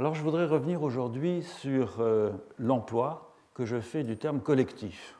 Alors 0.00 0.14
je 0.14 0.22
voudrais 0.22 0.46
revenir 0.46 0.82
aujourd'hui 0.82 1.42
sur 1.42 2.00
euh, 2.00 2.30
l'emploi 2.58 3.34
que 3.52 3.66
je 3.66 3.80
fais 3.80 4.02
du 4.02 4.16
terme 4.16 4.40
collectif. 4.40 5.18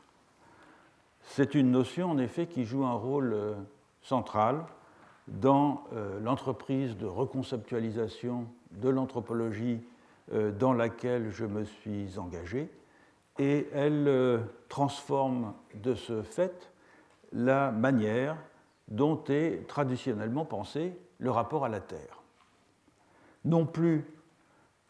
C'est 1.21 1.53
une 1.53 1.69
notion 1.69 2.09
en 2.09 2.17
effet 2.17 2.47
qui 2.47 2.65
joue 2.65 2.83
un 2.83 2.95
rôle 2.95 3.31
euh, 3.31 3.53
central 4.01 4.65
dans 5.27 5.83
euh, 5.93 6.19
l'entreprise 6.21 6.97
de 6.97 7.05
reconceptualisation 7.05 8.47
de 8.71 8.89
l'anthropologie 8.89 9.81
dans 10.57 10.73
laquelle 10.73 11.29
je 11.29 11.45
me 11.45 11.63
suis 11.63 12.17
engagé 12.17 12.71
et 13.37 13.67
elle 13.73 14.41
transforme 14.67 15.53
de 15.75 15.93
ce 15.93 16.23
fait 16.23 16.71
la 17.33 17.69
manière 17.69 18.35
dont 18.87 19.23
est 19.27 19.67
traditionnellement 19.67 20.45
pensé 20.45 20.97
le 21.19 21.29
rapport 21.29 21.65
à 21.65 21.69
la 21.69 21.81
Terre. 21.81 22.23
Non 23.45 23.65
plus 23.65 24.05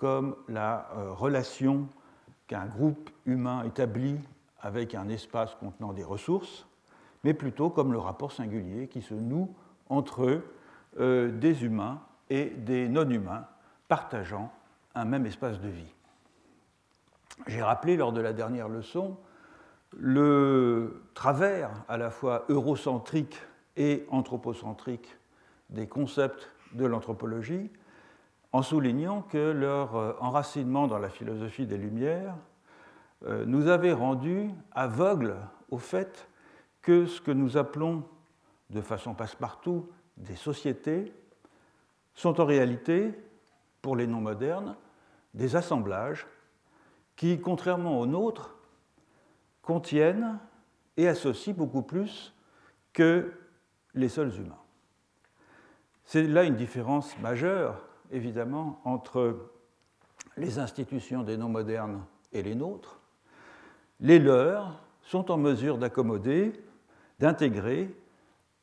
comme 0.02 0.36
la 0.50 0.90
euh, 0.98 1.14
relation 1.14 1.88
qu'un 2.48 2.66
groupe 2.66 3.12
humain 3.28 3.64
établit 3.66 4.18
avec 4.60 4.96
un 4.96 5.08
espace 5.10 5.54
contenant 5.54 5.94
des 5.94 6.04
ressources, 6.04 6.66
mais 7.24 7.36
plutôt 7.36 7.70
comme 7.70 7.94
le 7.94 8.00
rapport 8.00 8.32
singulier 8.32 8.88
qui 8.88 9.04
se 9.04 9.14
noue 9.14 9.54
entre 9.90 10.42
euh, 11.00 11.32
des 11.32 11.64
humains 11.64 12.02
et 12.32 12.46
des 12.46 12.90
non-humains 12.90 13.46
partageant 13.88 14.52
un 14.96 15.06
même 15.06 15.28
espace 15.28 15.62
de 15.62 15.68
vie. 15.70 15.94
J'ai 17.46 17.62
rappelé 17.62 17.96
lors 17.96 18.12
de 18.12 18.22
la 18.22 18.34
dernière 18.34 18.70
leçon 18.70 19.18
le 19.96 21.04
travers 21.14 21.70
à 21.88 21.98
la 21.98 22.10
fois 22.10 22.46
eurocentrique 22.50 23.38
et 23.78 24.08
anthropocentrique 24.10 25.16
des 25.70 25.88
concepts 25.88 26.50
de 26.74 26.86
l'anthropologie, 26.86 27.70
en 28.54 28.62
soulignant 28.62 29.22
que 29.22 29.52
leur 29.52 29.96
euh, 29.96 30.14
enracinement 30.20 30.88
dans 30.88 31.00
la 31.00 31.10
philosophie 31.10 31.66
des 31.66 31.78
Lumières 31.78 32.36
euh, 33.26 33.46
nous 33.46 33.68
avait 33.68 33.94
rendus 33.94 34.50
aveugles 34.72 35.36
au 35.70 35.78
fait 35.78 36.28
que 36.82 37.06
ce 37.06 37.22
que 37.22 37.32
nous 37.32 37.58
appelons 37.58 38.04
de 38.70 38.82
façon 38.82 39.14
passe-partout 39.14 39.90
des 40.18 40.36
sociétés 40.36 41.14
sont 42.14 42.42
en 42.42 42.46
réalité, 42.46 43.14
pour 43.82 43.96
les 43.96 44.08
non 44.08 44.22
modernes, 44.22 44.76
des 45.34 45.56
assemblages 45.56 46.28
qui, 47.16 47.40
contrairement 47.40 48.00
aux 48.00 48.06
nôtres, 48.06 48.56
contiennent 49.62 50.40
et 50.98 51.08
associent 51.08 51.54
beaucoup 51.54 51.82
plus 51.82 52.34
que 52.94 53.32
les 53.94 54.10
seuls 54.10 54.36
humains. 54.36 54.60
C'est 56.04 56.24
là 56.24 56.44
une 56.44 56.56
différence 56.56 57.18
majeure 57.20 57.82
évidemment 58.12 58.80
entre 58.86 59.52
les 60.38 60.60
institutions 60.60 61.24
des 61.24 61.38
non 61.38 61.50
modernes 61.50 62.04
et 62.34 62.42
les 62.42 62.56
nôtres. 62.56 63.00
Les 64.00 64.20
leurs 64.20 64.80
sont 65.04 65.32
en 65.32 65.38
mesure 65.38 65.78
d'accommoder, 65.78 66.54
d'intégrer 67.20 67.94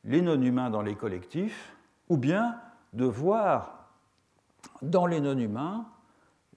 les 0.04 0.22
non-humains 0.22 0.70
dans 0.70 0.82
les 0.82 0.94
collectifs, 0.94 1.76
ou 2.08 2.16
bien 2.16 2.56
de 2.92 3.04
voir 3.04 3.90
dans 4.82 5.06
les 5.06 5.20
non-humains 5.20 5.86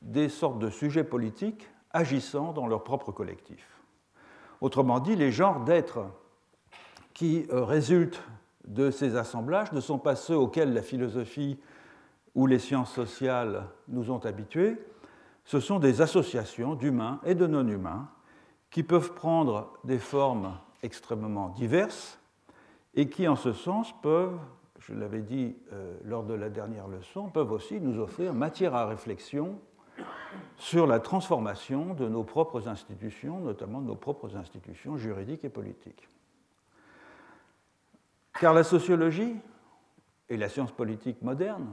des 0.02 0.30
sortes 0.30 0.60
de 0.60 0.70
sujets 0.70 1.04
politiques 1.04 1.70
agissant 1.92 2.54
dans 2.54 2.68
leur 2.68 2.84
propre 2.84 3.12
collectif. 3.12 3.68
Autrement 4.62 5.00
dit, 5.00 5.16
les 5.16 5.32
genres 5.32 5.62
d'êtres 5.62 6.06
qui 7.14 7.46
euh, 7.52 7.64
résultent 7.64 8.24
de 8.66 8.92
ces 8.92 9.16
assemblages 9.16 9.72
ne 9.72 9.82
sont 9.82 9.98
pas 10.00 10.16
ceux 10.16 10.38
auxquels 10.38 10.74
la 10.74 10.82
philosophie 10.82 11.60
où 12.36 12.48
les 12.48 12.60
sciences 12.60 12.94
sociales 12.94 13.68
nous 13.88 14.12
ont 14.12 14.20
habitués, 14.20 14.78
ce 15.44 15.60
sont 15.60 15.80
des 15.80 16.02
associations 16.02 16.76
d'humains 16.76 17.20
et 17.26 17.36
de 17.36 17.48
non-humains 17.48 18.10
qui 18.70 18.84
peuvent 18.84 19.14
prendre 19.14 19.74
des 19.84 20.00
formes 20.00 20.58
extrêmement 20.84 21.50
diverses 21.50 22.20
et 22.94 23.10
qui, 23.10 23.28
en 23.28 23.36
ce 23.36 23.54
sens, 23.54 23.94
peuvent, 24.02 24.40
je 24.80 24.94
l'avais 24.94 25.22
dit 25.22 25.56
euh, 25.74 25.98
lors 26.04 26.24
de 26.24 26.34
la 26.34 26.50
dernière 26.50 26.88
leçon, 26.88 27.30
peuvent 27.30 27.52
aussi 27.52 27.80
nous 27.82 28.00
offrir 28.00 28.34
matière 28.34 28.76
à 28.76 28.86
réflexion 28.86 29.60
sur 30.58 30.88
la 30.88 31.00
transformation 31.00 31.94
de 31.94 32.08
nos 32.08 32.24
propres 32.24 32.68
institutions, 32.68 33.40
notamment 33.40 33.82
de 33.82 33.88
nos 33.88 33.96
propres 33.96 34.36
institutions 34.38 34.98
juridiques 34.98 35.44
et 35.44 35.50
politiques. 35.50 36.08
Car 38.40 38.54
la 38.54 38.64
sociologie 38.64 39.36
et 40.30 40.38
la 40.38 40.50
science 40.50 40.72
politique 40.72 41.22
moderne 41.22 41.68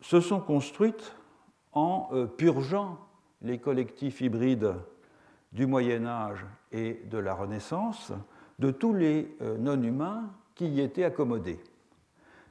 se 0.00 0.20
sont 0.20 0.40
construites 0.40 1.14
en 1.72 2.08
euh, 2.12 2.26
purgeant 2.26 2.98
les 3.42 3.58
collectifs 3.58 4.20
hybrides 4.20 4.74
du 5.52 5.66
Moyen 5.66 6.06
Âge 6.06 6.44
et 6.72 7.02
de 7.10 7.18
la 7.18 7.34
Renaissance 7.34 8.12
de 8.58 8.70
tous 8.70 8.94
les 8.94 9.36
euh, 9.42 9.58
non-humains 9.58 10.30
qui 10.54 10.68
y 10.68 10.80
étaient 10.80 11.04
accommodés. 11.04 11.60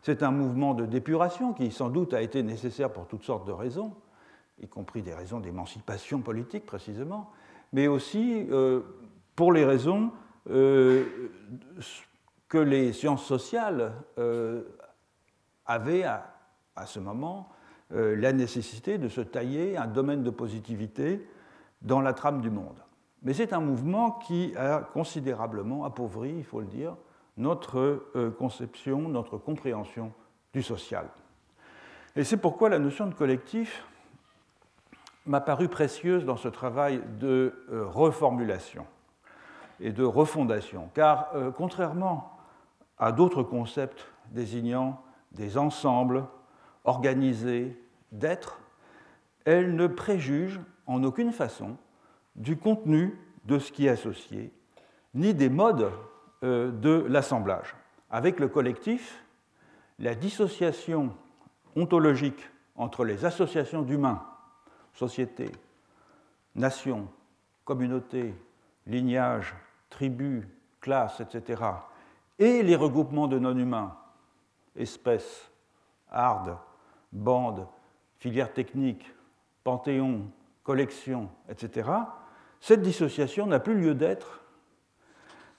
C'est 0.01 0.23
un 0.23 0.31
mouvement 0.31 0.73
de 0.73 0.85
dépuration 0.85 1.53
qui 1.53 1.71
sans 1.71 1.89
doute 1.89 2.13
a 2.13 2.21
été 2.21 2.43
nécessaire 2.43 2.91
pour 2.91 3.07
toutes 3.07 3.23
sortes 3.23 3.47
de 3.47 3.53
raisons, 3.53 3.93
y 4.61 4.67
compris 4.67 5.01
des 5.01 5.13
raisons 5.13 5.39
d'émancipation 5.39 6.19
politique 6.19 6.65
précisément, 6.65 7.31
mais 7.71 7.87
aussi 7.87 8.45
euh, 8.51 8.81
pour 9.35 9.53
les 9.53 9.65
raisons 9.65 10.11
que 10.45 11.07
les 12.57 12.91
sciences 12.91 13.25
sociales 13.25 13.93
avaient 15.65 16.03
à, 16.03 16.32
à 16.75 16.85
ce 16.85 16.99
moment 16.99 17.49
euh, 17.93 18.15
la 18.15 18.33
nécessité 18.33 18.97
de 18.97 19.07
se 19.07 19.21
tailler 19.21 19.77
un 19.77 19.87
domaine 19.87 20.23
de 20.23 20.29
positivité 20.29 21.27
dans 21.81 22.01
la 22.01 22.13
trame 22.13 22.41
du 22.41 22.49
monde. 22.49 22.81
Mais 23.21 23.33
c'est 23.33 23.53
un 23.53 23.59
mouvement 23.59 24.11
qui 24.11 24.53
a 24.57 24.79
considérablement 24.79 25.85
appauvri, 25.85 26.33
il 26.37 26.43
faut 26.43 26.61
le 26.61 26.65
dire, 26.65 26.95
notre 27.37 28.07
euh, 28.15 28.31
conception, 28.31 29.09
notre 29.09 29.37
compréhension 29.37 30.11
du 30.53 30.63
social. 30.63 31.07
Et 32.15 32.23
c'est 32.23 32.37
pourquoi 32.37 32.69
la 32.69 32.79
notion 32.79 33.07
de 33.07 33.13
collectif 33.13 33.85
m'a 35.25 35.41
paru 35.41 35.67
précieuse 35.67 36.25
dans 36.25 36.37
ce 36.37 36.47
travail 36.47 37.01
de 37.19 37.65
euh, 37.71 37.85
reformulation 37.85 38.85
et 39.79 39.91
de 39.91 40.03
refondation, 40.03 40.89
car 40.93 41.31
contrairement 41.57 42.37
à 42.99 43.11
d'autres 43.11 43.43
concepts 43.43 44.07
désignant 44.31 45.01
des 45.31 45.57
ensembles 45.57 46.25
organisée 46.83 47.77
d'être, 48.11 48.59
elle 49.45 49.75
ne 49.75 49.87
préjuge 49.87 50.59
en 50.85 51.03
aucune 51.03 51.31
façon 51.31 51.77
du 52.35 52.57
contenu 52.57 53.17
de 53.45 53.59
ce 53.59 53.71
qui 53.71 53.87
est 53.87 53.89
associé, 53.89 54.51
ni 55.13 55.33
des 55.33 55.49
modes 55.49 55.91
euh, 56.43 56.71
de 56.71 57.05
l'assemblage. 57.07 57.75
Avec 58.09 58.39
le 58.39 58.47
collectif, 58.47 59.23
la 59.99 60.15
dissociation 60.15 61.15
ontologique 61.75 62.49
entre 62.75 63.05
les 63.05 63.25
associations 63.25 63.81
d'humains, 63.81 64.25
sociétés, 64.93 65.51
nations, 66.55 67.07
communautés, 67.65 68.33
lignages, 68.87 69.55
tribus, 69.89 70.45
classes, 70.81 71.19
etc., 71.21 71.61
et 72.39 72.63
les 72.63 72.75
regroupements 72.75 73.27
de 73.27 73.39
non-humains, 73.39 73.95
espèces, 74.75 75.51
hardes, 76.09 76.57
bandes, 77.13 77.67
filières 78.17 78.51
techniques, 78.51 79.13
panthéons, 79.63 80.29
collections, 80.63 81.29
etc., 81.47 81.89
cette 82.59 82.81
dissociation 82.81 83.45
n'a 83.45 83.59
plus 83.59 83.75
lieu 83.75 83.93
d'être. 83.93 84.41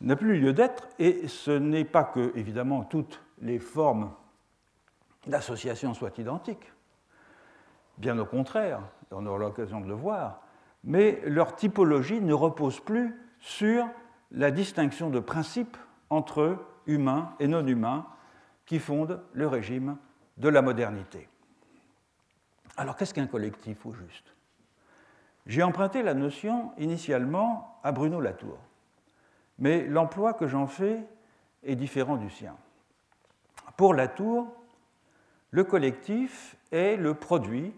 Lieu 0.01 0.53
d'être, 0.53 0.89
et 0.99 1.29
ce 1.29 1.51
n'est 1.51 1.85
pas 1.85 2.05
que, 2.05 2.33
évidemment, 2.35 2.83
toutes 2.85 3.21
les 3.41 3.59
formes 3.59 4.11
d'association 5.27 5.95
soient 5.95 6.13
identiques. 6.19 6.73
Bien 7.99 8.19
au 8.19 8.25
contraire, 8.25 8.81
on 9.11 9.25
aura 9.27 9.39
l'occasion 9.39 9.81
de 9.81 9.87
le 9.87 9.95
voir, 9.95 10.43
mais 10.83 11.23
leur 11.27 11.57
typologie 11.57 12.21
ne 12.21 12.35
repose 12.35 12.81
plus 12.81 13.15
sur 13.39 13.87
la 14.31 14.51
distinction 14.51 15.11
de 15.11 15.21
principe 15.21 15.77
entre 16.11 16.59
humains 16.87 17.35
et 17.39 17.47
non 17.47 17.67
humains 17.67 18.07
qui 18.67 18.79
fondent 18.79 19.23
le 19.33 19.47
régime 19.47 19.97
de 20.37 20.49
la 20.49 20.63
modernité. 20.63 21.29
Alors 22.77 22.97
qu'est-ce 22.97 23.15
qu'un 23.15 23.27
collectif 23.27 23.87
au 23.87 23.93
juste? 23.93 24.35
J'ai 25.47 25.63
emprunté 25.63 26.03
la 26.03 26.15
notion 26.15 26.73
initialement 26.79 27.79
à 27.83 27.93
Bruno 27.93 28.21
Latour, 28.21 28.59
mais 29.59 29.87
l'emploi 29.87 30.35
que 30.35 30.49
j'en 30.49 30.67
fais 30.67 31.05
est 31.63 31.77
différent 31.77 32.17
du 32.17 32.31
sien. 32.31 32.57
Pour 33.77 33.95
Latour, 33.95 34.49
le 35.51 35.65
collectif 35.65 36.57
est 36.73 36.97
le 36.97 37.15
produit 37.15 37.75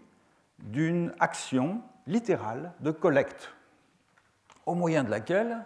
d'une 0.59 1.13
action 1.19 1.81
littérale 2.07 2.73
de 2.79 2.91
collecte, 2.91 3.53
au 4.65 4.73
moyen 4.73 5.03
de 5.03 5.11
laquelle 5.11 5.65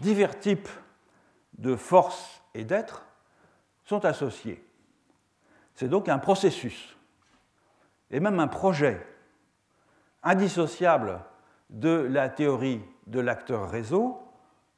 divers 0.00 0.38
types 0.40 0.68
de 1.58 1.76
forces 1.76 2.42
et 2.54 2.64
d'êtres 2.64 3.04
sont 3.84 4.04
associés. 4.04 4.64
C'est 5.74 5.88
donc 5.88 6.08
un 6.08 6.18
processus 6.18 6.96
et 8.12 8.20
même 8.20 8.38
un 8.38 8.46
projet 8.46 9.04
indissociable 10.22 11.20
de 11.70 11.90
la 11.90 12.28
théorie 12.28 12.82
de 13.06 13.18
l'acteur 13.18 13.68
réseau 13.68 14.20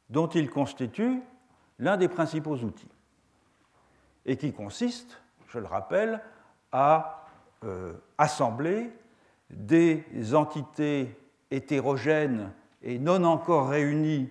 dont 0.09 0.29
il 0.29 0.49
constitue 0.49 1.23
l'un 1.79 1.97
des 1.97 2.09
principaux 2.09 2.57
outils 2.57 2.91
et 4.25 4.37
qui 4.37 4.53
consiste, 4.53 5.21
je 5.49 5.59
le 5.59 5.67
rappelle, 5.67 6.23
à 6.73 7.27
euh, 7.65 7.95
assembler 8.17 8.91
des 9.51 10.35
entités 10.35 11.19
hétérogènes 11.51 12.53
et 12.83 12.99
non 12.99 13.25
encore 13.25 13.69
réunies 13.69 14.31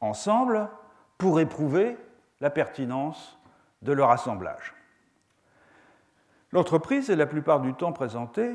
ensemble 0.00 0.68
pour 1.18 1.40
éprouver 1.40 1.96
la 2.40 2.50
pertinence 2.50 3.38
de 3.82 3.92
leur 3.92 4.10
assemblage. 4.10 4.73
L'entreprise 6.54 7.10
est 7.10 7.16
la 7.16 7.26
plupart 7.26 7.60
du 7.60 7.74
temps 7.74 7.92
présentée 7.92 8.54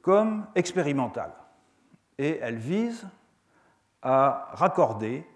comme 0.00 0.46
expérimentale 0.54 1.32
et 2.16 2.38
elle 2.40 2.54
vise 2.54 3.04
à 4.00 4.50
raccorder 4.52 5.26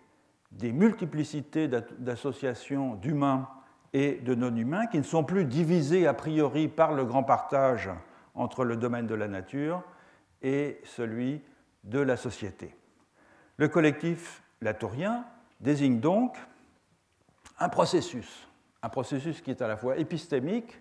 des 0.52 0.70
multiplicités 0.70 1.66
d'associations 1.66 2.94
d'humains 2.94 3.48
et 3.92 4.12
de 4.18 4.36
non-humains 4.36 4.86
qui 4.86 4.98
ne 4.98 5.02
sont 5.02 5.24
plus 5.24 5.46
divisés 5.46 6.06
a 6.06 6.14
priori 6.14 6.68
par 6.68 6.92
le 6.92 7.04
grand 7.04 7.24
partage 7.24 7.90
entre 8.36 8.64
le 8.64 8.76
domaine 8.76 9.08
de 9.08 9.16
la 9.16 9.26
nature 9.26 9.82
et 10.42 10.80
celui 10.84 11.42
de 11.82 11.98
la 11.98 12.16
société. 12.16 12.76
Le 13.56 13.66
collectif 13.66 14.44
latourien 14.60 15.24
désigne 15.58 15.98
donc 15.98 16.36
un 17.58 17.68
processus, 17.68 18.46
un 18.80 18.90
processus 18.90 19.40
qui 19.40 19.50
est 19.50 19.60
à 19.60 19.66
la 19.66 19.76
fois 19.76 19.96
épistémique, 19.96 20.80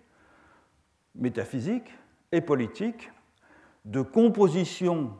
métaphysique 1.15 1.91
et 2.31 2.41
politique, 2.41 3.11
de 3.85 4.01
composition 4.01 5.13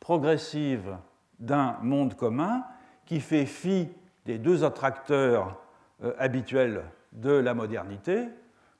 progressive 0.00 0.96
d'un 1.38 1.76
monde 1.82 2.14
commun 2.14 2.64
qui 3.04 3.20
fait 3.20 3.46
fi 3.46 3.88
des 4.24 4.38
deux 4.38 4.64
attracteurs 4.64 5.60
euh, 6.02 6.14
habituels 6.18 6.84
de 7.12 7.30
la 7.30 7.54
modernité, 7.54 8.28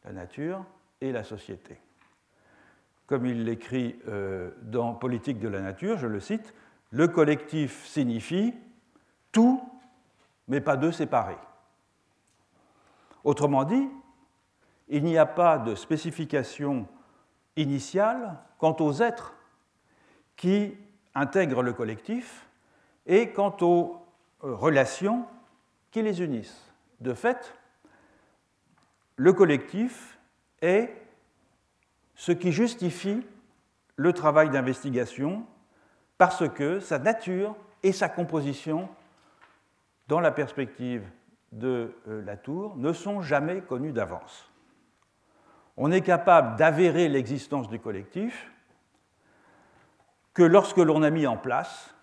la 0.05 0.13
nature 0.13 0.65
et 1.01 1.13
la 1.13 1.25
société. 1.25 1.79
Comme 3.07 3.27
il 3.27 3.45
l'écrit 3.45 3.99
euh, 4.09 4.51
dans 4.63 4.95
Politique 4.95 5.39
de 5.39 5.49
la 5.49 5.61
nature, 5.61 5.99
je 5.99 6.07
le 6.07 6.21
cite, 6.21 6.53
le 6.91 7.09
collectif 7.09 7.87
signifie 7.87 8.55
tout, 9.33 9.63
mais 10.47 10.61
pas 10.61 10.77
deux 10.77 10.93
séparés. 10.93 11.39
Autrement 13.25 13.65
dit, 13.65 13.89
il 14.89 15.05
n'y 15.05 15.19
a 15.19 15.27
pas 15.27 15.59
de 15.59 15.75
spécification 15.75 16.87
initiale 17.57 18.39
quant 18.59 18.77
aux 18.81 19.03
êtres 19.03 19.35
qui 20.37 20.77
intègrent 21.15 21.63
le 21.63 21.73
collectif 21.73 22.47
et 23.07 23.31
quant 23.31 23.57
aux 23.61 23.97
euh, 24.45 24.55
relations 24.55 25.27
qui 25.91 26.03
les 26.03 26.23
unissent. 26.23 26.71
De 27.01 27.15
fait, 27.15 27.55
le 29.17 29.33
collectif 29.33 30.19
est 30.63 30.95
ce 32.15 32.33
qui 32.33 32.53
justifie 32.53 33.27
le 33.97 34.13
travail 34.13 34.51
d'investigation 34.51 35.45
parce 36.19 36.49
que 36.49 36.81
sa 36.81 36.99
nature 36.99 37.57
et 37.83 37.93
sa 37.93 38.09
composition, 38.09 38.89
dans 40.09 40.21
la 40.21 40.31
perspective 40.31 41.05
de 41.53 41.95
euh, 42.09 42.23
la 42.25 42.37
tour, 42.37 42.77
ne 42.77 42.93
sont 42.93 43.23
jamais 43.23 43.61
connues 43.61 43.93
d'avance. 43.93 44.48
On 45.81 45.93
est 45.93 46.01
capable 46.01 46.57
d'avérer 46.57 47.09
l'existence 47.09 47.69
du 47.69 47.79
collectif 47.79 48.51
que 50.35 50.43
lorsque 50.43 50.79
l'on 50.79 51.05
a 51.05 51.11
mis 51.11 51.27
en 51.29 51.37
place 51.37 51.95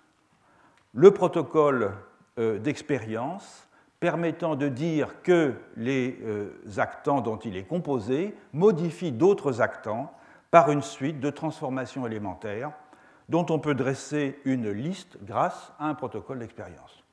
le 0.93 1.11
protocole 1.11 1.91
euh, 2.39 2.57
d'expérience 2.57 3.67
permettant 3.99 4.55
de 4.55 4.69
dire 4.69 5.21
que 5.23 5.55
les 5.75 6.17
euh, 6.23 6.53
actants 6.77 7.19
dont 7.19 7.35
il 7.35 7.57
est 7.57 7.65
composé 7.65 8.33
modifient 8.53 9.11
d'autres 9.11 9.59
actants 9.59 10.13
par 10.51 10.71
une 10.71 10.81
suite 10.81 11.19
de 11.19 11.29
transformations 11.29 12.07
élémentaires 12.07 12.71
dont 13.27 13.45
on 13.49 13.59
peut 13.59 13.75
dresser 13.75 14.39
une 14.45 14.69
liste 14.69 15.17
grâce 15.23 15.73
à 15.79 15.89
un 15.89 15.95
protocole 15.95 16.39
d'expérience. 16.39 17.03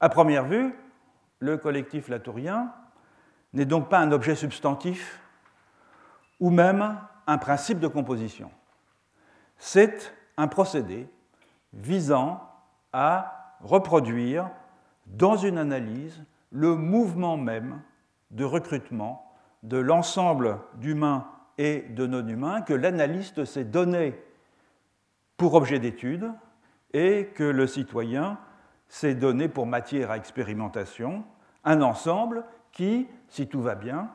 À 0.00 0.10
première 0.10 0.44
vue, 0.44 0.74
le 1.38 1.56
collectif 1.56 2.08
latourien 2.08 2.74
n'est 3.54 3.64
donc 3.64 3.88
pas 3.88 4.00
un 4.00 4.12
objet 4.12 4.34
substantif 4.34 5.18
ou 6.40 6.50
même 6.50 6.98
un 7.26 7.38
principe 7.38 7.78
de 7.78 7.86
composition. 7.86 8.50
C'est 9.56 10.12
un 10.36 10.48
procédé 10.48 11.08
visant 11.72 12.42
à 12.92 13.56
reproduire 13.60 14.50
dans 15.06 15.36
une 15.36 15.58
analyse 15.58 16.24
le 16.50 16.74
mouvement 16.74 17.36
même 17.36 17.82
de 18.30 18.44
recrutement 18.44 19.30
de 19.62 19.76
l'ensemble 19.76 20.58
d'humains 20.74 21.26
et 21.58 21.82
de 21.82 22.06
non-humains 22.06 22.62
que 22.62 22.72
l'analyste 22.72 23.44
s'est 23.44 23.64
donné 23.64 24.18
pour 25.36 25.54
objet 25.54 25.78
d'étude 25.78 26.32
et 26.92 27.26
que 27.34 27.44
le 27.44 27.66
citoyen 27.66 28.38
s'est 28.88 29.14
donné 29.14 29.48
pour 29.48 29.66
matière 29.66 30.10
à 30.10 30.16
expérimentation, 30.16 31.24
un 31.64 31.82
ensemble 31.82 32.44
qui, 32.72 33.08
si 33.28 33.46
tout 33.46 33.60
va 33.60 33.74
bien, 33.74 34.10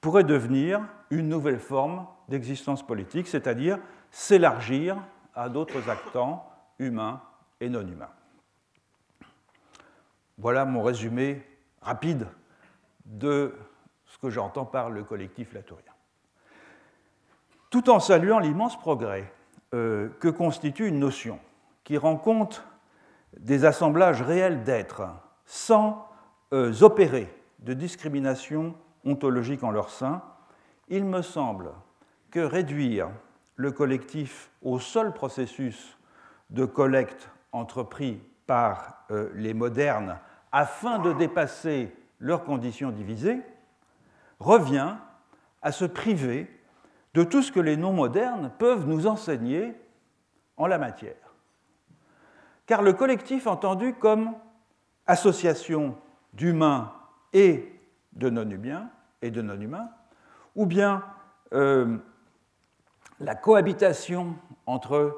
pourrait 0.00 0.24
devenir 0.24 0.80
une 1.10 1.28
nouvelle 1.28 1.58
forme 1.58 2.06
d'existence 2.28 2.84
politique, 2.84 3.28
c'est-à-dire 3.28 3.78
s'élargir 4.10 4.96
à 5.34 5.48
d'autres 5.48 5.88
actants 5.88 6.48
humains 6.78 7.20
et 7.60 7.68
non 7.68 7.86
humains. 7.86 8.10
Voilà 10.38 10.64
mon 10.64 10.82
résumé 10.82 11.42
rapide 11.80 12.26
de 13.04 13.54
ce 14.06 14.18
que 14.18 14.30
j'entends 14.30 14.64
par 14.64 14.90
le 14.90 15.04
collectif 15.04 15.52
latourien. 15.52 15.92
Tout 17.70 17.90
en 17.90 18.00
saluant 18.00 18.38
l'immense 18.38 18.78
progrès 18.78 19.32
euh, 19.74 20.08
que 20.20 20.28
constitue 20.28 20.88
une 20.88 20.98
notion 20.98 21.38
qui 21.84 21.96
rend 21.96 22.16
compte 22.16 22.64
des 23.38 23.64
assemblages 23.64 24.22
réels 24.22 24.64
d'êtres 24.64 25.04
sans 25.44 26.08
euh, 26.52 26.72
opérer 26.82 27.32
de 27.60 27.74
discrimination 27.74 28.74
ontologique 29.06 29.62
en 29.62 29.70
leur 29.70 29.90
sein, 29.90 30.22
il 30.88 31.04
me 31.04 31.22
semble 31.22 31.70
que 32.30 32.40
réduire 32.40 33.08
le 33.54 33.72
collectif 33.72 34.50
au 34.62 34.78
seul 34.78 35.12
processus 35.12 35.96
de 36.50 36.64
collecte 36.64 37.30
entrepris 37.52 38.20
par 38.46 39.04
euh, 39.10 39.30
les 39.34 39.54
modernes 39.54 40.18
afin 40.52 40.98
de 40.98 41.12
dépasser 41.12 41.94
leurs 42.18 42.44
conditions 42.44 42.90
divisées, 42.90 43.40
revient 44.38 44.96
à 45.62 45.72
se 45.72 45.84
priver 45.84 46.50
de 47.14 47.24
tout 47.24 47.42
ce 47.42 47.52
que 47.52 47.60
les 47.60 47.76
non-modernes 47.76 48.52
peuvent 48.58 48.86
nous 48.86 49.06
enseigner 49.06 49.74
en 50.56 50.66
la 50.66 50.78
matière. 50.78 51.14
Car 52.66 52.82
le 52.82 52.92
collectif 52.92 53.46
entendu 53.46 53.94
comme 53.94 54.34
association 55.06 55.96
d'humains 56.32 56.92
et 57.32 57.72
de 58.12 58.30
non-humains, 58.30 58.90
et 59.22 59.30
de 59.30 59.42
non-humains, 59.42 59.90
ou 60.54 60.66
bien 60.66 61.02
euh, 61.52 61.96
la 63.20 63.34
cohabitation 63.34 64.36
entre 64.66 65.16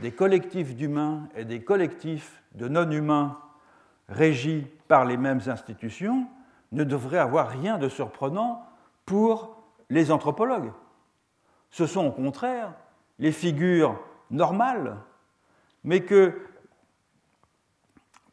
des 0.00 0.12
collectifs 0.12 0.74
d'humains 0.74 1.28
et 1.36 1.44
des 1.44 1.62
collectifs 1.62 2.42
de 2.54 2.68
non-humains 2.68 3.38
régis 4.08 4.64
par 4.88 5.04
les 5.04 5.16
mêmes 5.16 5.40
institutions 5.46 6.26
ne 6.72 6.84
devrait 6.84 7.18
avoir 7.18 7.48
rien 7.48 7.78
de 7.78 7.88
surprenant 7.88 8.66
pour 9.04 9.62
les 9.90 10.10
anthropologues. 10.10 10.72
Ce 11.70 11.86
sont 11.86 12.06
au 12.06 12.12
contraire 12.12 12.72
les 13.18 13.32
figures 13.32 14.00
normales, 14.30 14.96
mais 15.84 16.00
que 16.00 16.40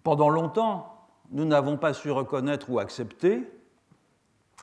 pendant 0.03 0.29
longtemps 0.29 1.07
nous 1.31 1.45
n'avons 1.45 1.77
pas 1.77 1.93
su 1.93 2.09
reconnaître 2.09 2.69
ou 2.69 2.79
accepter, 2.79 3.47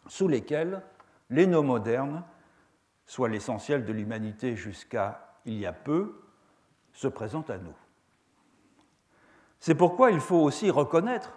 sous 0.09 0.29
lesquelles 0.29 0.83
les 1.31 1.47
noms 1.47 1.63
modernes, 1.63 2.23
soit 3.07 3.29
l'essentiel 3.29 3.85
de 3.85 3.93
l'humanité 3.93 4.57
jusqu'à 4.57 5.35
il 5.45 5.59
y 5.59 5.67
a 5.67 5.73
peu, 5.73 6.21
se 6.93 7.09
présentent 7.09 7.51
à 7.51 7.59
nous. 7.59 7.75
C'est 9.61 9.75
pourquoi 9.75 10.11
il 10.11 10.21
faut 10.21 10.43
aussi 10.43 10.71
reconnaître 10.71 11.33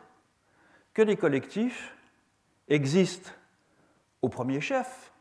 que 0.94 1.02
les 1.02 1.16
collectifs 1.16 1.96
existent 2.68 3.32
au 4.22 4.30
premier 4.30 4.62
chef 4.62 5.12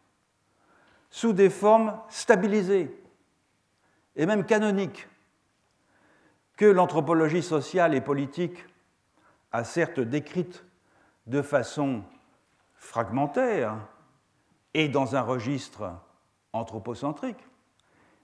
sous 1.10 1.32
des 1.32 1.50
formes 1.50 1.98
stabilisées 2.08 2.94
et 4.16 4.26
même 4.26 4.44
canoniques 4.44 5.08
que 6.56 6.66
l'anthropologie 6.66 7.42
sociale 7.42 7.94
et 7.94 8.00
politique 8.00 8.64
a 9.52 9.64
certes 9.64 10.00
décrites 10.00 10.64
de 11.26 11.40
façon 11.40 12.02
fragmentaire 12.78 13.76
et 14.74 14.88
dans 14.88 15.16
un 15.16 15.20
registre 15.20 15.92
anthropocentrique, 16.52 17.44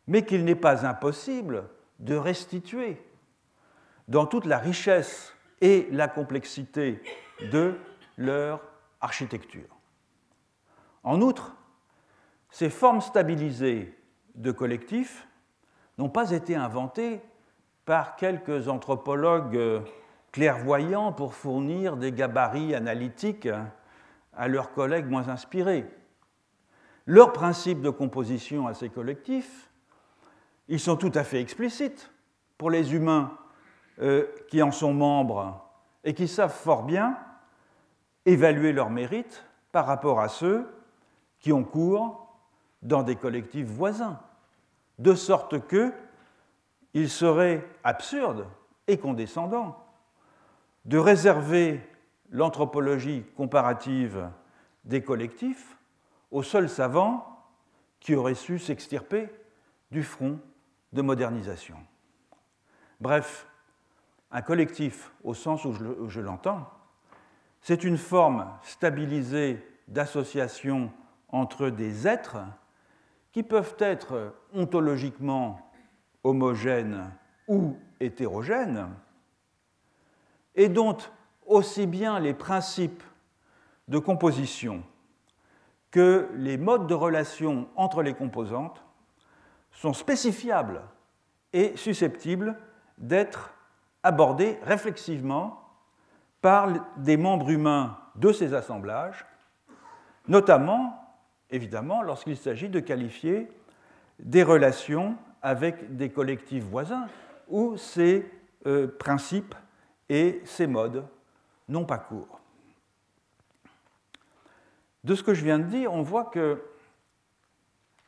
mais 0.07 0.25
qu'il 0.25 0.45
n'est 0.45 0.55
pas 0.55 0.87
impossible 0.87 1.69
de 1.99 2.17
restituer 2.17 3.01
dans 4.09 4.27
toute 4.27 4.47
la 4.47 4.59
richesse 4.59 5.35
et 5.61 5.89
la 5.91 6.09
complexité 6.09 7.03
de 7.53 7.79
leur 8.17 8.61
architecture. 9.01 9.69
En 11.03 11.21
outre, 11.21 11.55
ces 12.51 12.71
formes 12.71 13.01
stabilisées 13.01 13.97
de 14.35 14.51
collectifs 14.51 15.27
n'ont 15.99 16.09
pas 16.09 16.31
été 16.31 16.55
inventées 16.55 17.21
par 17.85 18.17
quelques 18.17 18.69
anthropologues 18.69 19.83
clairvoyants 20.33 21.13
pour 21.13 21.35
fournir 21.35 21.97
des 21.97 22.13
gabarits 22.13 22.75
analytiques 22.75 23.49
à 24.37 24.49
leurs 24.49 24.73
collègues 24.73 25.07
moins 25.07 25.29
inspirés. 25.29 25.87
Leurs 27.07 27.33
principes 27.33 27.83
de 27.83 27.91
composition 27.91 28.67
à 28.67 28.75
ces 28.75 28.89
collectifs, 28.89 29.71
ils 30.69 30.81
sont 30.81 30.97
tout 30.97 31.13
à 31.15 31.25
fait 31.25 31.41
explicites 31.41 32.11
pour 32.57 32.71
les 32.71 32.95
humains 32.95 33.37
euh, 34.01 34.27
qui 34.49 34.63
en 34.63 34.71
sont 34.71 34.95
membres 34.95 35.69
et 36.03 36.15
qui 36.15 36.29
savent 36.29 36.55
fort 36.55 36.85
bien 36.85 37.19
évaluer 38.25 38.73
leurs 38.73 38.91
mérites 38.91 39.45
par 39.73 39.87
rapport 39.87 40.21
à 40.21 40.29
ceux 40.29 40.67
qui 41.41 41.53
ont 41.53 41.65
cours 41.65 42.27
dans 42.83 43.03
des 43.03 43.17
collectifs 43.17 43.67
voisins, 43.67 44.21
de 44.99 45.15
sorte 45.15 45.67
que 45.67 45.93
il 46.95 47.11
serait 47.11 47.67
absurde 47.83 48.47
et 48.87 48.99
condescendant 48.99 49.85
de 50.85 50.99
réserver 50.99 51.81
l'anthropologie 52.35 53.25
comparative 53.37 54.29
des 54.85 55.03
collectifs 55.03 55.79
aux 56.33 56.43
seuls 56.43 56.69
savants 56.69 57.43
qui 58.01 58.17
auraient 58.17 58.35
su 58.35 58.59
s'extirper 58.59 59.31
du 59.93 60.03
front 60.03 60.41
de 60.93 61.01
modernisation. 61.01 61.77
Bref, 63.01 63.47
un 64.33 64.43
collectif, 64.43 65.13
au 65.23 65.33
sens 65.33 65.65
où 65.65 65.73
je, 66.09 66.21
l'entends, 66.21 66.69
c'est 67.61 67.85
une 67.85 67.99
forme 67.99 68.51
stabilisée 68.63 69.65
d'association 69.87 70.93
entre 71.29 71.71
des 71.71 72.09
êtres 72.09 72.39
qui 73.31 73.45
peuvent 73.45 73.77
être 73.79 74.35
ontologiquement 74.53 75.71
homogènes 76.25 77.13
ou 77.47 77.79
hétérogènes, 78.01 78.89
et 80.57 80.69
dont 80.69 80.97
aussi 81.47 81.87
bien 81.87 82.19
les 82.21 82.35
principes 82.35 83.03
de 83.89 83.99
composition 83.99 84.83
que 85.91 86.29
les 86.35 86.59
modes 86.59 86.87
de 86.89 86.95
relation 86.95 87.69
entre 87.77 88.03
les 88.03 88.15
composantes 88.15 88.83
sont 89.71 89.93
spécifiables 89.93 90.81
et 91.53 91.77
susceptibles 91.77 92.59
d'être 92.99 93.55
abordés 94.03 94.59
réflexivement 94.65 95.61
par 96.41 96.69
des 96.97 97.17
membres 97.17 97.51
humains 97.51 97.97
de 98.17 98.33
ces 98.33 98.55
assemblages, 98.55 99.25
notamment, 100.27 101.17
évidemment, 101.51 102.03
lorsqu'il 102.03 102.37
s'agit 102.37 102.69
de 102.69 102.81
qualifier 102.81 103.49
des 104.19 104.43
relations 104.43 105.17
avec 105.43 105.97
des 105.97 106.11
collectifs 106.11 106.65
voisins 106.65 107.07
où 107.49 107.77
ces 107.77 108.31
euh, 108.67 108.89
principes 108.99 109.55
et 110.09 110.43
ces 110.45 110.67
modes 110.67 111.05
n'ont 111.69 111.85
pas 111.85 111.99
cours. 111.99 112.41
De 115.05 115.15
ce 115.15 115.23
que 115.23 115.35
je 115.35 115.45
viens 115.45 115.59
de 115.59 115.65
dire, 115.65 115.93
on 115.93 116.03
voit 116.03 116.25
que 116.25 116.65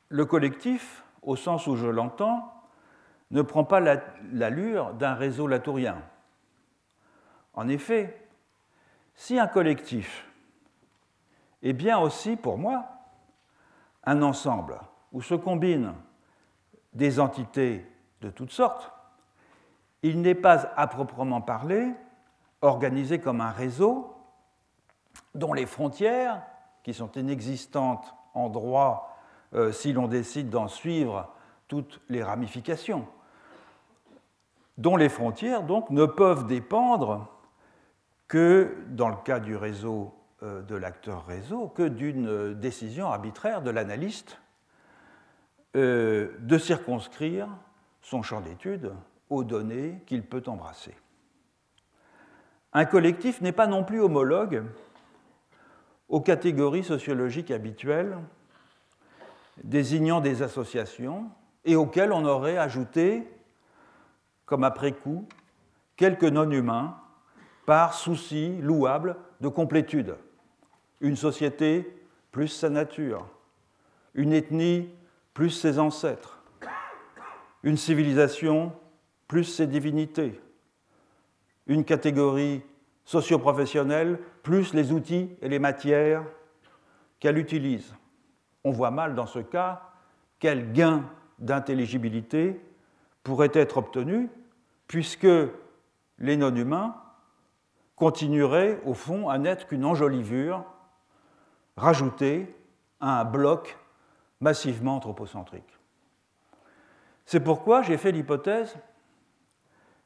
le 0.08 0.25
collectif, 0.25 1.04
au 1.22 1.36
sens 1.36 1.66
où 1.66 1.76
je 1.76 1.86
l'entends, 1.86 2.52
ne 3.30 3.42
prend 3.42 3.64
pas 3.64 3.80
l'allure 4.32 4.94
d'un 4.94 5.14
réseau 5.14 5.46
latourien. 5.46 6.00
En 7.54 7.68
effet, 7.68 8.28
si 9.14 9.38
un 9.38 9.46
collectif 9.46 10.26
est 11.62 11.72
bien 11.72 11.98
aussi, 11.98 12.36
pour 12.36 12.58
moi, 12.58 12.86
un 14.04 14.22
ensemble 14.22 14.78
où 15.12 15.20
se 15.20 15.34
combinent 15.34 15.94
des 16.92 17.18
entités 17.18 17.84
de 18.20 18.30
toutes 18.30 18.52
sortes, 18.52 18.92
il 20.02 20.20
n'est 20.20 20.34
pas 20.34 20.72
à 20.76 20.86
proprement 20.86 21.40
parler 21.40 21.92
organisé 22.62 23.18
comme 23.18 23.40
un 23.40 23.50
réseau 23.50 24.14
dont 25.34 25.52
les 25.52 25.66
frontières, 25.66 26.42
qui 26.82 26.94
sont 26.94 27.10
inexistantes 27.12 28.14
en 28.34 28.48
droit 28.48 29.16
euh, 29.54 29.72
si 29.72 29.92
l'on 29.92 30.08
décide 30.08 30.50
d'en 30.50 30.68
suivre 30.68 31.32
toutes 31.68 32.00
les 32.08 32.22
ramifications, 32.22 33.06
dont 34.78 34.96
les 34.96 35.08
frontières 35.08 35.62
donc 35.62 35.90
ne 35.90 36.06
peuvent 36.06 36.46
dépendre 36.46 37.28
que, 38.28 38.76
dans 38.88 39.08
le 39.08 39.16
cas 39.16 39.40
du 39.40 39.56
réseau 39.56 40.14
euh, 40.42 40.62
de 40.62 40.76
l'acteur 40.76 41.26
réseau, 41.26 41.68
que 41.68 41.82
d'une 41.82 42.54
décision 42.54 43.06
arbitraire 43.06 43.62
de 43.62 43.70
l'analyste 43.70 44.38
euh, 45.76 46.36
de 46.40 46.58
circonscrire 46.58 47.48
son 48.00 48.22
champ 48.22 48.40
d'étude 48.40 48.92
aux 49.28 49.44
données 49.44 50.02
qu'il 50.06 50.22
peut 50.22 50.42
embrasser. 50.46 50.94
Un 52.76 52.85
collectif 52.85 53.40
n'est 53.40 53.52
pas 53.52 53.66
non 53.66 53.85
plus 53.85 54.02
homologue 54.02 54.62
aux 56.11 56.21
catégories 56.21 56.85
sociologiques 56.85 57.50
habituelles 57.50 58.18
désignant 59.64 60.21
des 60.21 60.42
associations 60.42 61.30
et 61.64 61.75
auxquelles 61.75 62.12
on 62.12 62.26
aurait 62.26 62.59
ajouté 62.59 63.26
comme 64.45 64.62
après 64.62 64.92
coup, 64.92 65.26
quelques 65.97 66.25
non-humains 66.25 66.99
par 67.64 67.95
souci 67.95 68.59
louable 68.61 69.16
de 69.40 69.49
complétude. 69.49 70.14
Une 71.00 71.16
société 71.16 71.99
plus 72.30 72.49
sa 72.49 72.68
nature, 72.68 73.26
une 74.12 74.35
ethnie 74.35 74.90
plus 75.33 75.49
ses 75.49 75.78
ancêtres, 75.78 76.42
une 77.62 77.78
civilisation 77.78 78.71
plus 79.28 79.45
ses 79.45 79.66
divinités, 79.66 80.38
une 81.66 81.85
catégorie 81.85 82.62
socio-professionnelle 83.04 84.18
plus 84.42 84.75
les 84.75 84.92
outils 84.92 85.37
et 85.40 85.49
les 85.49 85.58
matières 85.58 86.25
qu'elle 87.20 87.38
utilise. 87.38 87.94
On 88.64 88.70
voit 88.70 88.90
mal 88.90 89.14
dans 89.14 89.26
ce 89.26 89.38
cas 89.38 89.82
quel 90.38 90.73
gain 90.73 91.04
d'intelligibilité 91.38 92.61
pourrait 93.23 93.50
être 93.54 93.78
obtenu, 93.78 94.30
puisque 94.87 95.26
les 96.18 96.37
non-humains 96.37 96.96
continueraient, 97.96 98.80
au 98.85 98.94
fond, 98.94 99.28
à 99.28 99.38
n'être 99.38 99.66
qu'une 99.66 99.85
enjolivure 99.85 100.64
rajoutée 101.76 102.54
à 103.00 103.20
un 103.20 103.25
bloc 103.25 103.78
massivement 104.40 104.96
anthropocentrique. 104.96 105.78
C'est 107.25 107.40
pourquoi 107.40 107.82
j'ai 107.82 107.96
fait 107.96 108.12
l'hypothèse 108.12 108.76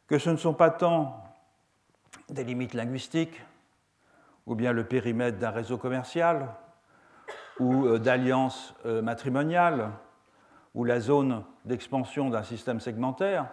que 0.07 0.19
ce 0.19 0.31
ne 0.31 0.37
sont 0.37 0.55
pas 0.55 0.71
tant 0.71 1.30
des 2.31 2.45
limites 2.45 2.75
linguistiques, 2.75 3.43
ou 4.47 4.55
bien 4.55 4.73
le 4.73 4.85
périmètre 4.85 5.39
d'un 5.39 5.51
réseau 5.51 5.79
commercial, 5.79 6.49
ou 7.59 7.87
euh, 7.87 7.99
d'alliances 7.99 8.75
euh, 8.87 9.03
matrimoniales, 9.03 9.91
ou 10.75 10.85
la 10.85 11.01
zone 11.01 11.45
d'expansion 11.65 12.31
d'un 12.31 12.43
système 12.43 12.81
segmentaire, 12.81 13.47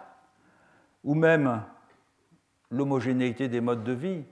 ou 1.04 1.14
même 1.14 1.62
l'homogénéité 2.70 3.48
des 3.48 3.60
modes 3.60 3.84
de 3.84 3.92
vie 3.92 4.24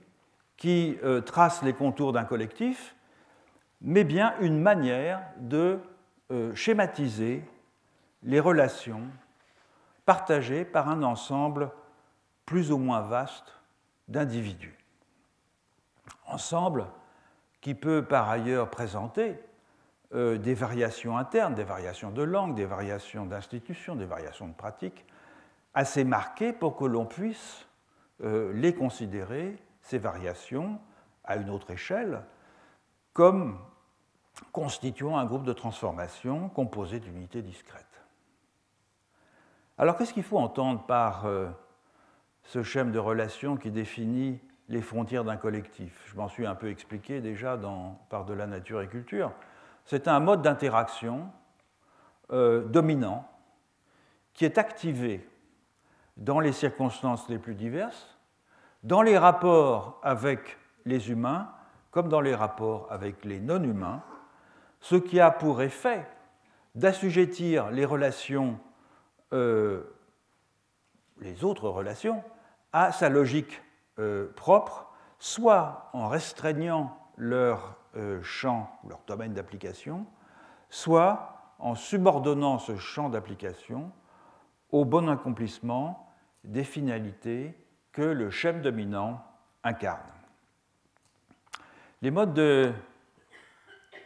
qui 0.55 0.97
euh, 1.03 1.21
trace 1.21 1.61
les 1.63 1.73
contours 1.73 2.13
d'un 2.13 2.23
collectif, 2.23 2.95
mais 3.81 4.03
bien 4.03 4.33
une 4.39 4.59
manière 4.59 5.21
de 5.37 5.79
schématiser 6.55 7.41
les 8.23 8.41
relations 8.41 9.03
partagées 10.05 10.65
par 10.65 10.89
un 10.89 11.03
ensemble 11.03 11.71
plus 12.45 12.71
ou 12.71 12.77
moins 12.77 12.99
vaste 12.99 13.56
d'individus. 14.07 14.77
Ensemble 16.25 16.87
qui 17.61 17.73
peut 17.73 18.03
par 18.03 18.29
ailleurs 18.29 18.69
présenter 18.69 19.39
euh, 20.13 20.37
des 20.37 20.53
variations 20.53 21.17
internes, 21.17 21.55
des 21.55 21.63
variations 21.63 22.11
de 22.11 22.21
langue, 22.21 22.55
des 22.55 22.65
variations 22.65 23.25
d'institutions, 23.25 23.95
des 23.95 24.05
variations 24.05 24.47
de 24.47 24.53
pratiques, 24.53 25.05
assez 25.73 26.03
marquées 26.03 26.53
pour 26.53 26.77
que 26.77 26.85
l'on 26.85 27.05
puisse 27.05 27.67
euh, 28.23 28.53
les 28.53 28.73
considérer, 28.73 29.57
ces 29.81 29.97
variations, 29.97 30.79
à 31.23 31.35
une 31.35 31.49
autre 31.49 31.71
échelle, 31.71 32.23
comme 33.13 33.59
constituant 34.51 35.17
un 35.17 35.25
groupe 35.25 35.43
de 35.43 35.53
transformation 35.53 36.49
composé 36.49 36.99
d'unités 36.99 37.41
discrètes. 37.41 37.85
Alors 39.77 39.97
qu'est-ce 39.97 40.13
qu'il 40.13 40.23
faut 40.23 40.39
entendre 40.39 40.83
par 40.83 41.25
euh, 41.25 41.49
ce 42.47 42.63
schème 42.63 42.91
de 42.91 42.99
relation 42.99 43.57
qui 43.57 43.71
définit 43.71 44.39
les 44.69 44.81
frontières 44.81 45.23
d'un 45.23 45.37
collectif. 45.37 45.93
Je 46.07 46.15
m'en 46.15 46.29
suis 46.29 46.45
un 46.45 46.55
peu 46.55 46.69
expliqué 46.69 47.19
déjà 47.19 47.57
dans, 47.57 47.99
par 48.09 48.25
de 48.25 48.33
la 48.33 48.47
nature 48.47 48.81
et 48.81 48.87
culture. 48.87 49.31
C'est 49.85 50.07
un 50.07 50.19
mode 50.19 50.41
d'interaction 50.41 51.29
euh, 52.31 52.63
dominant 52.63 53.29
qui 54.33 54.45
est 54.45 54.57
activé 54.57 55.27
dans 56.15 56.39
les 56.39 56.53
circonstances 56.53 57.27
les 57.29 57.37
plus 57.37 57.55
diverses, 57.55 58.17
dans 58.83 59.01
les 59.01 59.17
rapports 59.17 59.99
avec 60.01 60.57
les 60.85 61.11
humains 61.11 61.51
comme 61.91 62.09
dans 62.09 62.21
les 62.21 62.35
rapports 62.35 62.87
avec 62.91 63.25
les 63.25 63.39
non-humains, 63.39 64.03
ce 64.79 64.95
qui 64.95 65.19
a 65.19 65.31
pour 65.31 65.61
effet 65.61 66.07
d'assujettir 66.75 67.71
les 67.71 67.85
relations, 67.85 68.59
euh, 69.33 69.81
les 71.19 71.43
autres 71.43 71.69
relations, 71.69 72.23
à 72.77 72.91
sa 72.91 73.09
logique 73.09 73.63
euh, 73.97 74.31
propre, 74.35 74.85
soit 75.17 75.89
en 75.93 76.07
restreignant 76.07 76.95
leur 77.17 77.75
euh, 77.95 78.21
champ, 78.21 78.69
leur 78.87 78.99
domaine 79.07 79.33
d'application, 79.33 80.05
soit 80.69 81.55
en 81.57 81.73
subordonnant 81.73 82.59
ce 82.59 82.77
champ 82.77 83.09
d'application 83.09 83.91
au 84.71 84.85
bon 84.85 85.09
accomplissement 85.09 86.13
des 86.43 86.63
finalités 86.63 87.55
que 87.93 88.03
le 88.03 88.29
chef 88.29 88.61
dominant 88.61 89.23
incarne. 89.63 90.13
Les 92.03 92.11
modes 92.11 92.35
de 92.35 92.71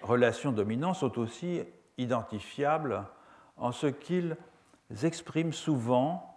relation 0.02 0.54
dominant 0.54 0.94
sont 0.94 1.20
aussi 1.20 1.62
identifiables 1.98 3.04
en 3.58 3.74
ce 3.74 3.88
qu'ils 3.88 4.38
expriment 5.04 5.52
souvent 5.52 6.31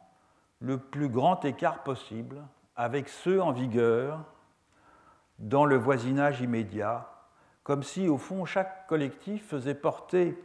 le 0.64 0.78
plus 0.78 1.08
grand 1.08 1.44
écart 1.44 1.82
possible 1.82 2.42
avec 2.74 3.08
ceux 3.08 3.40
en 3.42 3.52
vigueur 3.52 4.24
dans 5.38 5.66
le 5.66 5.76
voisinage 5.76 6.40
immédiat, 6.40 7.10
comme 7.64 7.82
si 7.82 8.08
au 8.08 8.16
fond 8.16 8.46
chaque 8.46 8.86
collectif 8.86 9.46
faisait 9.46 9.74
porter 9.74 10.42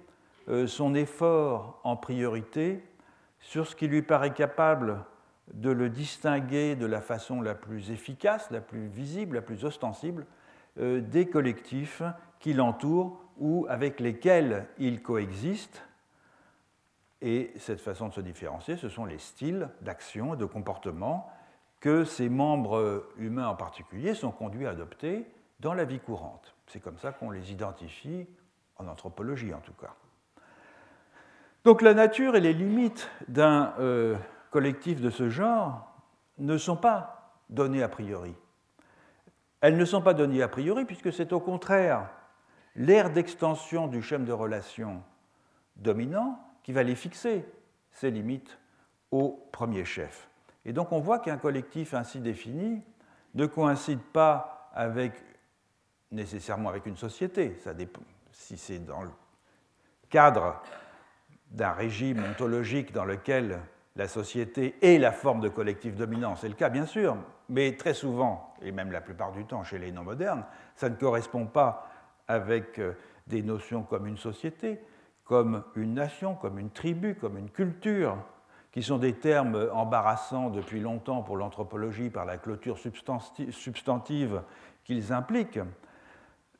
euh, 0.49 0.67
son 0.67 0.93
effort 0.93 1.79
en 1.83 1.95
priorité 1.95 2.83
sur 3.39 3.65
ce 3.65 3.75
qui 3.75 3.87
lui 3.87 4.01
paraît 4.01 4.33
capable 4.33 5.05
de 5.53 5.71
le 5.71 5.89
distinguer 5.89 6.75
de 6.75 6.85
la 6.85 7.01
façon 7.01 7.41
la 7.41 7.55
plus 7.55 7.89
efficace, 7.91 8.51
la 8.51 8.61
plus 8.61 8.87
visible, 8.87 9.37
la 9.37 9.41
plus 9.41 9.63
ostensible 9.63 10.25
euh, 10.79 10.99
des 10.99 11.27
collectifs 11.27 12.03
qui 12.39 12.53
l'entourent 12.53 13.23
ou 13.37 13.65
avec 13.69 14.01
lesquels 14.01 14.67
il 14.79 15.01
coexiste. 15.01 15.81
Et 17.21 17.51
cette 17.57 17.81
façon 17.81 18.07
de 18.07 18.13
se 18.13 18.21
différencier, 18.21 18.77
ce 18.77 18.89
sont 18.89 19.05
les 19.05 19.17
styles 19.17 19.69
d'action 19.81 20.35
et 20.35 20.37
de 20.37 20.45
comportement 20.45 21.29
que 21.79 22.03
ces 22.03 22.29
membres 22.29 23.07
humains 23.17 23.47
en 23.47 23.55
particulier 23.55 24.13
sont 24.13 24.31
conduits 24.31 24.67
à 24.67 24.71
adopter 24.71 25.25
dans 25.59 25.73
la 25.73 25.85
vie 25.85 25.99
courante. 25.99 26.55
C'est 26.67 26.79
comme 26.79 26.97
ça 26.97 27.11
qu'on 27.11 27.31
les 27.31 27.51
identifie, 27.51 28.27
en 28.77 28.87
anthropologie 28.87 29.53
en 29.53 29.59
tout 29.59 29.73
cas. 29.73 29.93
Donc 31.65 31.81
la 31.81 31.93
nature 31.93 32.35
et 32.35 32.39
les 32.39 32.53
limites 32.53 33.09
d'un 33.27 33.73
euh, 33.79 34.15
collectif 34.51 35.01
de 35.01 35.09
ce 35.09 35.29
genre 35.29 35.93
ne 36.37 36.57
sont 36.57 36.77
pas 36.77 37.33
données 37.49 37.83
a 37.83 37.89
priori. 37.89 38.33
Elles 39.61 39.75
ne 39.75 39.85
sont 39.85 40.01
pas 40.01 40.13
données 40.13 40.41
a 40.41 40.47
priori 40.47 40.85
puisque 40.85 41.11
c'est 41.11 41.33
au 41.33 41.41
contraire 41.41 42.09
l'ère 42.75 43.09
d'extension 43.09 43.87
du 43.87 44.01
schéma 44.01 44.25
de 44.25 44.31
relation 44.31 45.03
dominant 45.75 46.39
qui 46.63 46.73
va 46.73 46.83
les 46.83 46.95
fixer, 46.95 47.45
ces 47.91 48.11
limites, 48.11 48.59
au 49.11 49.47
premier 49.51 49.85
chef. 49.85 50.29
Et 50.65 50.73
donc 50.73 50.91
on 50.91 50.99
voit 50.99 51.19
qu'un 51.19 51.37
collectif 51.37 51.93
ainsi 51.93 52.19
défini 52.19 52.81
ne 53.33 53.45
coïncide 53.45 54.01
pas 54.01 54.69
avec, 54.73 55.13
nécessairement 56.11 56.69
avec 56.69 56.85
une 56.85 56.97
société. 56.97 57.57
Ça 57.63 57.73
dépend, 57.73 58.01
si 58.31 58.57
c'est 58.57 58.79
dans 58.79 59.01
le 59.01 59.11
cadre 60.09 60.61
d'un 61.51 61.71
régime 61.71 62.23
ontologique 62.23 62.91
dans 62.91 63.05
lequel 63.05 63.59
la 63.95 64.07
société 64.07 64.75
est 64.81 64.97
la 64.97 65.11
forme 65.11 65.41
de 65.41 65.49
collectif 65.49 65.95
dominant, 65.95 66.35
c'est 66.35 66.47
le 66.47 66.55
cas 66.55 66.69
bien 66.69 66.85
sûr, 66.85 67.17
mais 67.49 67.75
très 67.75 67.93
souvent, 67.93 68.53
et 68.61 68.71
même 68.71 68.91
la 68.91 69.01
plupart 69.01 69.31
du 69.31 69.45
temps 69.45 69.63
chez 69.63 69.79
les 69.79 69.91
non-modernes, 69.91 70.45
ça 70.75 70.89
ne 70.89 70.95
correspond 70.95 71.47
pas 71.47 71.89
avec 72.27 72.79
euh, 72.79 72.93
des 73.27 73.41
notions 73.41 73.83
comme 73.83 74.07
une 74.07 74.17
société, 74.17 74.79
comme 75.29 75.63
une 75.75 75.93
nation, 75.93 76.33
comme 76.33 76.57
une 76.57 76.71
tribu, 76.71 77.13
comme 77.13 77.37
une 77.37 77.51
culture, 77.51 78.17
qui 78.71 78.81
sont 78.81 78.97
des 78.97 79.13
termes 79.13 79.69
embarrassants 79.73 80.49
depuis 80.49 80.79
longtemps 80.79 81.21
pour 81.21 81.37
l'anthropologie 81.37 82.09
par 82.09 82.25
la 82.25 82.39
clôture 82.39 82.79
substantive 82.79 84.41
qu'ils 84.83 85.13
impliquent. 85.13 85.59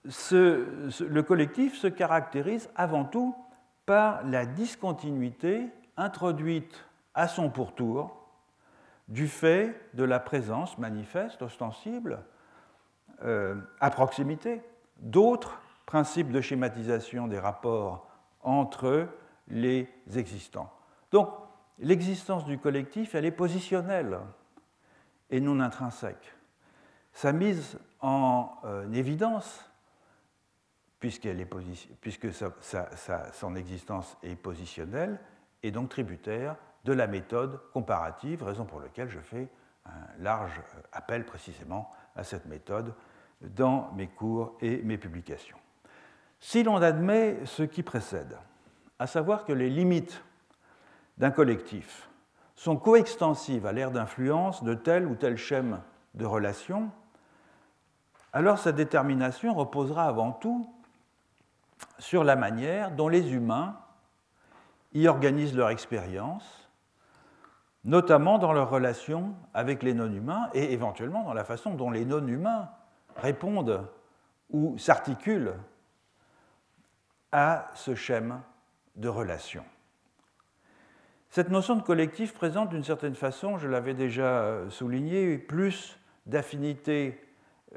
le 0.06 1.22
collectif 1.22 1.80
se 1.80 1.88
caractérise 1.88 2.70
avant 2.76 3.06
tout 3.06 3.36
par 3.88 4.24
la 4.24 4.46
discontinuité 4.46 5.66
introduite 5.98 6.86
à 7.16 7.28
son 7.28 7.50
pourtour 7.50 8.16
du 9.08 9.28
fait 9.28 9.76
de 9.96 10.04
la 10.04 10.20
présence 10.20 10.78
manifeste, 10.78 11.42
ostensible, 11.42 12.20
euh, 13.24 13.56
à 13.80 13.90
proximité, 13.90 14.62
d'autres 15.00 15.60
principes 15.88 16.32
de 16.32 16.40
schématisation 16.40 17.28
des 17.28 17.40
rapports 17.40 18.09
entre 18.42 19.08
les 19.48 19.90
existants. 20.16 20.72
Donc, 21.12 21.30
l'existence 21.80 22.46
du 22.46 22.58
collectif, 22.58 23.16
elle 23.16 23.26
est 23.26 23.32
positionnelle 23.32 24.20
et 25.30 25.40
non 25.40 25.60
intrinsèque. 25.60 26.34
Sa 27.14 27.32
mise 27.32 27.80
en 28.02 28.52
euh, 28.66 28.92
évidence, 28.94 29.66
puisque 31.00 31.30
son 33.34 33.56
existence 33.56 34.18
est 34.24 34.36
positionnelle, 34.36 35.20
est 35.64 35.72
donc 35.72 35.90
tributaire 35.90 36.56
de 36.86 36.94
la 36.94 37.08
méthode 37.08 37.60
comparative, 37.74 38.44
raison 38.44 38.66
pour 38.66 38.80
laquelle 38.80 39.10
je 39.10 39.20
fais 39.20 39.50
un 39.86 40.24
large 40.24 40.60
euh, 40.60 40.82
appel 40.92 41.26
précisément 41.26 41.92
à 42.16 42.24
cette 42.24 42.46
méthode 42.46 42.94
dans 43.42 43.92
mes 43.94 44.08
cours 44.08 44.58
et 44.62 44.82
mes 44.84 44.98
publications. 44.98 45.58
Si 46.40 46.64
l'on 46.64 46.78
admet 46.82 47.38
ce 47.46 47.64
qui 47.64 47.84
précède, 47.84 48.38
à 48.98 49.08
savoir 49.08 49.46
que 49.46 49.54
les 49.54 49.70
limites 49.70 50.24
d'un 51.18 51.32
collectif 51.32 52.10
sont 52.56 52.78
coextensives 52.78 53.66
à 53.66 53.72
l'ère 53.72 53.92
d'influence 53.92 54.64
de 54.64 54.74
tel 54.74 55.06
ou 55.06 55.16
tel 55.16 55.38
schème 55.38 55.82
de 56.14 56.26
relation, 56.26 56.92
alors 58.34 58.58
sa 58.58 58.72
détermination 58.72 59.54
reposera 59.54 60.06
avant 60.06 60.32
tout 60.32 60.70
sur 61.98 62.24
la 62.24 62.36
manière 62.36 62.92
dont 62.92 63.08
les 63.08 63.34
humains 63.34 63.78
y 64.94 65.08
organisent 65.08 65.56
leur 65.56 65.70
expérience, 65.70 66.70
notamment 67.84 68.38
dans 68.38 68.54
leur 68.54 68.70
relation 68.70 69.36
avec 69.54 69.84
les 69.84 69.94
non-humains 69.94 70.50
et 70.54 70.74
éventuellement 70.74 71.24
dans 71.24 71.34
la 71.34 71.44
façon 71.44 71.74
dont 71.74 71.92
les 71.92 72.06
non-humains 72.06 72.70
répondent 73.18 73.88
ou 74.52 74.78
s'articulent 74.78 75.56
à 77.32 77.70
ce 77.76 77.96
schème 77.96 78.42
de 78.96 79.08
relation. 79.08 79.64
Cette 81.30 81.52
notion 81.52 81.76
de 81.76 81.84
collectif 81.84 82.34
présente 82.34 82.70
d'une 82.70 82.84
certaine 82.84 83.14
façon, 83.14 83.60
je 83.60 83.68
l'avais 83.68 83.94
déjà 83.94 84.42
euh, 84.42 84.70
souligné, 84.72 85.38
plus 85.38 86.00
d'affinité 86.26 87.22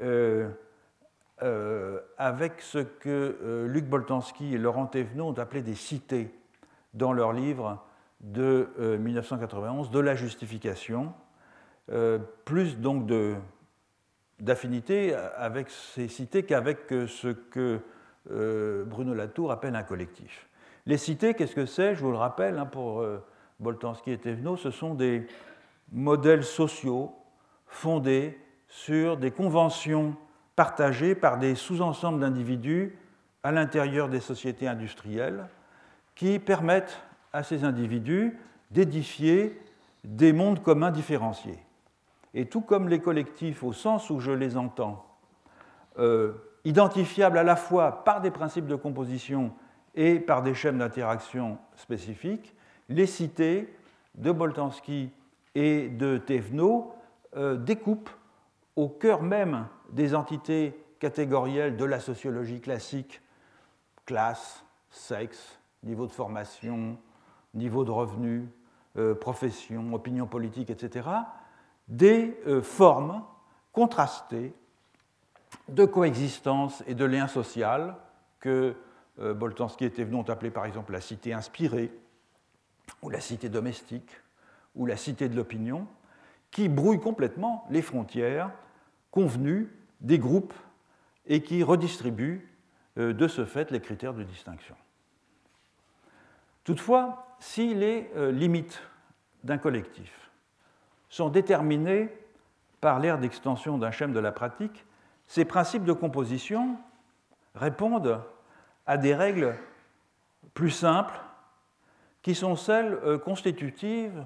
euh, 0.01 0.49
euh, 1.43 1.99
avec 2.17 2.61
ce 2.61 2.79
que 2.79 3.67
Luc 3.69 3.85
Boltanski 3.85 4.55
et 4.55 4.57
Laurent 4.57 4.87
Thévenot 4.87 5.27
ont 5.27 5.37
appelé 5.37 5.61
des 5.61 5.75
cités 5.75 6.33
dans 6.95 7.13
leur 7.13 7.31
livre 7.31 7.85
de 8.21 8.69
1991, 8.99 9.91
de 9.91 9.99
la 9.99 10.15
justification, 10.15 11.13
plus 12.45 12.77
donc 12.77 13.11
d'affinité 14.39 15.13
avec 15.35 15.69
ces 15.69 16.07
cités 16.07 16.43
qu'avec 16.43 16.87
ce 16.89 17.27
que 17.27 17.81
Bruno 18.29 19.13
Latour 19.13 19.51
appelle 19.51 19.75
un 19.75 19.83
collectif. 19.83 20.47
Les 20.85 20.97
cités, 20.97 21.33
qu'est-ce 21.33 21.55
que 21.55 21.65
c'est? 21.65 21.95
Je 21.95 22.01
vous 22.01 22.11
le 22.11 22.17
rappelle, 22.17 22.57
hein, 22.57 22.65
pour 22.65 22.99
euh, 22.99 23.23
Boltanski 23.59 24.11
et 24.11 24.17
Thévenot, 24.17 24.57
ce 24.57 24.69
sont 24.69 24.95
des 24.95 25.25
modèles 25.91 26.43
sociaux 26.43 27.15
fondés 27.67 28.37
sur 28.67 29.15
des 29.15 29.31
conventions 29.31 30.15
partagées 30.55 31.15
par 31.15 31.37
des 31.37 31.55
sous-ensembles 31.55 32.19
d'individus 32.19 32.97
à 33.43 33.51
l'intérieur 33.51 34.09
des 34.09 34.19
sociétés 34.19 34.67
industrielles 34.67 35.45
qui 36.15 36.37
permettent 36.37 37.01
à 37.31 37.43
ces 37.43 37.63
individus 37.63 38.37
d'édifier 38.71 39.59
des 40.03 40.33
mondes 40.33 40.61
communs 40.61 40.91
différenciés. 40.91 41.59
Et 42.33 42.47
tout 42.47 42.61
comme 42.61 42.89
les 42.89 42.99
collectifs, 42.99 43.63
au 43.63 43.71
sens 43.71 44.09
où 44.09 44.19
je 44.19 44.31
les 44.31 44.57
entends, 44.57 45.05
euh, 45.97 46.33
identifiables 46.65 47.37
à 47.37 47.43
la 47.43 47.55
fois 47.55 48.03
par 48.03 48.21
des 48.21 48.31
principes 48.31 48.67
de 48.67 48.75
composition 48.75 49.53
et 49.95 50.19
par 50.19 50.41
des 50.41 50.53
schèmes 50.53 50.79
d'interaction 50.79 51.57
spécifiques, 51.75 52.55
les 52.89 53.05
cités 53.05 53.73
de 54.15 54.31
Boltanski 54.31 55.11
et 55.55 55.89
de 55.89 56.17
Thévenot 56.17 56.93
euh, 57.35 57.57
découpent 57.57 58.09
au 58.75 58.89
cœur 58.89 59.21
même 59.21 59.67
des 59.91 60.15
entités 60.15 60.75
catégorielles 60.99 61.77
de 61.77 61.85
la 61.85 61.99
sociologie 61.99 62.61
classique, 62.61 63.21
classe, 64.05 64.63
sexe, 64.89 65.59
niveau 65.83 66.07
de 66.07 66.11
formation, 66.11 66.97
niveau 67.53 67.83
de 67.83 67.91
revenu, 67.91 68.47
profession, 69.19 69.93
opinion 69.93 70.27
politique, 70.27 70.69
etc., 70.69 71.09
des 71.87 72.39
formes 72.61 73.23
contrastées 73.71 74.53
de 75.69 75.85
coexistence 75.85 76.83
et 76.87 76.95
de 76.95 77.05
lien 77.05 77.27
social 77.27 77.95
que 78.39 78.75
Boltanski 79.17 79.85
et 79.85 79.91
Thévenot 79.91 80.19
ont 80.19 80.29
appelé 80.29 80.49
par 80.51 80.65
exemple 80.65 80.91
la 80.91 80.99
cité 80.99 81.33
inspirée, 81.33 81.91
ou 83.01 83.09
la 83.09 83.19
cité 83.19 83.49
domestique, 83.49 84.09
ou 84.75 84.85
la 84.85 84.97
cité 84.97 85.29
de 85.29 85.35
l'opinion, 85.35 85.87
qui 86.51 86.69
brouillent 86.69 86.99
complètement 86.99 87.65
les 87.69 87.81
frontières 87.81 88.51
convenues 89.11 89.71
des 90.01 90.19
groupes 90.19 90.53
et 91.25 91.41
qui 91.41 91.63
redistribuent 91.63 92.47
euh, 92.97 93.13
de 93.13 93.27
ce 93.27 93.45
fait 93.45 93.71
les 93.71 93.79
critères 93.79 94.13
de 94.13 94.23
distinction. 94.23 94.75
Toutefois, 96.63 97.35
si 97.39 97.73
les 97.73 98.09
euh, 98.15 98.31
limites 98.31 98.81
d'un 99.43 99.57
collectif 99.57 100.31
sont 101.09 101.29
déterminées 101.29 102.09
par 102.81 102.99
l'ère 102.99 103.17
d'extension 103.17 103.77
d'un 103.77 103.91
schème 103.91 104.13
de 104.13 104.19
la 104.19 104.31
pratique, 104.31 104.85
ces 105.27 105.45
principes 105.45 105.85
de 105.85 105.93
composition 105.93 106.77
répondent 107.55 108.21
à 108.85 108.97
des 108.97 109.15
règles 109.15 109.55
plus 110.53 110.71
simples 110.71 111.19
qui 112.21 112.35
sont 112.35 112.55
celles 112.55 112.93
euh, 113.03 113.17
constitutives 113.17 114.25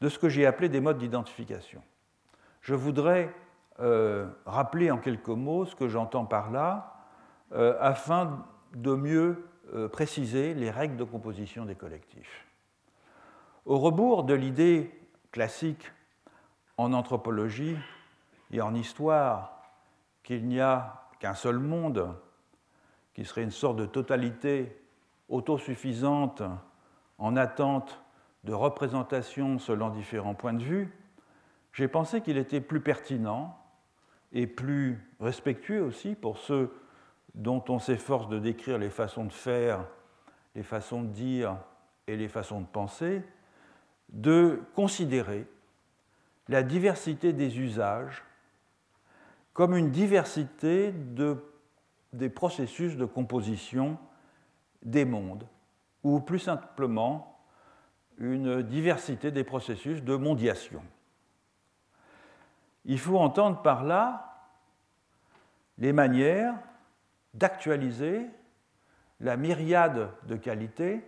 de 0.00 0.08
ce 0.08 0.18
que 0.18 0.28
j'ai 0.28 0.46
appelé 0.46 0.68
des 0.68 0.80
modes 0.80 0.98
d'identification. 0.98 1.82
Je 2.60 2.74
voudrais 2.74 3.34
euh, 3.80 4.26
rappeler 4.46 4.90
en 4.90 4.98
quelques 4.98 5.28
mots 5.28 5.66
ce 5.66 5.74
que 5.74 5.88
j'entends 5.88 6.24
par 6.24 6.50
là, 6.50 6.94
euh, 7.52 7.76
afin 7.80 8.44
de 8.74 8.94
mieux 8.94 9.46
préciser 9.92 10.52
les 10.52 10.70
règles 10.70 10.96
de 10.96 11.04
composition 11.04 11.64
des 11.64 11.74
collectifs. 11.74 12.46
Au 13.64 13.78
rebours 13.78 14.24
de 14.24 14.34
l'idée 14.34 14.90
classique 15.32 15.90
en 16.76 16.92
anthropologie 16.92 17.76
et 18.52 18.60
en 18.60 18.74
histoire 18.74 19.53
qu'il 20.24 20.46
n'y 20.46 20.60
a 20.60 21.06
qu'un 21.20 21.34
seul 21.34 21.58
monde, 21.58 22.16
qui 23.12 23.24
serait 23.24 23.44
une 23.44 23.52
sorte 23.52 23.76
de 23.76 23.86
totalité 23.86 24.76
autosuffisante 25.28 26.42
en 27.18 27.36
attente 27.36 28.02
de 28.42 28.52
représentation 28.52 29.58
selon 29.58 29.90
différents 29.90 30.34
points 30.34 30.52
de 30.52 30.64
vue, 30.64 30.92
j'ai 31.72 31.88
pensé 31.88 32.20
qu'il 32.20 32.36
était 32.36 32.60
plus 32.60 32.80
pertinent 32.80 33.58
et 34.32 34.46
plus 34.46 35.00
respectueux 35.20 35.82
aussi 35.82 36.14
pour 36.14 36.38
ceux 36.38 36.74
dont 37.34 37.64
on 37.68 37.78
s'efforce 37.78 38.28
de 38.28 38.38
décrire 38.38 38.78
les 38.78 38.90
façons 38.90 39.24
de 39.24 39.32
faire, 39.32 39.86
les 40.54 40.62
façons 40.62 41.02
de 41.02 41.08
dire 41.08 41.56
et 42.06 42.16
les 42.16 42.28
façons 42.28 42.60
de 42.60 42.66
penser, 42.66 43.22
de 44.10 44.62
considérer 44.74 45.46
la 46.48 46.62
diversité 46.62 47.32
des 47.32 47.58
usages 47.58 48.22
comme 49.54 49.76
une 49.76 49.90
diversité 49.90 50.92
de, 50.92 51.42
des 52.12 52.28
processus 52.28 52.96
de 52.96 53.06
composition 53.06 53.98
des 54.82 55.04
mondes 55.04 55.46
ou 56.02 56.20
plus 56.20 56.40
simplement 56.40 57.40
une 58.18 58.62
diversité 58.62 59.30
des 59.30 59.44
processus 59.44 60.02
de 60.02 60.16
mondiation. 60.16 60.82
Il 62.84 62.98
faut 62.98 63.18
entendre 63.18 63.62
par 63.62 63.84
là 63.84 64.50
les 65.78 65.92
manières 65.92 66.54
d'actualiser 67.32 68.26
la 69.20 69.36
myriade 69.36 70.10
de 70.24 70.36
qualités, 70.36 71.02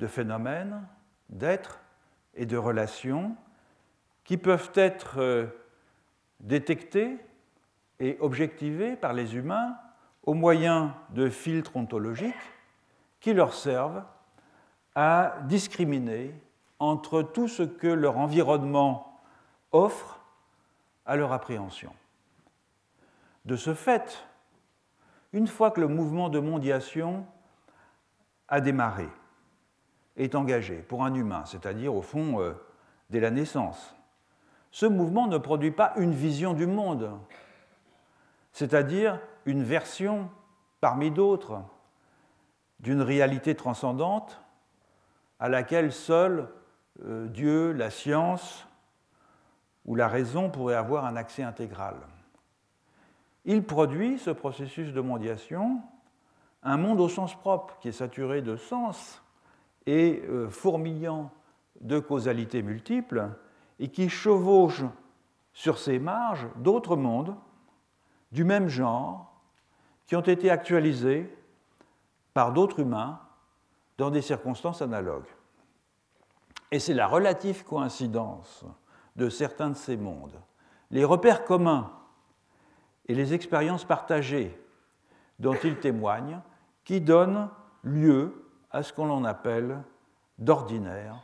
de 0.00 0.06
phénomènes, 0.06 0.86
d'êtres 1.28 1.80
et 2.34 2.46
de 2.46 2.56
relations 2.56 3.36
qui 4.24 4.36
peuvent 4.36 4.72
être 4.74 5.18
euh, 5.18 5.46
détectés 6.40 7.18
et 8.02 8.16
objectivés 8.18 8.96
par 8.96 9.12
les 9.12 9.36
humains 9.36 9.76
au 10.24 10.34
moyen 10.34 10.92
de 11.10 11.30
filtres 11.30 11.76
ontologiques 11.76 12.34
qui 13.20 13.32
leur 13.32 13.54
servent 13.54 14.02
à 14.96 15.36
discriminer 15.44 16.34
entre 16.80 17.22
tout 17.22 17.46
ce 17.46 17.62
que 17.62 17.86
leur 17.86 18.18
environnement 18.18 19.20
offre 19.70 20.18
à 21.06 21.14
leur 21.14 21.32
appréhension. 21.32 21.92
De 23.44 23.54
ce 23.54 23.72
fait, 23.72 24.26
une 25.32 25.46
fois 25.46 25.70
que 25.70 25.80
le 25.80 25.86
mouvement 25.86 26.28
de 26.28 26.40
mondiation 26.40 27.24
a 28.48 28.60
démarré, 28.60 29.08
est 30.16 30.34
engagé 30.34 30.74
pour 30.74 31.04
un 31.04 31.14
humain, 31.14 31.44
c'est-à-dire 31.46 31.94
au 31.94 32.02
fond 32.02 32.40
euh, 32.40 32.52
dès 33.10 33.20
la 33.20 33.30
naissance, 33.30 33.94
ce 34.72 34.86
mouvement 34.86 35.28
ne 35.28 35.38
produit 35.38 35.70
pas 35.70 35.92
une 35.96 36.12
vision 36.12 36.52
du 36.52 36.66
monde, 36.66 37.12
c'est-à-dire 38.52 39.18
une 39.44 39.62
version 39.62 40.30
parmi 40.80 41.10
d'autres 41.10 41.62
d'une 42.80 43.02
réalité 43.02 43.54
transcendante 43.54 44.40
à 45.38 45.48
laquelle 45.48 45.92
seul 45.92 46.48
euh, 47.04 47.26
Dieu, 47.28 47.72
la 47.72 47.90
science 47.90 48.66
ou 49.84 49.94
la 49.94 50.08
raison 50.08 50.50
pourraient 50.50 50.74
avoir 50.74 51.04
un 51.04 51.16
accès 51.16 51.42
intégral. 51.42 51.96
Il 53.44 53.64
produit, 53.64 54.18
ce 54.18 54.30
processus 54.30 54.92
de 54.92 55.00
mondiation, 55.00 55.80
un 56.62 56.76
monde 56.76 57.00
au 57.00 57.08
sens 57.08 57.34
propre 57.34 57.76
qui 57.80 57.88
est 57.88 57.92
saturé 57.92 58.42
de 58.42 58.56
sens 58.56 59.22
et 59.86 60.22
euh, 60.28 60.48
fourmillant 60.48 61.30
de 61.80 61.98
causalités 61.98 62.62
multiples 62.62 63.30
et 63.80 63.88
qui 63.88 64.08
chevauche 64.08 64.84
sur 65.52 65.78
ses 65.78 65.98
marges 65.98 66.46
d'autres 66.56 66.96
mondes 66.96 67.34
du 68.32 68.44
même 68.44 68.68
genre 68.68 69.32
qui 70.06 70.16
ont 70.16 70.20
été 70.20 70.50
actualisés 70.50 71.32
par 72.34 72.52
d'autres 72.52 72.80
humains 72.80 73.20
dans 73.98 74.10
des 74.10 74.22
circonstances 74.22 74.82
analogues. 74.82 75.28
Et 76.70 76.78
c'est 76.78 76.94
la 76.94 77.06
relative 77.06 77.64
coïncidence 77.64 78.64
de 79.16 79.28
certains 79.28 79.70
de 79.70 79.74
ces 79.76 79.96
mondes, 79.96 80.40
les 80.90 81.04
repères 81.04 81.44
communs 81.44 81.92
et 83.06 83.14
les 83.14 83.34
expériences 83.34 83.84
partagées 83.84 84.58
dont 85.38 85.56
ils 85.62 85.78
témoignent 85.78 86.40
qui 86.84 87.00
donnent 87.00 87.50
lieu 87.82 88.48
à 88.70 88.82
ce 88.82 88.92
qu'on 88.92 89.24
appelle 89.24 89.82
d'ordinaire, 90.38 91.16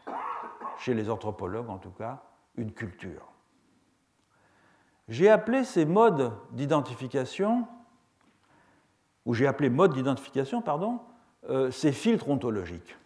chez 0.78 0.92
les 0.92 1.08
anthropologues 1.08 1.70
en 1.70 1.78
tout 1.78 1.90
cas, 1.90 2.22
une 2.56 2.72
culture. 2.72 3.32
J'ai 5.08 5.30
appelé 5.30 5.64
ces 5.64 5.86
modes 5.86 6.32
d'identification 6.52 7.66
où 9.24 9.34
j'ai 9.34 9.46
appelé 9.46 9.70
mode 9.70 9.94
d'identification, 9.94 10.60
pardon, 10.62 11.00
euh, 11.48 11.70
ces 11.70 11.92
filtres 11.92 12.28
ontologiques 12.28 12.96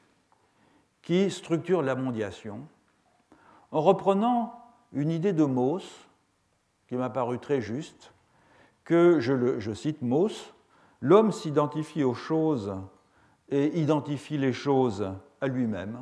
qui 1.03 1.31
structurent 1.31 1.83
la 1.83 1.95
mondiation, 1.95 2.61
en 3.71 3.81
reprenant 3.81 4.55
une 4.93 5.11
idée 5.11 5.33
de 5.33 5.45
Mauss, 5.45 6.09
qui 6.89 6.97
m'a 6.97 7.11
paru 7.11 7.39
très 7.39 7.61
juste, 7.61 8.13
que, 8.85 9.21
je, 9.21 9.59
je 9.59 9.73
cite 9.73 10.03
Mauss, 10.03 10.55
l'homme 11.01 11.33
s'identifie 11.33 12.05
aux 12.05 12.15
choses 12.15 12.75
et 13.49 13.79
identifie 13.81 14.39
les 14.39 14.53
choses 14.53 15.13
à 15.41 15.47
lui-même, 15.47 15.99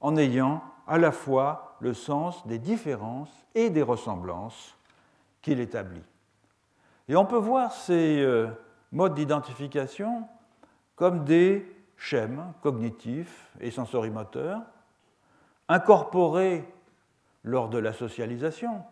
en 0.00 0.16
ayant 0.16 0.62
à 0.86 0.98
la 0.98 1.12
fois 1.12 1.76
le 1.80 1.94
sens 1.94 2.46
des 2.46 2.58
différences 2.58 3.32
et 3.54 3.70
des 3.70 3.82
ressemblances 3.82 4.77
qu'il 5.48 5.60
établit. 5.60 6.02
Et 7.08 7.16
on 7.16 7.24
peut 7.24 7.38
voir 7.38 7.72
ces 7.72 8.20
euh, 8.20 8.48
modes 8.92 9.14
d'identification 9.14 10.28
comme 10.94 11.24
des 11.24 11.74
schèmes 11.96 12.52
cognitifs 12.60 13.50
et 13.58 13.70
sensorimoteurs 13.70 14.60
incorporés 15.68 16.68
lors 17.44 17.70
de 17.70 17.78
la 17.78 17.94
socialisation 17.94 18.82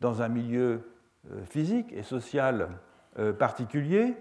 dans 0.00 0.22
un 0.22 0.28
milieu 0.28 0.90
euh, 1.30 1.44
physique 1.44 1.92
et 1.92 2.02
social 2.02 2.70
euh, 3.20 3.32
particulier, 3.32 4.16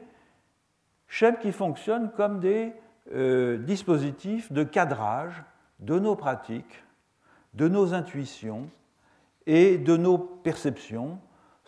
schèmes 1.08 1.40
qui 1.40 1.52
fonctionnent 1.52 2.12
comme 2.12 2.40
des 2.40 2.74
dispositifs 3.66 4.52
de 4.52 4.64
cadrage 4.64 5.44
de 5.80 5.98
nos 5.98 6.16
pratiques, 6.16 6.84
de 7.56 7.68
nos 7.68 7.96
intuitions 7.96 8.70
et 9.48 9.80
de 9.80 9.98
nos 9.98 10.20
perceptions, 10.20 11.20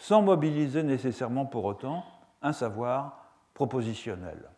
sans 0.01 0.23
mobiliser 0.23 0.81
nécessairement 0.81 1.45
pour 1.45 1.63
autant 1.63 2.03
un 2.41 2.53
savoir 2.53 3.23
propositionnel. 3.53 4.49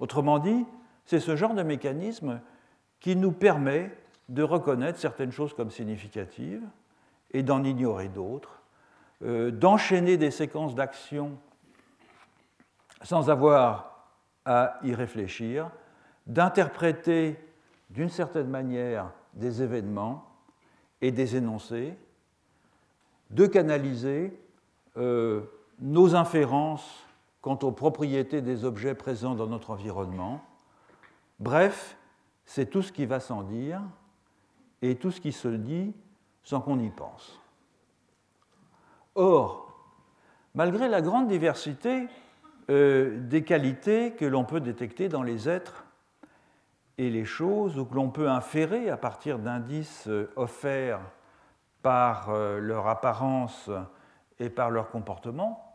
Autrement 0.00 0.40
dit, 0.40 0.66
c'est 1.04 1.20
ce 1.20 1.36
genre 1.36 1.54
de 1.54 1.62
mécanisme 1.62 2.40
qui 2.98 3.14
nous 3.14 3.30
permet 3.30 3.96
de 4.28 4.42
reconnaître 4.42 4.98
certaines 4.98 5.30
choses 5.30 5.54
comme 5.54 5.70
significatives 5.70 6.64
et 7.30 7.44
d'en 7.44 7.62
ignorer 7.62 8.08
d'autres, 8.08 8.62
euh, 9.22 9.52
d'enchaîner 9.52 10.16
des 10.16 10.32
séquences 10.32 10.74
d'actions 10.74 11.38
sans 13.00 13.30
avoir 13.30 14.08
à 14.44 14.80
y 14.82 14.92
réfléchir, 14.92 15.70
d'interpréter 16.26 17.38
d'une 17.90 18.08
certaine 18.08 18.48
manière 18.48 19.12
des 19.34 19.62
événements 19.62 20.28
et 21.00 21.12
des 21.12 21.36
énoncés, 21.36 21.96
de 23.30 23.46
canaliser 23.46 24.36
euh, 24.96 25.42
nos 25.80 26.14
inférences 26.14 27.04
quant 27.40 27.58
aux 27.62 27.72
propriétés 27.72 28.42
des 28.42 28.64
objets 28.64 28.94
présents 28.94 29.34
dans 29.34 29.48
notre 29.48 29.70
environnement. 29.70 30.40
Bref, 31.40 31.96
c'est 32.44 32.70
tout 32.70 32.80
ce 32.80 32.92
qui 32.92 33.04
va 33.04 33.18
sans 33.18 33.42
dire 33.42 33.80
et 34.82 34.94
tout 34.94 35.10
ce 35.10 35.20
qui 35.20 35.32
se 35.32 35.48
dit 35.48 35.92
sans 36.44 36.60
qu'on 36.60 36.78
y 36.78 36.90
pense. 36.90 37.40
Or, 39.16 39.72
malgré 40.54 40.88
la 40.88 41.02
grande 41.02 41.26
diversité 41.26 42.06
euh, 42.70 43.18
des 43.20 43.42
qualités 43.42 44.12
que 44.12 44.24
l'on 44.24 44.44
peut 44.44 44.60
détecter 44.60 45.08
dans 45.08 45.22
les 45.24 45.48
êtres 45.48 45.84
et 46.98 47.10
les 47.10 47.24
choses, 47.24 47.78
ou 47.78 47.84
que 47.84 47.96
l'on 47.96 48.10
peut 48.10 48.30
inférer 48.30 48.88
à 48.90 48.96
partir 48.96 49.40
d'indices 49.40 50.06
euh, 50.06 50.30
offerts 50.36 51.00
par 51.82 52.32
leur 52.32 52.86
apparence 52.86 53.68
et 54.40 54.50
par 54.50 54.70
leur 54.70 54.90
comportement, 54.90 55.74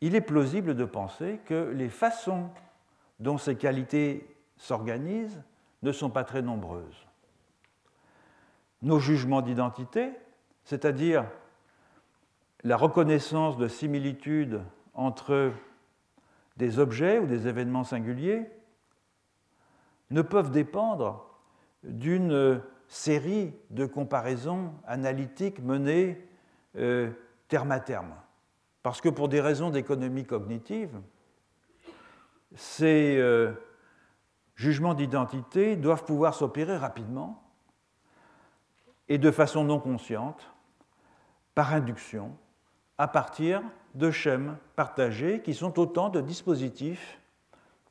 il 0.00 0.14
est 0.14 0.20
plausible 0.20 0.74
de 0.74 0.84
penser 0.84 1.40
que 1.44 1.70
les 1.74 1.88
façons 1.88 2.50
dont 3.18 3.38
ces 3.38 3.56
qualités 3.56 4.26
s'organisent 4.56 5.42
ne 5.82 5.92
sont 5.92 6.10
pas 6.10 6.24
très 6.24 6.42
nombreuses. 6.42 7.06
Nos 8.82 8.98
jugements 8.98 9.42
d'identité, 9.42 10.10
c'est-à-dire 10.64 11.26
la 12.64 12.76
reconnaissance 12.76 13.56
de 13.56 13.68
similitudes 13.68 14.60
entre 14.94 15.52
des 16.56 16.78
objets 16.78 17.18
ou 17.18 17.26
des 17.26 17.46
événements 17.46 17.84
singuliers, 17.84 18.50
ne 20.10 20.22
peuvent 20.22 20.50
dépendre 20.50 21.26
d'une 21.84 22.62
série 22.88 23.54
de 23.70 23.86
comparaisons 23.86 24.72
analytiques 24.86 25.62
menées 25.62 26.29
euh, 26.76 27.10
terme 27.48 27.72
à 27.72 27.80
terme. 27.80 28.14
Parce 28.82 29.00
que 29.00 29.08
pour 29.08 29.28
des 29.28 29.40
raisons 29.40 29.70
d'économie 29.70 30.24
cognitive, 30.24 31.00
ces 32.54 33.16
euh, 33.18 33.52
jugements 34.56 34.94
d'identité 34.94 35.76
doivent 35.76 36.04
pouvoir 36.04 36.34
s'opérer 36.34 36.76
rapidement 36.76 37.42
et 39.08 39.18
de 39.18 39.30
façon 39.30 39.64
non 39.64 39.80
consciente, 39.80 40.50
par 41.54 41.74
induction, 41.74 42.36
à 42.96 43.08
partir 43.08 43.62
de 43.94 44.10
schèmes 44.10 44.56
partagés 44.76 45.42
qui 45.42 45.52
sont 45.52 45.78
autant 45.78 46.08
de 46.08 46.20
dispositifs 46.20 47.20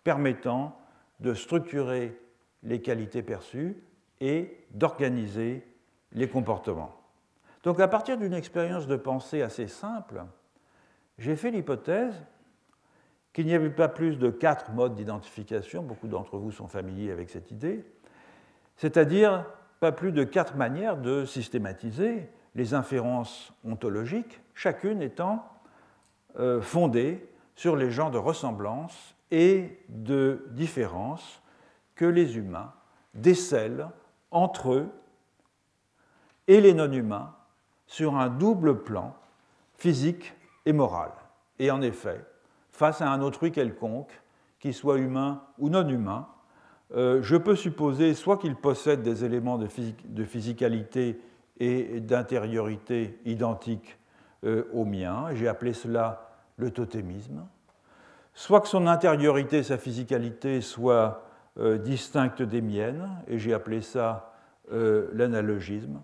permettant 0.04 0.80
de 1.20 1.34
structurer 1.34 2.18
les 2.64 2.82
qualités 2.82 3.22
perçues 3.22 3.78
et 4.22 4.66
d'organiser 4.72 5.68
les 6.14 6.30
comportements. 6.30 6.99
Donc 7.64 7.80
à 7.80 7.88
partir 7.88 8.18
d'une 8.18 8.34
expérience 8.34 8.88
de 8.88 8.96
pensée 8.96 9.42
assez 9.42 9.68
simple, 9.68 10.24
j'ai 11.18 11.36
fait 11.36 11.52
l'hypothèse 11.52 12.14
qu'il 13.34 13.46
n'y 13.46 13.54
avait 13.54 13.70
pas 13.70 13.90
plus 13.90 14.18
de 14.18 14.30
quatre 14.30 14.72
modes 14.72 14.96
d'identification, 14.96 15.84
beaucoup 15.84 16.08
d'entre 16.08 16.38
vous 16.38 16.52
sont 16.52 16.68
familiers 16.68 17.12
avec 17.12 17.30
cette 17.30 17.52
idée, 17.52 17.86
c'est-à-dire 18.78 19.46
pas 19.80 19.92
plus 19.92 20.12
de 20.12 20.24
quatre 20.24 20.56
manières 20.56 20.98
de 20.98 21.26
systématiser 21.26 22.30
les 22.56 22.74
inférences 22.74 23.54
ontologiques, 23.64 24.42
chacune 24.54 25.02
étant 25.02 25.46
euh, 26.40 26.62
fondée 26.62 27.30
sur 27.56 27.76
les 27.76 27.92
genres 27.92 28.12
de 28.12 28.18
ressemblance 28.18 29.16
et 29.32 29.80
de 29.90 30.46
différence 30.52 31.42
que 31.96 32.06
les 32.06 32.38
humains 32.38 32.74
décèlent 33.14 33.88
entre 34.32 34.74
eux 34.74 34.90
et 36.48 36.62
les 36.62 36.74
non-humains 36.74 37.36
sur 37.90 38.16
un 38.16 38.30
double 38.30 38.84
plan 38.84 39.16
physique 39.76 40.36
et 40.66 40.74
moral. 40.74 41.12
Et 41.58 41.72
en 41.72 41.82
effet, 41.82 42.24
face 42.72 43.02
à 43.02 43.10
un 43.10 43.22
autrui 43.22 43.52
quelconque, 43.52 44.12
qu'il 44.60 44.76
soit 44.76 45.00
humain 45.00 45.42
ou 45.58 45.70
non 45.70 45.88
humain, 45.90 46.28
euh, 46.96 47.22
je 47.24 47.36
peux 47.36 47.56
supposer 47.56 48.14
soit 48.14 48.38
qu'il 48.38 48.56
possède 48.56 49.02
des 49.02 49.26
éléments 49.26 49.58
de, 49.58 49.68
physicalité 50.26 51.20
et 51.60 52.00
d'intériorité 52.00 53.20
identiques 53.26 53.98
euh, 54.44 54.66
aux 54.72 54.86
miens, 54.86 55.34
j'ai 55.34 55.48
appelé 55.48 55.74
cela 55.74 56.30
le 56.58 56.70
totémisme, 56.70 57.44
soit 58.36 58.62
que 58.62 58.68
son 58.68 58.86
intériorité, 58.86 59.64
sa 59.64 59.80
physicalité 59.80 60.62
soit 60.62 61.24
euh, 61.58 61.80
distincte 61.80 62.44
des 62.44 62.62
miennes, 62.62 63.10
et 63.28 63.40
j'ai 63.40 63.54
appelé 63.54 63.82
ça 63.82 64.28
l'analogisme, 64.72 66.00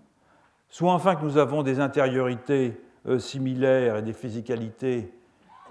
soit 0.76 0.92
enfin 0.92 1.16
que 1.16 1.24
nous 1.24 1.38
avons 1.38 1.62
des 1.62 1.80
intériorités 1.80 2.78
similaires 3.16 3.96
et 3.96 4.02
des 4.02 4.12
physicalités 4.12 5.10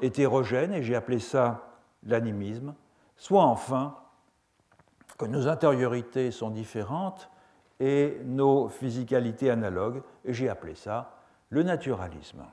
hétérogènes, 0.01 0.73
et 0.73 0.81
j'ai 0.81 0.95
appelé 0.95 1.19
ça 1.19 1.75
l'animisme, 2.07 2.73
soit 3.15 3.43
enfin 3.43 3.97
que 5.19 5.25
nos 5.25 5.47
intériorités 5.47 6.31
sont 6.31 6.49
différentes 6.49 7.29
et 7.79 8.17
nos 8.25 8.67
physicalités 8.67 9.51
analogues, 9.51 10.01
et 10.23 10.33
j'ai 10.33 10.49
appelé 10.49 10.73
ça 10.73 11.11
le 11.49 11.61
naturalisme. 11.61 12.43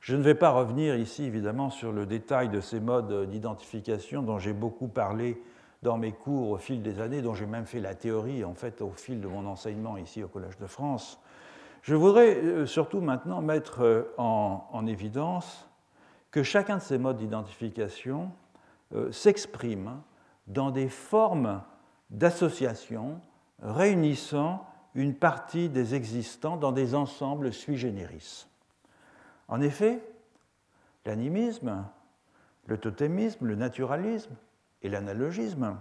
Je 0.00 0.16
ne 0.16 0.22
vais 0.22 0.34
pas 0.34 0.52
revenir 0.52 0.96
ici 0.96 1.24
évidemment 1.24 1.68
sur 1.68 1.92
le 1.92 2.06
détail 2.06 2.48
de 2.48 2.62
ces 2.62 2.80
modes 2.80 3.28
d'identification 3.28 4.22
dont 4.22 4.38
j'ai 4.38 4.54
beaucoup 4.54 4.88
parlé 4.88 5.42
dans 5.82 5.96
mes 5.96 6.12
cours 6.12 6.50
au 6.50 6.58
fil 6.58 6.82
des 6.82 7.00
années, 7.00 7.22
dont 7.22 7.34
j'ai 7.34 7.46
même 7.46 7.66
fait 7.66 7.80
la 7.80 7.94
théorie 7.94 8.44
en 8.44 8.54
fait 8.54 8.82
au 8.82 8.90
fil 8.90 9.20
de 9.20 9.28
mon 9.28 9.46
enseignement 9.46 9.96
ici 9.96 10.22
au 10.22 10.28
Collège 10.28 10.58
de 10.58 10.66
France. 10.66 11.20
Je 11.82 11.94
voudrais 11.94 12.36
euh, 12.36 12.66
surtout 12.66 13.00
maintenant 13.00 13.40
mettre 13.40 13.82
euh, 13.82 14.14
en, 14.18 14.86
évidence 14.86 15.68
que 16.30 16.42
chacun 16.42 16.76
de 16.76 16.82
ces 16.82 16.98
modes 16.98 17.16
d'identification 17.16 18.30
euh, 18.94 19.12
s'exprime 19.12 20.00
dans 20.46 20.70
des 20.70 20.88
formes 20.88 21.62
d'association 22.10 23.20
réunissant 23.62 24.66
une 24.94 25.14
partie 25.14 25.68
des 25.68 25.94
existants 25.94 26.56
dans 26.56 26.72
des 26.72 26.94
ensembles 26.94 27.52
sui 27.52 27.76
generis. 27.76 28.46
En 29.46 29.60
effet, 29.60 30.00
l'animisme, 31.06 31.84
le 32.66 32.78
totémisme, 32.78 33.46
le 33.46 33.54
naturalisme 33.54 34.34
et 34.82 34.88
l'analogisme 34.88 35.78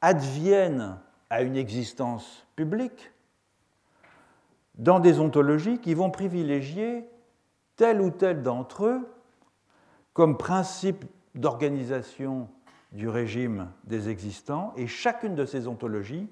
adviennent 0.00 0.98
à 1.28 1.42
une 1.42 1.56
existence 1.56 2.46
publique 2.56 3.12
dans 4.76 4.98
des 4.98 5.20
ontologies 5.20 5.78
qui 5.78 5.94
vont 5.94 6.10
privilégier 6.10 7.08
tel 7.76 8.00
ou 8.00 8.10
tel 8.10 8.42
d'entre 8.42 8.86
eux 8.86 9.08
comme 10.12 10.36
principe 10.36 11.04
d'organisation 11.34 12.48
du 12.92 13.08
régime 13.08 13.70
des 13.84 14.08
existants, 14.08 14.72
et 14.76 14.86
chacune 14.88 15.36
de 15.36 15.46
ces 15.46 15.68
ontologies, 15.68 16.28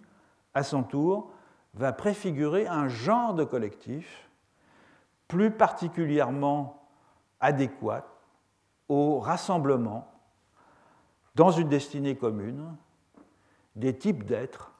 à 0.54 0.64
son 0.64 0.82
tour, 0.82 1.30
va 1.74 1.92
préfigurer 1.92 2.66
un 2.66 2.88
genre 2.88 3.34
de 3.34 3.44
collectif 3.44 4.28
plus 5.28 5.50
particulièrement 5.50 6.88
adéquat 7.38 8.06
au 8.88 9.20
rassemblement 9.20 10.10
dans 11.38 11.53
une 11.53 11.68
destinée 11.68 12.16
commune 12.16 12.77
des 13.77 13.96
types 13.96 14.24
d'êtres 14.24 14.72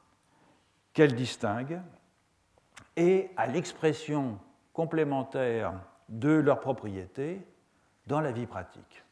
qu'elle 0.93 1.15
distingue 1.15 1.81
et 2.97 3.31
à 3.37 3.47
l'expression 3.47 4.41
complémentaire 4.73 5.73
de 6.09 6.31
leurs 6.31 6.59
propriétés 6.59 7.41
dans 8.09 8.21
la 8.21 8.33
vie 8.33 8.47
pratique. 8.47 9.05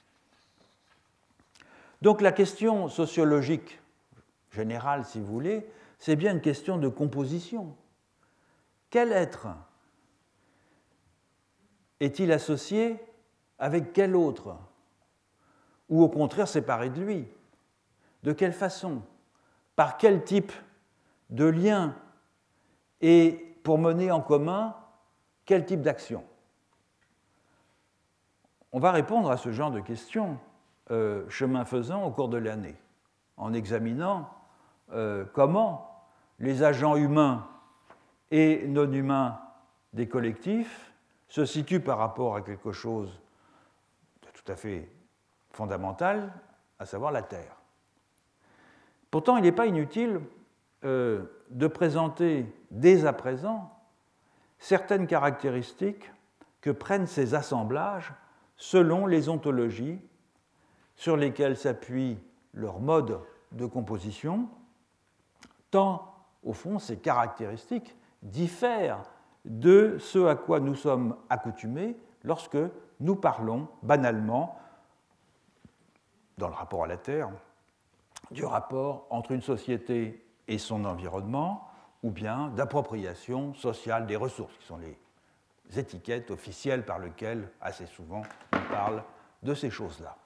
Donc 2.02 2.20
la 2.20 2.32
question 2.32 2.88
sociologique 2.88 3.80
générale, 4.50 5.04
si 5.04 5.20
vous 5.20 5.26
voulez, 5.26 5.70
c'est 6.00 6.16
bien 6.16 6.32
une 6.32 6.40
question 6.40 6.78
de 6.78 6.88
composition. 6.88 7.76
Quel 8.90 9.12
être 9.12 9.46
est-il 12.00 12.32
associé 12.32 12.96
avec 13.60 13.92
quel 13.92 14.16
autre? 14.16 14.56
Ou 15.88 16.02
au 16.02 16.08
contraire 16.08 16.48
séparé 16.48 16.90
de 16.90 17.00
lui? 17.00 17.28
De 18.22 18.32
quelle 18.32 18.52
façon 18.52 19.02
Par 19.74 19.96
quel 19.96 20.24
type 20.24 20.52
de 21.30 21.44
lien 21.44 21.94
Et 23.00 23.58
pour 23.62 23.78
mener 23.78 24.10
en 24.10 24.20
commun, 24.20 24.76
quel 25.44 25.64
type 25.64 25.82
d'action? 25.82 26.24
On 28.72 28.78
va 28.78 28.92
répondre 28.92 29.30
à 29.30 29.36
ce 29.36 29.52
genre 29.52 29.70
de 29.70 29.80
questions 29.80 30.38
euh, 30.90 31.28
chemin 31.28 31.64
faisant 31.64 32.04
au 32.04 32.10
cours 32.10 32.28
de 32.28 32.36
l'année, 32.36 32.76
en 33.36 33.52
examinant 33.52 34.30
euh, 34.92 35.24
comment 35.32 36.06
les 36.38 36.62
agents 36.62 36.96
humains 36.96 37.48
et 38.30 38.66
non 38.68 38.92
humains 38.92 39.40
des 39.92 40.08
collectifs 40.08 40.92
se 41.28 41.44
situent 41.44 41.80
par 41.80 41.98
rapport 41.98 42.36
à 42.36 42.42
quelque 42.42 42.72
chose 42.72 43.20
de 44.22 44.28
tout 44.28 44.52
à 44.52 44.56
fait 44.56 44.88
fondamental, 45.50 46.32
à 46.78 46.86
savoir 46.86 47.10
la 47.10 47.22
Terre. 47.22 47.55
Pourtant, 49.16 49.38
il 49.38 49.44
n'est 49.44 49.50
pas 49.50 49.64
inutile 49.64 50.20
euh, 50.84 51.24
de 51.48 51.66
présenter 51.68 52.44
dès 52.70 53.06
à 53.06 53.14
présent 53.14 53.72
certaines 54.58 55.06
caractéristiques 55.06 56.12
que 56.60 56.68
prennent 56.68 57.06
ces 57.06 57.34
assemblages 57.34 58.12
selon 58.56 59.06
les 59.06 59.30
ontologies 59.30 59.98
sur 60.96 61.16
lesquelles 61.16 61.56
s'appuie 61.56 62.18
leur 62.52 62.78
mode 62.78 63.20
de 63.52 63.64
composition, 63.64 64.50
tant, 65.70 66.14
au 66.42 66.52
fond, 66.52 66.78
ces 66.78 66.98
caractéristiques 66.98 67.96
diffèrent 68.22 69.02
de 69.46 69.96
ce 69.98 70.26
à 70.26 70.36
quoi 70.36 70.60
nous 70.60 70.74
sommes 70.74 71.16
accoutumés 71.30 71.96
lorsque 72.22 72.58
nous 73.00 73.16
parlons 73.16 73.66
banalement, 73.82 74.60
dans 76.36 76.48
le 76.48 76.54
rapport 76.54 76.84
à 76.84 76.86
la 76.86 76.98
Terre, 76.98 77.30
du 78.30 78.44
rapport 78.44 79.06
entre 79.10 79.32
une 79.32 79.42
société 79.42 80.24
et 80.48 80.58
son 80.58 80.84
environnement, 80.84 81.68
ou 82.02 82.10
bien 82.10 82.48
d'appropriation 82.48 83.54
sociale 83.54 84.06
des 84.06 84.16
ressources, 84.16 84.56
qui 84.58 84.66
sont 84.66 84.78
les 84.78 84.96
étiquettes 85.78 86.30
officielles 86.30 86.84
par 86.84 86.98
lesquelles, 86.98 87.48
assez 87.60 87.86
souvent, 87.86 88.22
on 88.52 88.72
parle 88.72 89.02
de 89.42 89.54
ces 89.54 89.70
choses-là. 89.70 90.16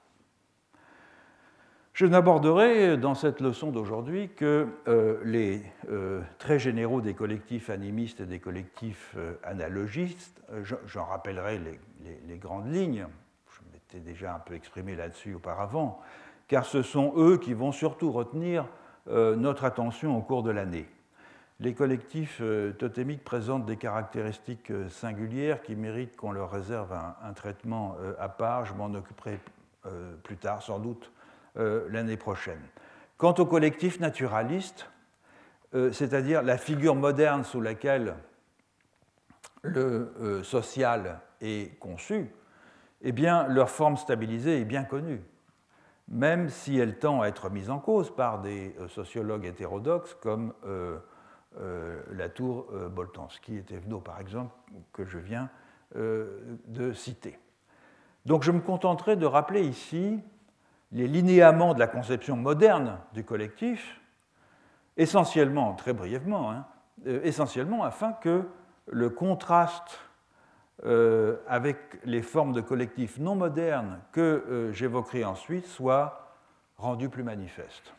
Je 1.93 2.05
n'aborderai 2.05 2.95
dans 2.97 3.15
cette 3.15 3.41
leçon 3.41 3.69
d'aujourd'hui 3.69 4.29
que 4.29 4.67
euh, 4.87 5.19
les 5.25 5.61
euh, 5.89 6.21
traits 6.39 6.61
généraux 6.61 7.01
des 7.01 7.13
collectifs 7.13 7.69
animistes 7.69 8.21
et 8.21 8.25
des 8.25 8.39
collectifs 8.39 9.13
euh, 9.17 9.33
analogistes. 9.43 10.41
J'en 10.85 11.05
rappellerai 11.05 11.59
les, 11.59 12.37
grandes 12.37 12.73
lignes. 12.73 13.05
Je 13.51 13.59
m'étais 13.73 13.99
déjà 13.99 14.33
un 14.33 14.39
peu 14.39 14.53
exprimé 14.53 14.95
là-dessus 14.95 15.33
auparavant, 15.33 15.99
car 16.51 16.65
ce 16.65 16.81
sont 16.81 17.13
eux 17.15 17.37
qui 17.37 17.53
vont 17.53 17.71
surtout 17.71 18.11
retenir 18.11 18.67
notre 19.07 19.63
attention 19.63 20.17
au 20.17 20.21
cours 20.21 20.43
de 20.43 20.51
l'année. 20.51 20.85
Les 21.61 21.73
collectifs 21.73 22.41
totémiques 22.77 23.23
présentent 23.23 23.65
des 23.65 23.77
caractéristiques 23.77 24.71
singulières 24.89 25.61
qui 25.63 25.75
méritent 25.75 26.17
qu'on 26.17 26.33
leur 26.33 26.51
réserve 26.51 26.91
un 26.93 27.33
traitement 27.33 27.95
à 28.19 28.27
part. 28.27 28.65
Je 28.65 28.73
m'en 28.73 28.93
occuperai 28.93 29.39
plus 30.23 30.35
tard, 30.37 30.61
sans 30.61 30.79
doute 30.79 31.09
euh, 31.57 31.85
l'année 31.89 32.15
prochaine. 32.15 32.61
Quant 33.17 33.33
au 33.33 33.45
collectif 33.45 33.99
naturaliste, 33.99 34.89
euh, 35.73 35.91
c'est-à-dire 35.91 36.43
la 36.43 36.57
figure 36.57 36.95
moderne 36.95 37.43
sous 37.43 37.59
laquelle 37.59 38.15
le 39.61 40.13
euh, 40.21 40.43
social 40.43 41.19
est 41.41 41.77
conçu, 41.77 42.31
eh 43.01 43.11
leur 43.11 43.69
forme 43.69 43.97
stabilisée 43.97 44.61
est 44.61 44.65
bien 44.65 44.85
connue, 44.85 45.21
même 46.11 46.49
si 46.49 46.77
elle 46.77 46.99
tend 46.99 47.21
à 47.21 47.27
être 47.27 47.49
mise 47.49 47.69
en 47.71 47.79
cause 47.79 48.13
par 48.13 48.41
des 48.41 48.75
sociologues 48.89 49.45
hétérodoxes 49.45 50.13
comme 50.21 50.53
la 52.11 52.29
tour 52.29 52.67
Boltanski 52.91 53.57
et 53.57 53.63
Thévenot, 53.63 53.99
par 53.99 54.19
exemple, 54.19 54.53
que 54.93 55.05
je 55.05 55.17
viens 55.17 55.49
de 55.95 56.93
citer. 56.93 57.39
Donc 58.25 58.43
je 58.43 58.51
me 58.51 58.59
contenterai 58.59 59.15
de 59.15 59.25
rappeler 59.25 59.65
ici 59.65 60.19
les 60.91 61.07
linéaments 61.07 61.73
de 61.73 61.79
la 61.79 61.87
conception 61.87 62.35
moderne 62.35 62.99
du 63.13 63.23
collectif, 63.23 63.99
essentiellement, 64.97 65.73
très 65.73 65.93
brièvement, 65.93 66.51
hein, 66.51 66.65
euh, 67.07 67.21
essentiellement 67.23 67.83
afin 67.83 68.13
que 68.13 68.47
le 68.87 69.09
contraste 69.09 69.99
euh, 70.85 71.37
avec 71.47 71.77
les 72.05 72.21
formes 72.21 72.53
de 72.53 72.61
collectifs 72.61 73.19
non 73.19 73.35
modernes 73.35 73.99
que 74.11 74.21
euh, 74.21 74.71
j'évoquerai 74.73 75.23
ensuite 75.23 75.67
soit 75.67 76.35
rendu 76.77 77.09
plus 77.09 77.23
manifeste. 77.23 77.93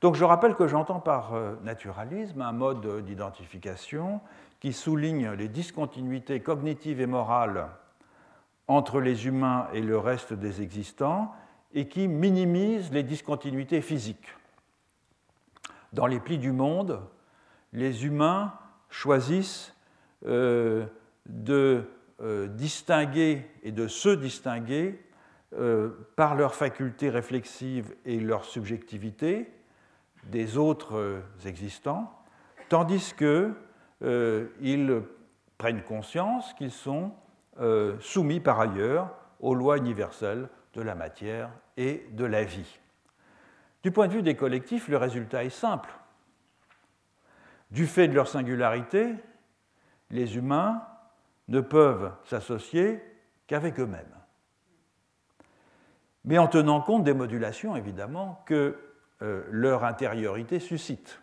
Donc 0.00 0.14
je 0.14 0.24
rappelle 0.24 0.54
que 0.54 0.68
j'entends 0.68 1.00
par 1.00 1.32
naturalisme 1.64 2.40
un 2.42 2.52
mode 2.52 3.04
d'identification 3.04 4.20
qui 4.60 4.72
souligne 4.72 5.30
les 5.32 5.48
discontinuités 5.48 6.40
cognitives 6.40 7.00
et 7.00 7.06
morales 7.06 7.68
entre 8.68 9.00
les 9.00 9.26
humains 9.26 9.66
et 9.72 9.80
le 9.80 9.98
reste 9.98 10.32
des 10.32 10.62
existants 10.62 11.34
et 11.72 11.88
qui 11.88 12.06
minimise 12.06 12.92
les 12.92 13.02
discontinuités 13.02 13.80
physiques. 13.80 14.34
Dans 15.92 16.06
les 16.06 16.20
plis 16.20 16.38
du 16.38 16.52
monde, 16.52 17.00
les 17.72 18.04
humains 18.06 18.52
choisissent 18.90 19.74
euh, 20.26 20.86
de 21.28 21.84
euh, 22.20 22.48
distinguer 22.48 23.46
et 23.62 23.72
de 23.72 23.86
se 23.86 24.08
distinguer 24.08 25.00
euh, 25.54 25.90
par 26.16 26.34
leurs 26.34 26.54
facultés 26.54 27.10
réflexives 27.10 27.94
et 28.04 28.18
leur 28.18 28.44
subjectivité 28.44 29.52
des 30.24 30.56
autres 30.58 31.22
existants, 31.46 32.12
tandis 32.68 33.14
qu'ils 33.14 33.54
prennent 35.56 35.82
conscience 35.82 36.52
qu'ils 36.54 36.72
sont 36.72 37.12
euh, 37.60 37.96
soumis 37.98 38.38
par 38.38 38.60
ailleurs 38.60 39.10
aux 39.40 39.54
lois 39.54 39.78
universelles 39.78 40.48
de 40.74 40.82
la 40.82 40.94
matière 40.94 41.50
et 41.76 42.06
de 42.12 42.24
la 42.24 42.44
vie. 42.44 42.78
Du 43.82 43.90
point 43.90 44.06
de 44.06 44.12
vue 44.12 44.22
des 44.22 44.36
collectifs, 44.36 44.86
le 44.86 44.96
résultat 44.96 45.44
est 45.44 45.50
simple. 45.50 45.90
Du 47.72 47.86
fait 47.86 48.06
de 48.06 48.14
leur 48.14 48.28
singularité, 48.28 49.14
les 50.10 50.36
humains 50.36 50.82
ne 51.48 51.60
peuvent 51.60 52.12
s'associer 52.24 53.02
qu'avec 53.46 53.80
eux-mêmes. 53.80 54.14
Mais 56.24 56.38
en 56.38 56.46
tenant 56.46 56.80
compte 56.80 57.04
des 57.04 57.14
modulations, 57.14 57.74
évidemment, 57.74 58.42
que 58.46 58.78
euh, 59.22 59.44
leur 59.50 59.84
intériorité 59.84 60.60
suscite. 60.60 61.20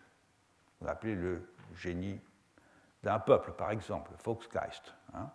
On 0.81 0.87
appeler 0.87 1.15
le 1.15 1.47
génie 1.75 2.19
d'un 3.03 3.19
peuple, 3.19 3.51
par 3.51 3.71
exemple, 3.71 4.11
Volksgeist. 4.23 4.95
Hein. 5.13 5.29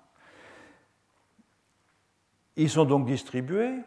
Ils 2.56 2.68
sont 2.68 2.84
donc 2.84 3.06
distribués 3.06 3.78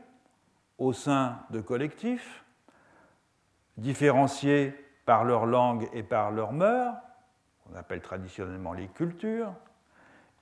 au 0.77 0.93
sein 0.93 1.39
de 1.49 1.61
collectifs, 1.61 2.43
différenciés 3.77 4.73
par 5.05 5.25
leur 5.25 5.45
langue 5.45 5.89
et 5.93 6.01
par 6.01 6.31
leur 6.31 6.53
mœurs, 6.53 6.95
qu'on 7.63 7.75
appelle 7.75 8.01
traditionnellement 8.01 8.73
les 8.73 8.87
cultures, 8.87 9.53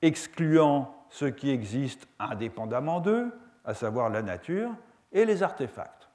excluant 0.02 0.96
ce 1.10 1.26
qui 1.26 1.50
existe 1.50 2.08
indépendamment 2.20 3.00
d'eux, 3.00 3.32
à 3.66 3.74
savoir 3.74 4.10
la 4.10 4.22
nature, 4.22 4.72
et 5.12 5.26
les 5.26 5.44
artefacts. 5.44 6.08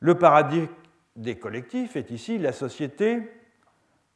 Le 0.00 0.16
paradigme 0.16 0.68
des 1.16 1.38
collectifs 1.38 1.96
est 1.96 2.10
ici 2.10 2.38
la 2.38 2.52
société 2.52 3.30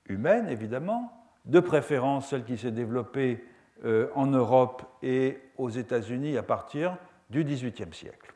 humaine, 0.07 0.49
évidemment, 0.49 1.13
de 1.47 1.61
préférence 1.61 2.29
celle 2.29 2.45
qui 2.45 2.59
s'est 2.59 2.71
développée 2.71 3.45
euh, 3.85 4.09
en 4.15 4.27
Europe 4.27 4.83
et 5.03 5.41
aux 5.57 5.71
États-Unis 5.71 6.37
à 6.37 6.43
partir 6.43 6.97
du 7.31 7.45
XVIIIe 7.45 7.93
siècle. 7.93 8.35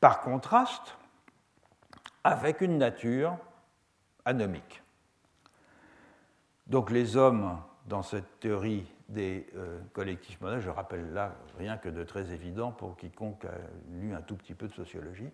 Par 0.00 0.20
contraste, 0.20 0.96
avec 2.24 2.60
une 2.60 2.78
nature 2.78 3.36
anomique. 4.24 4.82
Donc 6.66 6.90
les 6.90 7.16
hommes, 7.16 7.58
dans 7.88 8.02
cette 8.02 8.40
théorie 8.40 8.86
des 9.08 9.46
euh, 9.56 9.80
collectifs 9.92 10.40
modernes, 10.40 10.60
je 10.60 10.70
rappelle 10.70 11.12
là 11.12 11.34
rien 11.58 11.76
que 11.76 11.88
de 11.88 12.04
très 12.04 12.32
évident 12.32 12.70
pour 12.70 12.96
quiconque 12.96 13.44
a 13.46 13.54
lu 14.00 14.14
un 14.14 14.20
tout 14.20 14.36
petit 14.36 14.54
peu 14.54 14.68
de 14.68 14.74
sociologie, 14.74 15.30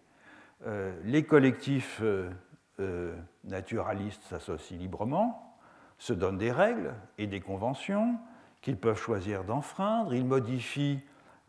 euh, 0.67 0.95
les 1.05 1.25
collectifs 1.25 2.03
naturalistes 3.45 4.23
s'associent 4.25 4.79
librement, 4.79 5.57
se 5.99 6.13
donnent 6.13 6.39
des 6.39 6.51
règles 6.51 6.93
et 7.19 7.27
des 7.29 7.41
conventions, 7.41 8.19
qu'ils 8.65 8.79
peuvent 8.79 8.99
choisir 8.99 9.45
d'enfreindre. 9.45 10.15
Ils 10.15 10.25
modifient 10.25 11.01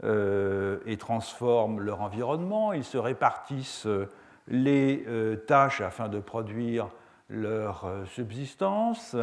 euh, 0.04 0.80
et 0.86 0.98
transforment 0.98 1.80
leur 1.80 2.02
environnement. 2.02 2.74
Ils 2.74 2.84
se 2.84 2.98
répartissent 2.98 3.88
euh, 3.88 4.10
les 4.50 5.06
euh, 5.08 5.38
tâches 5.38 5.80
afin 5.80 6.10
de 6.10 6.20
produire 6.20 6.90
leur 7.30 7.90
subsistance. 8.06 9.16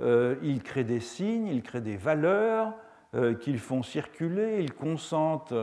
Ils 0.00 0.62
créent 0.62 0.84
des 0.84 1.00
signes, 1.00 1.48
ils 1.48 1.62
créent 1.62 1.80
des 1.80 1.96
valeurs 1.96 2.74
qu'ils 3.40 3.58
font 3.58 3.82
circuler. 3.82 4.62
Ils 4.62 4.74
consentent 4.74 5.54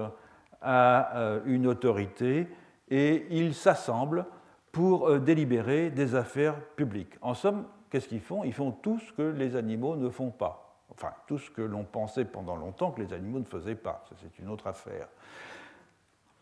à 0.61 1.39
une 1.45 1.67
autorité 1.67 2.47
et 2.89 3.27
ils 3.29 3.53
s'assemblent 3.53 4.25
pour 4.71 5.19
délibérer 5.19 5.89
des 5.89 6.15
affaires 6.15 6.59
publiques. 6.75 7.15
En 7.21 7.33
somme, 7.33 7.65
qu'est-ce 7.89 8.07
qu'ils 8.07 8.21
font? 8.21 8.43
Ils 8.43 8.53
font 8.53 8.71
tout 8.71 8.99
ce 8.99 9.13
que 9.13 9.21
les 9.21 9.55
animaux 9.55 9.95
ne 9.95 10.09
font 10.09 10.31
pas 10.31 10.63
enfin 10.93 11.13
tout 11.27 11.37
ce 11.37 11.49
que 11.49 11.61
l'on 11.61 11.83
pensait 11.83 12.25
pendant 12.25 12.55
longtemps 12.55 12.91
que 12.91 13.01
les 13.01 13.13
animaux 13.13 13.39
ne 13.39 13.45
faisaient 13.45 13.75
pas. 13.75 14.03
Ça, 14.09 14.15
c'est 14.21 14.39
une 14.39 14.49
autre 14.49 14.67
affaire. 14.67 15.07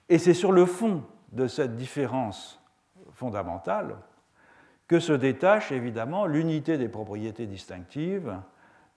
Et 0.10 0.18
c'est 0.18 0.34
sur 0.34 0.52
le 0.52 0.66
fond 0.66 1.04
de 1.32 1.48
cette 1.48 1.76
différence 1.76 2.62
fondamentale 3.14 3.96
que 4.92 5.00
se 5.00 5.14
détache 5.14 5.72
évidemment 5.72 6.26
l'unité 6.26 6.78
des 6.78 6.90
propriétés 6.90 7.46
distinctives 7.46 8.38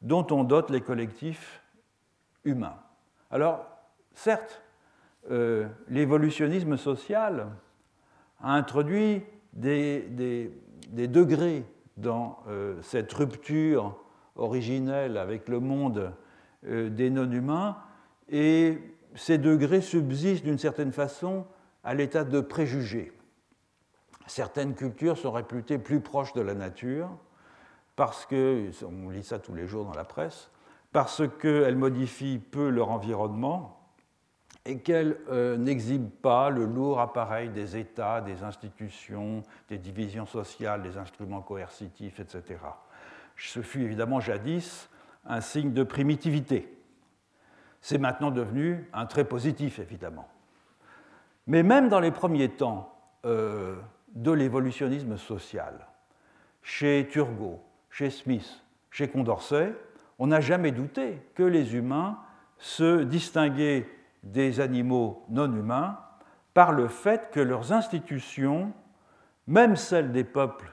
dont 0.02 0.26
on 0.32 0.42
dote 0.42 0.70
les 0.70 0.80
collectifs 0.80 1.62
humains. 2.44 2.74
Alors, 3.30 3.64
certes, 4.12 4.60
euh, 5.30 5.68
l'évolutionnisme 5.88 6.76
social 6.76 7.46
a 8.40 8.54
introduit 8.54 9.22
des, 9.52 10.50
degrés 10.92 11.64
dans 11.96 12.40
euh, 12.48 12.74
cette 12.82 13.12
rupture 13.12 13.96
originelle 14.34 15.16
avec 15.16 15.48
le 15.48 15.60
monde 15.60 16.12
euh, 16.66 16.90
des 16.90 17.08
non-humains, 17.08 17.76
et 18.28 18.80
ces 19.14 19.38
degrés 19.38 19.80
subsistent 19.80 20.44
d'une 20.44 20.58
certaine 20.58 20.90
façon 20.90 21.46
à 21.84 21.94
l'état 21.94 22.24
de 22.24 22.40
préjugés. 22.40 23.12
Certaines 24.26 24.74
cultures 24.74 25.18
sont 25.18 25.32
réputées 25.32 25.78
plus 25.78 26.00
proches 26.00 26.32
de 26.32 26.40
la 26.40 26.54
nature, 26.54 27.10
parce 27.96 28.26
que, 28.26 28.70
on 28.84 29.10
lit 29.10 29.22
ça 29.22 29.38
tous 29.38 29.54
les 29.54 29.66
jours 29.66 29.84
dans 29.84 29.94
la 29.94 30.04
presse, 30.04 30.50
parce 30.92 31.22
qu'elles 31.40 31.76
modifient 31.76 32.38
peu 32.38 32.68
leur 32.68 32.90
environnement 32.90 33.80
et 34.64 34.78
qu'elles 34.78 35.18
euh, 35.28 35.56
n'exhibent 35.56 36.10
pas 36.22 36.48
le 36.48 36.64
lourd 36.64 37.00
appareil 37.00 37.50
des 37.50 37.76
États, 37.76 38.20
des 38.20 38.42
institutions, 38.42 39.42
des 39.68 39.78
divisions 39.78 40.24
sociales, 40.24 40.82
des 40.82 40.96
instruments 40.96 41.42
coercitifs, 41.42 42.18
etc. 42.18 42.60
Ce 43.36 43.60
fut 43.60 43.82
évidemment 43.82 44.20
jadis 44.20 44.88
un 45.26 45.40
signe 45.40 45.72
de 45.72 45.82
primitivité. 45.82 46.78
C'est 47.80 47.98
maintenant 47.98 48.30
devenu 48.30 48.88
un 48.94 49.04
trait 49.04 49.24
positif, 49.24 49.78
évidemment. 49.78 50.28
Mais 51.46 51.62
même 51.62 51.90
dans 51.90 52.00
les 52.00 52.10
premiers 52.10 52.48
temps 52.48 52.96
euh, 53.26 53.76
de 54.14 54.30
l'évolutionnisme 54.30 55.16
social, 55.16 55.86
chez 56.62 57.08
Turgot, 57.10 57.60
chez 57.90 58.10
Smith, 58.10 58.62
chez 58.90 59.08
Condorcet, 59.08 59.74
on 60.18 60.28
n'a 60.28 60.40
jamais 60.40 60.72
douté 60.72 61.20
que 61.34 61.42
les 61.42 61.74
humains 61.74 62.18
se 62.58 63.02
distinguaient 63.02 63.88
des 64.22 64.60
animaux 64.60 65.24
non 65.28 65.52
humains 65.52 65.98
par 66.54 66.72
le 66.72 66.88
fait 66.88 67.30
que 67.32 67.40
leurs 67.40 67.72
institutions, 67.72 68.72
même 69.46 69.76
celles 69.76 70.12
des 70.12 70.24
peuples 70.24 70.72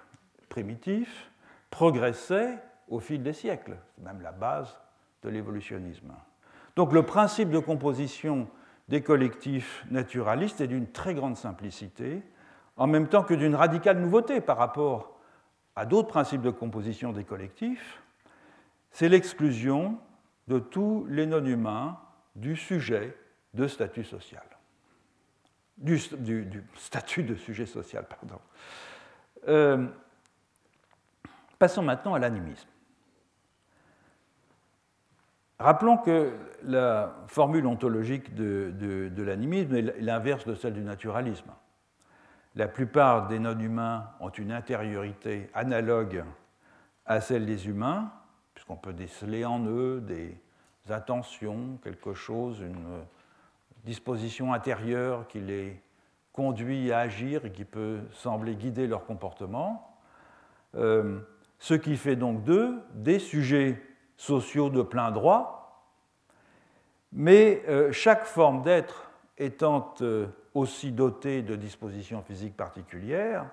primitifs, 0.49 1.31
progressaient 1.71 2.59
au 2.87 2.99
fil 2.99 3.23
des 3.23 3.33
siècles. 3.33 3.77
C'est 3.95 4.03
même 4.03 4.21
la 4.21 4.31
base 4.31 4.77
de 5.23 5.29
l'évolutionnisme. 5.29 6.13
Donc 6.75 6.93
le 6.93 7.03
principe 7.03 7.49
de 7.49 7.59
composition 7.59 8.47
des 8.87 9.01
collectifs 9.01 9.85
naturalistes 9.89 10.61
est 10.61 10.67
d'une 10.67 10.91
très 10.91 11.13
grande 11.13 11.37
simplicité, 11.37 12.21
en 12.81 12.87
même 12.87 13.07
temps 13.07 13.21
que 13.21 13.35
d'une 13.35 13.53
radicale 13.53 13.99
nouveauté 13.99 14.41
par 14.41 14.57
rapport 14.57 15.15
à 15.75 15.85
d'autres 15.85 16.07
principes 16.07 16.41
de 16.41 16.49
composition 16.49 17.13
des 17.13 17.23
collectifs, 17.23 18.01
c'est 18.89 19.07
l'exclusion 19.07 19.99
de 20.47 20.57
tous 20.57 21.05
les 21.07 21.27
non-humains 21.27 21.99
du 22.35 22.55
sujet 22.55 23.15
de 23.53 23.67
statut 23.67 24.03
social. 24.03 24.41
Du, 25.77 25.99
statut 26.75 27.21
de 27.21 27.35
sujet 27.35 27.67
social, 27.67 28.07
pardon. 28.09 28.39
Euh, 29.47 29.85
passons 31.59 31.83
maintenant 31.83 32.15
à 32.15 32.19
l'animisme. 32.19 32.67
Rappelons 35.59 35.97
que 35.97 36.33
la 36.63 37.13
formule 37.27 37.67
ontologique 37.67 38.33
de, 38.33 39.11
l'animisme 39.19 39.75
est 39.75 40.01
l'inverse 40.01 40.47
de 40.47 40.55
celle 40.55 40.73
du 40.73 40.81
naturalisme. 40.81 41.51
La 42.55 42.67
plupart 42.67 43.27
des 43.27 43.39
non-humains 43.39 44.09
ont 44.19 44.29
une 44.29 44.51
intériorité 44.51 45.49
analogue 45.53 46.25
à 47.05 47.21
celle 47.21 47.45
des 47.45 47.67
humains, 47.67 48.11
puisqu'on 48.53 48.75
peut 48.75 48.93
déceler 48.93 49.45
en 49.45 49.65
eux 49.65 50.01
des 50.01 50.37
intentions, 50.89 51.79
quelque 51.83 52.13
chose, 52.13 52.59
une 52.59 53.05
disposition 53.85 54.53
intérieure 54.53 55.27
qui 55.27 55.39
les 55.39 55.81
conduit 56.33 56.91
à 56.91 56.99
agir 56.99 57.45
et 57.45 57.51
qui 57.51 57.65
peut 57.65 57.99
sembler 58.11 58.55
guider 58.55 58.87
leur 58.87 59.05
comportement. 59.05 59.97
Euh, 60.75 61.19
ce 61.59 61.73
qui 61.73 61.95
fait 61.95 62.15
donc 62.15 62.43
d'eux 62.43 62.81
des 62.93 63.19
sujets 63.19 63.81
sociaux 64.17 64.69
de 64.69 64.81
plein 64.81 65.11
droit, 65.11 65.87
mais 67.11 67.63
euh, 67.67 67.91
chaque 67.91 68.25
forme 68.25 68.61
d'être 68.61 69.11
étant 69.37 69.93
euh, 70.01 70.27
aussi 70.53 70.91
dotée 70.91 71.41
de 71.41 71.55
dispositions 71.55 72.21
physiques 72.21 72.57
particulières, 72.57 73.45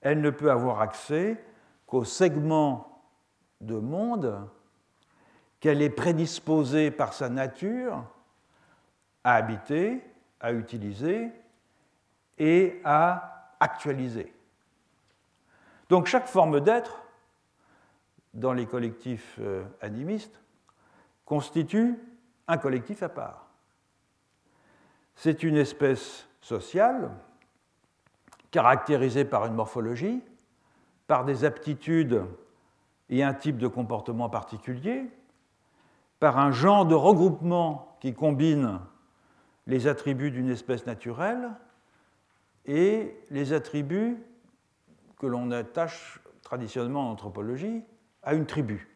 elle 0.00 0.20
ne 0.20 0.30
peut 0.30 0.50
avoir 0.50 0.80
accès 0.80 1.42
qu'au 1.86 2.04
segment 2.04 3.02
de 3.60 3.76
monde 3.76 4.48
qu'elle 5.60 5.80
est 5.80 5.90
prédisposée 5.90 6.90
par 6.90 7.14
sa 7.14 7.28
nature 7.28 8.04
à 9.22 9.36
habiter, 9.36 10.02
à 10.40 10.52
utiliser 10.52 11.30
et 12.38 12.80
à 12.84 13.54
actualiser. 13.60 14.32
Donc 15.88 16.06
chaque 16.06 16.26
forme 16.26 16.60
d'être 16.60 17.02
dans 18.34 18.52
les 18.52 18.66
collectifs 18.66 19.36
euh, 19.40 19.64
animistes 19.80 20.40
constitue 21.24 21.94
un 22.46 22.58
collectif 22.58 23.02
à 23.02 23.08
part. 23.08 23.43
C'est 25.16 25.42
une 25.42 25.56
espèce 25.56 26.28
sociale 26.40 27.10
caractérisée 28.50 29.24
par 29.24 29.46
une 29.46 29.54
morphologie, 29.54 30.22
par 31.06 31.24
des 31.24 31.44
aptitudes 31.44 32.24
et 33.08 33.22
un 33.22 33.34
type 33.34 33.58
de 33.58 33.68
comportement 33.68 34.28
particulier, 34.28 35.10
par 36.20 36.38
un 36.38 36.52
genre 36.52 36.86
de 36.86 36.94
regroupement 36.94 37.96
qui 38.00 38.14
combine 38.14 38.80
les 39.66 39.86
attributs 39.86 40.30
d'une 40.30 40.50
espèce 40.50 40.86
naturelle 40.86 41.50
et 42.66 43.16
les 43.30 43.52
attributs 43.52 44.22
que 45.18 45.26
l'on 45.26 45.50
attache 45.50 46.20
traditionnellement 46.42 47.08
en 47.08 47.12
anthropologie 47.12 47.82
à 48.22 48.34
une 48.34 48.46
tribu. 48.46 48.88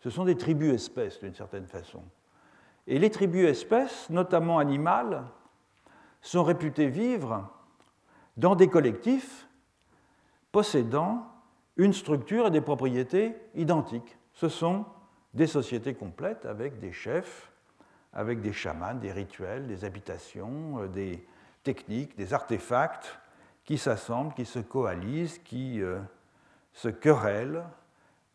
Ce 0.00 0.10
sont 0.10 0.24
des 0.24 0.36
tribus 0.36 0.74
espèces 0.74 1.20
d'une 1.20 1.34
certaine 1.34 1.66
façon. 1.66 2.02
Et 2.86 2.98
les 2.98 3.10
tribus 3.10 3.48
espèces, 3.48 4.10
notamment 4.10 4.58
animales, 4.58 5.24
sont 6.20 6.42
réputées 6.42 6.88
vivre 6.88 7.48
dans 8.36 8.54
des 8.54 8.68
collectifs 8.68 9.46
possédant 10.50 11.26
une 11.76 11.92
structure 11.92 12.48
et 12.48 12.50
des 12.50 12.60
propriétés 12.60 13.34
identiques. 13.54 14.18
Ce 14.34 14.48
sont 14.48 14.84
des 15.34 15.46
sociétés 15.46 15.94
complètes 15.94 16.44
avec 16.44 16.78
des 16.78 16.92
chefs, 16.92 17.50
avec 18.12 18.42
des 18.42 18.52
chamans, 18.52 18.94
des 18.94 19.12
rituels, 19.12 19.66
des 19.66 19.84
habitations, 19.84 20.80
euh, 20.80 20.88
des 20.88 21.26
techniques, 21.62 22.16
des 22.16 22.34
artefacts 22.34 23.18
qui 23.64 23.78
s'assemblent, 23.78 24.34
qui 24.34 24.44
se 24.44 24.58
coalisent, 24.58 25.38
qui 25.38 25.80
euh, 25.80 26.00
se 26.72 26.88
querellent, 26.88 27.64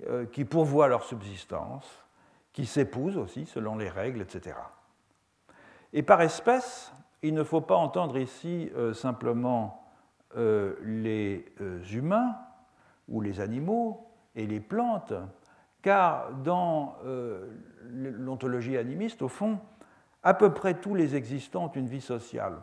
euh, 0.07 0.25
qui 0.25 0.45
pourvoient 0.45 0.87
leur 0.87 1.03
subsistance, 1.03 1.85
qui 2.58 2.66
s'épousent 2.66 3.20
aussi 3.20 3.45
selon 3.45 3.78
les 3.78 3.88
règles, 3.88 4.20
etc. 4.20 4.55
Et 5.93 6.01
par 6.01 6.24
espèce, 6.24 6.91
il 7.22 7.36
ne 7.36 7.43
faut 7.43 7.62
pas 7.62 7.76
entendre 7.76 8.18
ici 8.18 8.72
simplement 8.93 9.86
les 10.36 11.45
humains 11.93 12.36
ou 13.08 13.22
les 13.22 13.41
animaux 13.41 14.10
et 14.34 14.47
les 14.47 14.60
plantes, 14.60 15.14
car 15.84 16.34
dans 16.34 16.95
l'ontologie 17.91 18.76
animiste, 18.76 19.22
au 19.22 19.28
fond, 19.28 19.60
à 20.24 20.34
peu 20.34 20.51
près 20.51 20.74
tous 20.80 20.95
les 20.95 21.16
existants 21.16 21.66
ont 21.66 21.72
une 21.74 21.86
vie 21.86 22.01
sociale. 22.01 22.58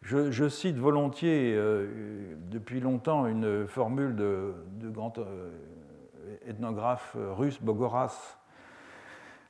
Je, 0.00 0.48
cite 0.48 0.78
volontiers 0.78 1.54
euh, 1.54 2.36
depuis 2.50 2.80
longtemps 2.80 3.26
une 3.26 3.66
formule 3.66 4.16
de, 4.16 4.54
grand 4.84 5.18
euh, 5.18 5.50
ethnographe 6.46 7.18
russe, 7.36 7.60
Bogoras, 7.60 8.38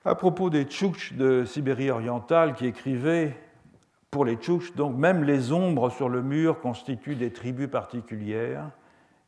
à 0.04 0.14
propos 0.14 0.50
des 0.50 0.64
Tchouktches 0.64 1.12
de 1.12 1.44
Sibérie 1.44 1.90
orientale, 1.90 2.54
qui 2.54 2.66
écrivait 2.66 3.36
pour 4.10 4.24
les 4.24 4.36
Tchouktches, 4.36 4.74
donc 4.74 4.96
même 4.96 5.24
les 5.24 5.52
ombres 5.52 5.90
sur 5.90 6.08
le 6.08 6.22
mur 6.22 6.60
constituent 6.60 7.14
des 7.14 7.32
tribus 7.32 7.68
particulières 7.68 8.70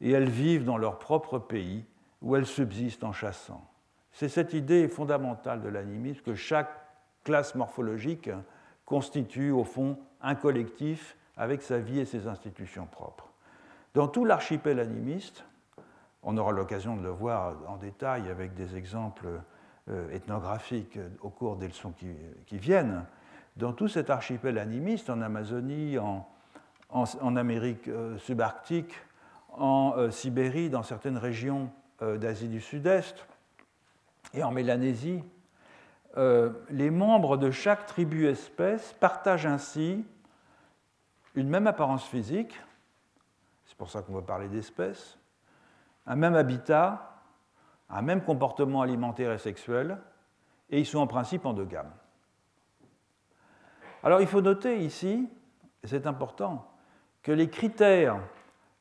et 0.01 0.11
elles 0.11 0.29
vivent 0.29 0.65
dans 0.65 0.77
leur 0.77 0.99
propre 0.99 1.39
pays 1.39 1.85
où 2.21 2.37
elles 2.37 2.47
subsistent 2.47 3.05
en 3.05 3.13
chassant. 3.13 3.71
C'est 4.13 4.29
cette 4.29 4.53
idée 4.53 4.89
fondamentale 4.89 5.63
de 5.63 5.69
l'animisme 5.69 6.23
que 6.23 6.35
chaque 6.35 6.71
classe 7.23 7.55
morphologique 7.55 8.31
constitue 8.85 9.51
au 9.51 9.65
fond 9.65 9.99
un 10.21 10.35
collectif 10.35 11.17
avec 11.37 11.63
sa 11.63 11.79
vie 11.79 12.01
et 12.01 12.05
ses 12.05 12.27
institutions 12.27 12.87
propres. 12.87 13.29
Dans 13.95 14.09
tout 14.09 14.25
l'archipel 14.25 14.81
animiste, 14.81 15.45
on 16.23 16.37
aura 16.37 16.53
l'occasion 16.53 16.97
de 16.97 17.03
le 17.03 17.11
voir 17.11 17.55
en 17.69 17.77
détail 17.77 18.29
avec 18.29 18.55
des 18.55 18.77
exemples 18.77 19.29
ethnographiques 20.13 20.99
au 21.21 21.29
cours 21.29 21.57
des 21.57 21.69
leçons 21.69 21.93
qui, 22.47 22.59
viennent, 22.59 23.05
dans 23.57 23.73
tout 23.73 23.89
cet 23.89 24.11
archipel 24.11 24.59
animiste, 24.59 25.11
en 25.11 25.21
Amazonie, 25.21 25.99
en, 25.99 27.37
Amérique 27.37 27.89
euh, 27.89 28.17
subarctique, 28.19 28.95
en 29.53 29.95
euh, 29.97 30.11
Sibérie, 30.11 30.71
dans 30.71 30.83
certaines 30.83 31.19
régions 31.19 31.71
d'Asie 32.01 32.49
du 32.49 32.61
Sud-Est, 32.61 33.27
et 34.35 34.43
en 34.43 34.51
Mélanésie, 34.51 35.23
euh, 36.17 36.51
les 36.71 36.91
membres 36.91 37.37
de 37.37 37.51
chaque 37.51 37.87
tribu-espèce 37.87 38.93
partagent 38.95 39.47
ainsi 39.47 40.05
une 41.35 41.49
même 41.49 41.67
apparence 41.67 42.05
physique, 42.05 42.61
c'est 43.67 43.77
pour 43.77 43.91
ça 43.91 44.03
qu'on 44.03 44.13
va 44.13 44.23
parler 44.23 44.49
d'espèces, 44.49 45.19
un 46.07 46.15
même 46.15 46.37
habitat, 46.37 47.14
un 47.91 48.03
même 48.03 48.23
comportement 48.23 48.83
alimentaire 48.83 49.33
et 49.33 49.39
sexuel, 49.39 49.99
et 50.71 50.81
ils 50.81 50.87
sont 50.87 50.99
en 50.99 51.07
principe 51.07 51.47
endogames. 51.47 51.93
Alors 54.03 54.21
il 54.21 54.27
faut 54.27 54.43
noter 54.43 54.83
ici, 54.85 55.29
et 55.83 55.87
c'est 55.87 56.07
important, 56.07 56.71
que 57.23 57.33
les 57.33 57.49
critères 57.49 58.21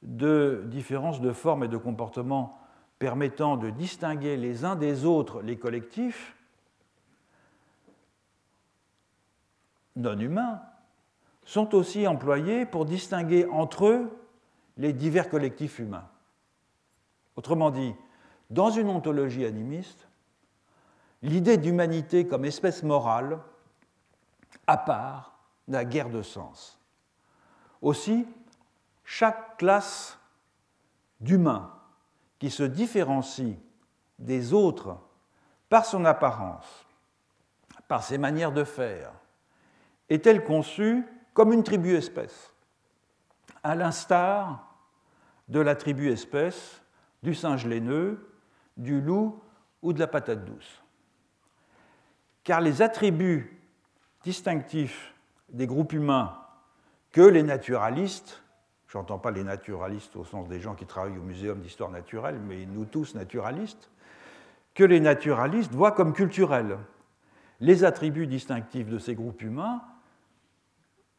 de 0.01 0.63
différence 0.67 1.21
de 1.21 1.31
forme 1.31 1.63
et 1.63 1.67
de 1.69 1.77
comportement 1.77 2.59
permettant 2.99 3.57
de 3.57 3.69
distinguer 3.69 4.37
les 4.37 4.65
uns 4.65 4.75
des 4.75 5.05
autres 5.05 5.41
les 5.41 5.57
collectifs 5.57 6.35
non 9.95 10.17
humains 10.17 10.61
sont 11.45 11.75
aussi 11.75 12.07
employés 12.07 12.65
pour 12.65 12.85
distinguer 12.85 13.45
entre 13.45 13.87
eux 13.87 14.17
les 14.77 14.93
divers 14.93 15.29
collectifs 15.29 15.79
humains. 15.79 16.07
Autrement 17.35 17.69
dit, 17.69 17.93
dans 18.49 18.69
une 18.69 18.89
ontologie 18.89 19.45
animiste, 19.45 20.07
l'idée 21.21 21.57
d'humanité 21.57 22.27
comme 22.27 22.45
espèce 22.45 22.83
morale, 22.83 23.39
à 24.67 24.77
part, 24.77 25.37
n'a 25.67 25.85
guère 25.85 26.09
de 26.09 26.21
sens. 26.21 26.79
Aussi, 27.81 28.27
chaque 29.03 29.57
classe 29.57 30.17
d'humains 31.19 31.73
qui 32.39 32.49
se 32.49 32.63
différencie 32.63 33.57
des 34.19 34.53
autres 34.53 34.97
par 35.69 35.85
son 35.85 36.05
apparence, 36.05 36.85
par 37.87 38.03
ses 38.03 38.17
manières 38.17 38.51
de 38.51 38.63
faire, 38.63 39.11
est-elle 40.09 40.43
conçue 40.43 41.05
comme 41.33 41.53
une 41.53 41.63
tribu-espèce, 41.63 42.53
à 43.63 43.75
l'instar 43.75 44.75
de 45.47 45.59
la 45.59 45.75
tribu-espèce 45.75 46.81
du 47.23 47.33
singe 47.33 47.65
laineux, 47.65 48.32
du 48.77 49.01
loup 49.01 49.41
ou 49.81 49.93
de 49.93 49.99
la 49.99 50.07
patate 50.07 50.45
douce. 50.45 50.81
Car 52.43 52.61
les 52.61 52.81
attributs 52.81 53.59
distinctifs 54.23 55.13
des 55.49 55.67
groupes 55.67 55.93
humains 55.93 56.37
que 57.11 57.21
les 57.21 57.43
naturalistes, 57.43 58.43
je 58.87 58.97
n'entends 58.97 59.19
pas 59.19 59.31
les 59.31 59.43
naturalistes 59.43 60.15
au 60.15 60.23
sens 60.23 60.47
des 60.47 60.59
gens 60.59 60.75
qui 60.75 60.85
travaillent 60.85 61.17
au 61.17 61.23
Muséum 61.23 61.59
d'histoire 61.59 61.89
naturelle, 61.89 62.39
mais 62.39 62.65
nous 62.65 62.85
tous 62.85 63.15
naturalistes, 63.15 63.89
que 64.73 64.83
les 64.83 64.99
naturalistes 64.99 65.71
voient 65.71 65.91
comme 65.91 66.13
culturels. 66.13 66.77
Les 67.59 67.83
attributs 67.83 68.27
distinctifs 68.27 68.89
de 68.89 68.97
ces 68.97 69.15
groupes 69.15 69.41
humains 69.41 69.81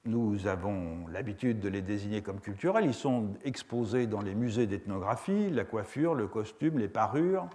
nous 0.06 0.46
avons 0.46 1.06
l'habitude 1.08 1.60
de 1.60 1.68
les 1.68 1.80
désigner 1.80 2.22
comme 2.22 2.40
culturels. 2.40 2.84
Ils 2.84 2.94
sont 2.94 3.30
exposés 3.44 4.06
dans 4.06 4.20
les 4.20 4.34
musées 4.34 4.66
d'ethnographie, 4.66 5.50
la 5.50 5.64
coiffure, 5.64 6.14
le 6.14 6.26
costume, 6.26 6.78
les 6.78 6.88
parures, 6.88 7.48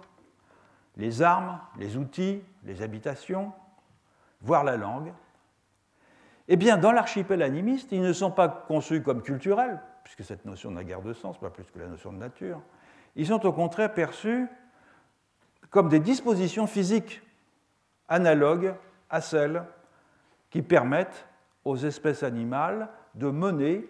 les 0.96 1.22
armes, 1.22 1.60
les 1.78 1.96
outils, 1.96 2.42
les 2.64 2.82
habitations, 2.82 3.52
voire 4.40 4.64
la 4.64 4.76
langue. 4.76 5.12
Eh 6.48 6.56
bien, 6.56 6.76
dans 6.76 6.90
l'archipel 6.90 7.42
animiste, 7.42 7.92
ils 7.92 8.02
ne 8.02 8.12
sont 8.12 8.32
pas 8.32 8.48
conçus 8.48 9.02
comme 9.02 9.22
culturels, 9.22 9.80
puisque 10.02 10.24
cette 10.24 10.44
notion 10.44 10.72
n'a 10.72 10.82
guère 10.82 11.02
de 11.02 11.12
sens, 11.12 11.38
pas 11.38 11.50
plus 11.50 11.70
que 11.70 11.78
la 11.78 11.86
notion 11.86 12.12
de 12.12 12.18
nature. 12.18 12.60
Ils 13.14 13.26
sont 13.26 13.46
au 13.46 13.52
contraire 13.52 13.94
perçus 13.94 14.48
comme 15.70 15.88
des 15.88 16.00
dispositions 16.00 16.66
physiques 16.66 17.22
analogues 18.08 18.74
à 19.08 19.20
celles 19.20 19.62
qui 20.50 20.62
permettent 20.62 21.28
aux 21.64 21.76
espèces 21.76 22.22
animales 22.22 22.88
de 23.14 23.30
mener 23.30 23.88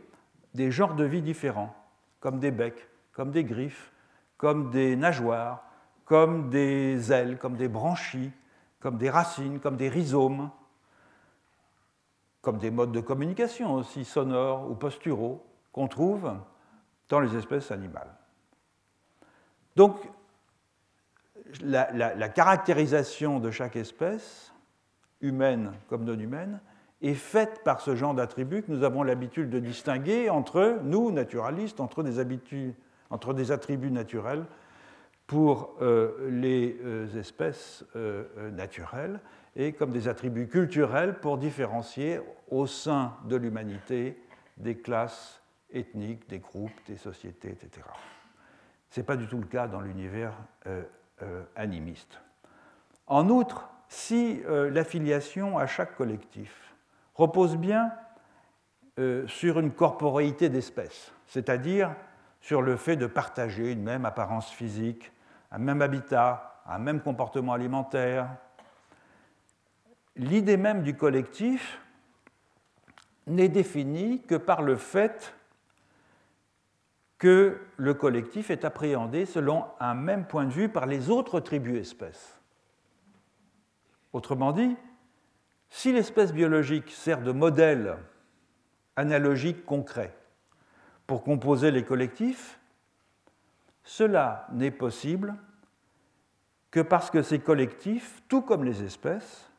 des 0.55 0.71
genres 0.71 0.95
de 0.95 1.05
vie 1.05 1.23
différents, 1.23 1.75
comme 2.21 2.41
des 2.41 2.51
becs, 2.51 2.89
comme 3.13 3.31
des 3.31 3.45
griffes, 3.45 3.93
comme 4.37 4.71
des 4.71 4.97
nageoires, 4.97 5.65
comme 6.05 6.51
des 6.51 7.13
ailes, 7.13 7.39
comme 7.39 7.57
des 7.57 7.69
branchies, 7.69 8.33
comme 8.81 8.97
des 8.97 9.11
racines, 9.11 9.61
comme 9.61 9.77
des 9.77 9.89
rhizomes, 9.89 10.51
comme 12.41 12.59
des 12.59 12.71
modes 12.71 12.93
de 12.93 13.01
communication 13.01 13.75
aussi 13.75 14.05
sonores 14.05 14.69
ou 14.71 14.75
posturaux 14.75 15.47
qu'on 15.73 15.89
trouve 15.89 16.35
dans 17.09 17.21
les 17.21 17.37
espèces 17.37 17.71
animales. 17.71 18.13
Donc, 19.77 19.97
la, 21.63 21.93
la, 21.93 22.29
caractérisation 22.29 23.41
de 23.41 23.51
chaque 23.51 23.77
espèce, 23.77 24.53
humaine 25.21 25.73
comme 25.89 26.05
non 26.05 26.19
humaine, 26.19 26.61
est 27.03 27.15
faite 27.15 27.63
par 27.65 27.81
ce 27.81 27.95
genre 27.97 28.15
d'attributs 28.15 28.63
que 28.63 28.71
nous 28.71 28.85
avons 28.85 29.03
l'habitude 29.03 29.51
de 29.51 29.59
distinguer 29.59 30.29
entre 30.29 30.81
nous, 30.83 31.11
naturalistes, 31.11 31.81
entre 31.81 32.03
des, 32.03 33.53
attributs 33.53 33.91
naturels 33.91 34.45
pour 35.27 35.77
euh, 35.81 36.29
les 36.29 36.77
euh, 36.85 37.19
espèces 37.19 37.85
euh, 37.97 38.51
naturelles 38.51 39.21
et 39.57 39.73
comme 39.73 39.93
des 39.93 40.09
attributs 40.09 40.49
culturels 40.49 41.15
pour 41.21 41.39
différencier 41.39 42.21
au 42.51 42.67
sein 42.67 43.17
de 43.25 43.37
l'humanité 43.37 44.23
des 44.59 44.77
classes 44.77 45.41
ethniques, 45.73 46.29
des 46.29 46.41
groupes, 46.41 46.73
des 46.87 46.97
sociétés, 46.97 47.49
etc. 47.49 47.87
Ce 48.91 49.01
n'est 49.01 49.07
pas 49.07 49.17
du 49.17 49.27
tout 49.27 49.39
le 49.39 49.47
cas 49.47 49.69
dans 49.69 49.81
l'univers 49.81 50.33
animiste. 51.57 52.21
En 53.07 53.29
outre, 53.29 53.69
si 53.89 54.43
l'affiliation 54.47 55.59
à 55.59 55.67
chaque 55.67 55.97
collectif 55.97 56.70
repose 57.21 57.57
bien 57.57 57.93
euh, 58.99 59.27
sur 59.29 59.61
une 59.61 59.73
corporéité 59.73 60.49
d'espèces, 60.49 61.13
c'est-à-dire 61.27 61.95
sur 62.41 62.63
le 62.63 62.77
fait 62.77 62.97
de 62.97 63.07
partager 63.07 63.73
une 63.73 63.83
même 63.83 64.05
apparence 64.05 64.51
physique, 64.51 65.13
un 65.51 65.59
même 65.59 65.83
habitat, 65.83 66.63
un 66.67 66.79
même 66.79 67.01
comportement 67.01 67.53
alimentaire. 67.53 68.29
L'idée 70.17 70.57
même 70.57 70.83
du 70.83 70.97
collectif 70.97 71.81
n'est 73.27 73.49
définie 73.49 74.23
que 74.23 74.35
par 74.35 74.63
le 74.63 74.77
fait 74.77 75.35
que 77.19 77.61
le 77.77 77.93
collectif 77.93 78.51
est 78.51 78.65
appréhendé 78.65 79.27
selon 79.27 79.67
un 79.79 79.95
même 79.95 80.27
point 80.27 80.47
de 80.47 80.53
vue 80.53 80.71
par 80.71 80.87
les 80.87 81.11
autres 81.11 81.39
tribus 81.41 81.79
espèces. 81.79 82.39
Autrement 84.15 84.53
dit, 84.53 84.75
si 85.71 85.93
l'espèce 85.93 86.33
biologique 86.33 86.91
sert 86.91 87.23
de 87.23 87.33
modèle 87.33 87.97
analogique 88.97 89.65
concret 89.65 90.15
pour 91.07 91.23
composer 91.23 91.71
les 91.71 91.85
collectifs, 91.85 92.61
cela 93.85 94.47
n'est 94.53 94.71
possible 94.71 95.35
que 96.71 96.81
parce 96.81 97.11
que 97.11 97.23
ces 97.23 97.41
collectifs, 97.41 98.23
tout 98.29 98.43
comme 98.43 98.65
les 98.65 98.83
espèces, 98.83 99.51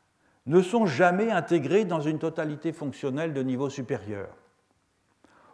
ne 0.46 0.60
sont 0.60 0.86
jamais 0.86 1.30
intégrés 1.30 1.84
dans 1.84 2.00
une 2.00 2.18
totalité 2.18 2.72
fonctionnelle 2.72 3.32
de 3.32 3.42
niveau 3.42 3.70
supérieur. 3.70 4.28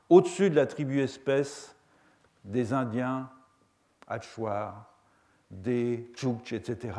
Au-dessus 0.09 0.51
de 0.51 0.55
la 0.57 0.67
tribu 0.67 1.01
espèce 1.01 1.77
des 2.45 2.73
Indiens, 2.73 3.29
Hatchwar, 4.07 4.93
des 5.51 6.11
Tchouktches, 6.15 6.53
etc., 6.53 6.99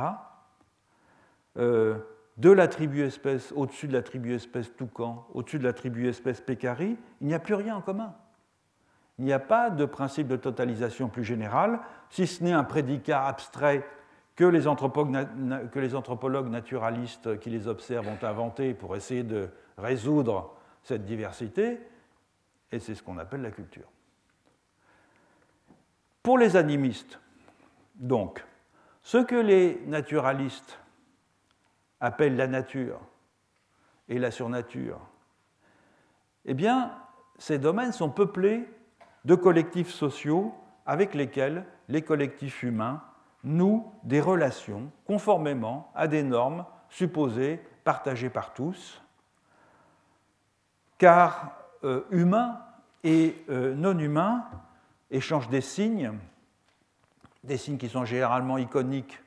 de 2.39 2.49
la 2.49 2.69
tribu 2.69 3.03
espèce 3.03 3.51
au-dessus 3.51 3.87
de 3.87 3.93
la 3.93 4.01
tribu 4.01 4.33
espèce 4.33 4.73
toucan, 4.75 5.27
au-dessus 5.33 5.59
de 5.59 5.65
la 5.65 5.73
tribu 5.73 6.07
espèce 6.07 6.39
pécari, 6.39 6.97
il 7.19 7.27
n'y 7.27 7.33
a 7.33 7.39
plus 7.39 7.53
rien 7.53 7.75
en 7.75 7.81
commun. 7.81 8.15
Il 9.17 9.25
n'y 9.25 9.33
a 9.33 9.39
pas 9.39 9.69
de 9.69 9.83
principe 9.83 10.29
de 10.29 10.37
totalisation 10.37 11.09
plus 11.09 11.25
général, 11.25 11.81
si 12.09 12.25
ce 12.25 12.41
n'est 12.41 12.53
un 12.53 12.63
prédicat 12.63 13.25
abstrait 13.25 13.85
que 14.37 14.45
les, 14.45 14.61
que 14.63 15.79
les 15.79 15.95
anthropologues 15.95 16.49
naturalistes 16.49 17.37
qui 17.39 17.49
les 17.49 17.67
observent 17.67 18.07
ont 18.07 18.25
inventé 18.25 18.73
pour 18.73 18.95
essayer 18.95 19.23
de 19.23 19.49
résoudre 19.77 20.55
cette 20.83 21.03
diversité, 21.03 21.81
et 22.71 22.79
c'est 22.79 22.95
ce 22.95 23.03
qu'on 23.03 23.17
appelle 23.17 23.41
la 23.41 23.51
culture. 23.51 23.89
Pour 26.23 26.37
les 26.37 26.55
animistes, 26.55 27.19
donc, 27.95 28.45
ce 29.01 29.17
que 29.17 29.35
les 29.35 29.81
naturalistes 29.87 30.79
appelle 31.99 32.35
la 32.35 32.47
nature 32.47 32.99
et 34.07 34.19
la 34.19 34.31
surnature, 34.31 34.99
eh 36.45 36.53
bien, 36.53 36.91
ces 37.37 37.59
domaines 37.59 37.91
sont 37.91 38.09
peuplés 38.09 38.67
de 39.25 39.35
collectifs 39.35 39.91
sociaux 39.91 40.53
avec 40.85 41.13
lesquels 41.13 41.65
les 41.87 42.01
collectifs 42.01 42.63
humains 42.63 43.03
nouent 43.43 43.91
des 44.03 44.21
relations 44.21 44.91
conformément 45.05 45.91
à 45.95 46.07
des 46.07 46.23
normes 46.23 46.65
supposées 46.89 47.61
partagées 47.83 48.29
par 48.29 48.53
tous, 48.53 49.01
car 50.97 51.53
euh, 51.83 52.03
humains 52.11 52.59
et 53.03 53.43
euh, 53.49 53.73
non 53.73 53.97
humains 53.97 54.45
échangent 55.11 55.49
des 55.49 55.61
signes, 55.61 56.13
des 57.43 57.57
signes 57.57 57.77
qui 57.77 57.89
sont 57.89 58.05
généralement 58.05 58.57
iconiques 58.57 59.19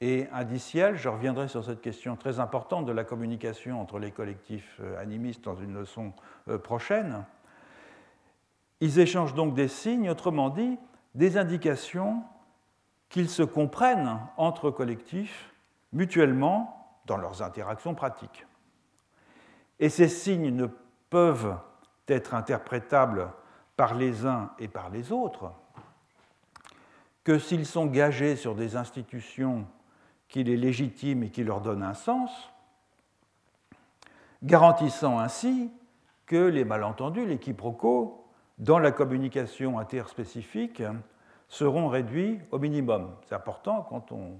et 0.00 0.28
indiciel. 0.32 0.96
Je 0.96 1.08
reviendrai 1.08 1.48
sur 1.48 1.64
cette 1.64 1.80
question 1.80 2.16
très 2.16 2.40
importante 2.40 2.86
de 2.86 2.92
la 2.92 3.04
communication 3.04 3.80
entre 3.80 3.98
les 3.98 4.10
collectifs 4.10 4.78
euh, 4.80 5.00
animistes 5.00 5.44
dans 5.44 5.56
une 5.56 5.74
leçon 5.74 6.12
euh, 6.48 6.58
prochaine. 6.58 7.24
Ils 8.80 8.98
échangent 8.98 9.34
donc 9.34 9.54
des 9.54 9.68
signes, 9.68 10.08
autrement 10.08 10.48
dit, 10.48 10.78
des 11.14 11.36
indications 11.36 12.22
qu'ils 13.08 13.28
se 13.28 13.42
comprennent 13.42 14.20
entre 14.36 14.70
collectifs 14.70 15.52
mutuellement 15.92 16.98
dans 17.06 17.16
leurs 17.16 17.42
interactions 17.42 17.94
pratiques. 17.94 18.46
Et 19.80 19.88
ces 19.88 20.08
signes 20.08 20.54
ne 20.54 20.66
peuvent 21.10 21.56
être 22.08 22.34
interprétables 22.34 23.30
par 23.76 23.94
les 23.94 24.26
uns 24.26 24.50
et 24.58 24.68
par 24.68 24.90
les 24.90 25.12
autres 25.12 25.52
que 27.24 27.38
s'ils 27.38 27.66
sont 27.66 27.86
gagés 27.86 28.36
sur 28.36 28.54
des 28.54 28.76
institutions 28.76 29.66
qui 30.30 30.44
les 30.44 30.56
légitiment 30.56 31.24
et 31.24 31.30
qui 31.30 31.44
leur 31.44 31.60
donnent 31.60 31.82
un 31.82 31.94
sens, 31.94 32.30
garantissant 34.42 35.18
ainsi 35.18 35.70
que 36.24 36.36
les 36.36 36.64
malentendus, 36.64 37.26
les 37.26 37.38
quiproquos, 37.38 38.24
dans 38.58 38.78
la 38.78 38.92
communication 38.92 39.78
interspécifique, 39.78 40.82
seront 41.48 41.88
réduits 41.88 42.40
au 42.52 42.58
minimum. 42.58 43.16
C'est 43.26 43.34
important 43.34 43.82
quand 43.82 44.12
on 44.12 44.38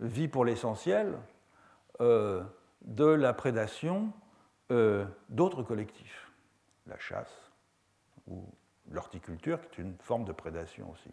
vit 0.00 0.28
pour 0.28 0.44
l'essentiel 0.44 1.16
euh, 2.00 2.42
de 2.82 3.06
la 3.06 3.32
prédation 3.32 4.12
euh, 4.70 5.06
d'autres 5.30 5.62
collectifs, 5.62 6.30
la 6.86 6.98
chasse 6.98 7.50
ou 8.28 8.44
l'horticulture, 8.90 9.60
qui 9.70 9.80
est 9.80 9.84
une 9.84 9.96
forme 9.98 10.24
de 10.24 10.32
prédation 10.32 10.90
aussi. 10.90 11.10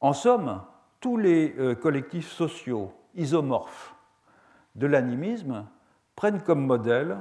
En 0.00 0.12
somme, 0.12 0.62
tous 1.00 1.16
les 1.16 1.54
euh, 1.58 1.74
collectifs 1.74 2.30
sociaux 2.30 2.92
isomorphes 3.14 3.94
de 4.74 4.86
l'animisme 4.86 5.66
prennent 6.16 6.42
comme 6.42 6.64
modèle 6.64 7.18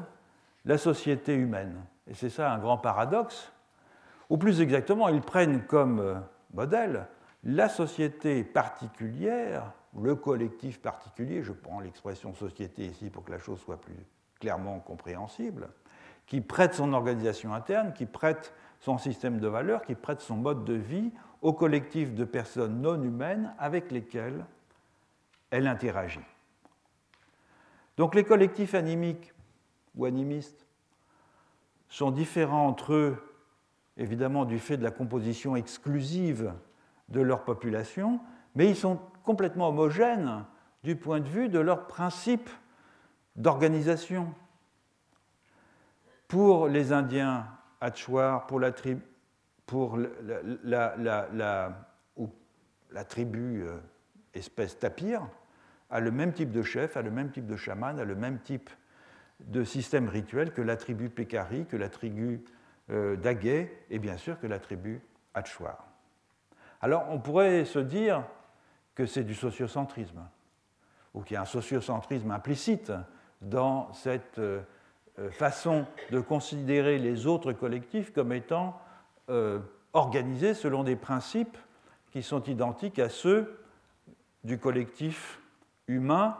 la 0.66 0.78
société 0.78 1.34
humaine. 1.36 1.84
Et 2.08 2.14
c'est 2.14 2.30
ça 2.30 2.52
un 2.52 2.58
grand 2.60 2.78
paradoxe. 2.78 3.52
Ou 4.30 4.38
plus 4.38 4.62
exactement, 4.62 5.08
ils 5.08 5.22
prennent 5.22 5.64
comme 5.66 6.00
euh, 6.00 6.16
modèle 6.54 7.08
la 7.44 7.70
société 7.70 8.44
particulière, 8.44 9.72
le 10.00 10.16
collectif 10.16 10.82
particulier, 10.82 11.44
je 11.44 11.54
prends 11.54 11.80
l'expression 11.80 12.34
société 12.34 12.86
ici 12.86 13.10
pour 13.10 13.24
que 13.24 13.32
la 13.32 13.40
chose 13.40 13.60
soit 13.60 13.80
plus 13.80 13.96
clairement 14.40 14.80
compréhensible, 14.80 15.70
qui 16.26 16.42
prête 16.42 16.74
son 16.74 16.94
organisation 16.94 17.54
interne, 17.54 17.94
qui 17.94 18.06
prête 18.06 18.54
son 18.80 18.98
système 18.98 19.40
de 19.40 19.48
valeurs, 19.48 19.84
qui 19.84 19.96
prête 19.96 20.22
son 20.22 20.36
mode 20.36 20.66
de 20.66 20.74
vie 20.74 21.12
au 21.42 21.54
collectif 21.54 22.14
de 22.14 22.26
personnes 22.26 22.82
non 22.82 23.02
humaines 23.02 23.54
avec 23.60 23.92
lesquelles 23.92 24.46
elle 25.50 25.68
interagit. 25.68 26.20
Donc 27.98 28.16
les 28.16 28.24
collectifs 28.24 28.74
animiques 28.74 29.34
ou 29.96 30.06
animistes 30.06 30.68
sont 31.90 32.12
différents 32.12 32.68
entre 32.68 32.94
eux, 32.94 33.18
évidemment 33.98 34.46
du 34.46 34.60
fait 34.60 34.78
de 34.78 34.84
la 34.84 34.92
composition 34.92 35.56
exclusive 35.56 36.54
de 37.10 37.22
leur 37.22 37.44
population, 37.44 38.20
mais 38.56 38.70
ils 38.70 38.76
sont 38.76 39.00
complètement 39.24 39.70
homogènes 39.70 40.46
du 40.84 40.96
point 40.96 41.20
de 41.20 41.28
vue 41.28 41.50
de 41.50 41.60
leur 41.60 41.88
principe 41.88 42.50
d'organisation. 43.36 44.34
Pour 46.28 46.68
les 46.68 46.92
Indiens 46.92 47.48
Hatchwar, 47.80 48.48
pour 48.48 48.60
la, 48.60 48.72
tribu, 48.72 49.02
pour 49.68 50.00
la, 50.64 51.04
tribu 53.08 53.62
euh, 53.62 53.78
espèce 54.34 54.80
tapir, 54.80 55.28
a 55.92 56.00
le 56.00 56.10
même 56.10 56.34
type 56.34 56.52
de 56.52 56.64
chef, 56.64 56.98
a 56.98 57.04
le 57.04 57.12
même 57.12 57.30
type 57.32 57.46
de 57.46 57.56
chaman, 57.56 58.00
a 58.00 58.04
le 58.06 58.16
même 58.16 58.40
type 58.40 58.72
de 59.40 59.64
système 59.64 60.10
rituel 60.10 60.52
que 60.52 60.64
la 60.64 60.76
tribu 60.76 61.10
Pekari, 61.10 61.66
que 61.66 61.78
la 61.78 61.90
tribu 61.90 62.44
euh, 62.90 63.16
et 63.90 64.00
bien 64.00 64.18
sûr 64.18 64.40
que 64.40 64.48
la 64.48 64.60
tribu 64.60 65.02
Hatchwar. 65.34 65.86
Alors 66.82 67.06
on 67.10 67.20
pourrait 67.20 67.66
se 67.66 67.80
dire 67.80 68.24
que 68.96 69.06
c'est 69.06 69.24
du 69.24 69.36
sociocentrisme, 69.36 70.28
ou 71.14 71.22
qu'il 71.22 71.36
y 71.36 71.38
a 71.38 71.42
un 71.42 71.46
sociocentrisme 71.46 72.32
implicite 72.32 72.92
dans 73.42 73.92
cette 73.94 74.40
euh, 74.40 74.62
euh, 75.20 75.32
façon 75.32 75.86
de 76.12 76.20
considérer 76.20 76.98
les 76.98 77.26
autres 77.28 77.54
collectifs 77.54 78.12
comme 78.14 78.34
étant 78.34 78.80
euh, 79.30 79.60
organisés 79.94 80.54
selon 80.54 80.84
des 80.84 80.96
principes 80.96 81.58
qui 82.12 82.24
sont 82.24 82.44
identiques 82.44 83.00
à 83.00 83.10
ceux 83.10 83.60
du 84.44 84.58
collectif 84.58 85.42
humain 85.88 86.38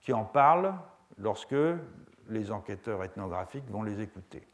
qui 0.00 0.12
en 0.12 0.24
parle 0.24 0.74
lorsque 1.18 1.56
les 2.28 2.50
enquêteurs 2.50 3.02
ethnographiques 3.02 3.68
vont 3.70 3.82
les 3.82 4.00
écouter. 4.00 4.46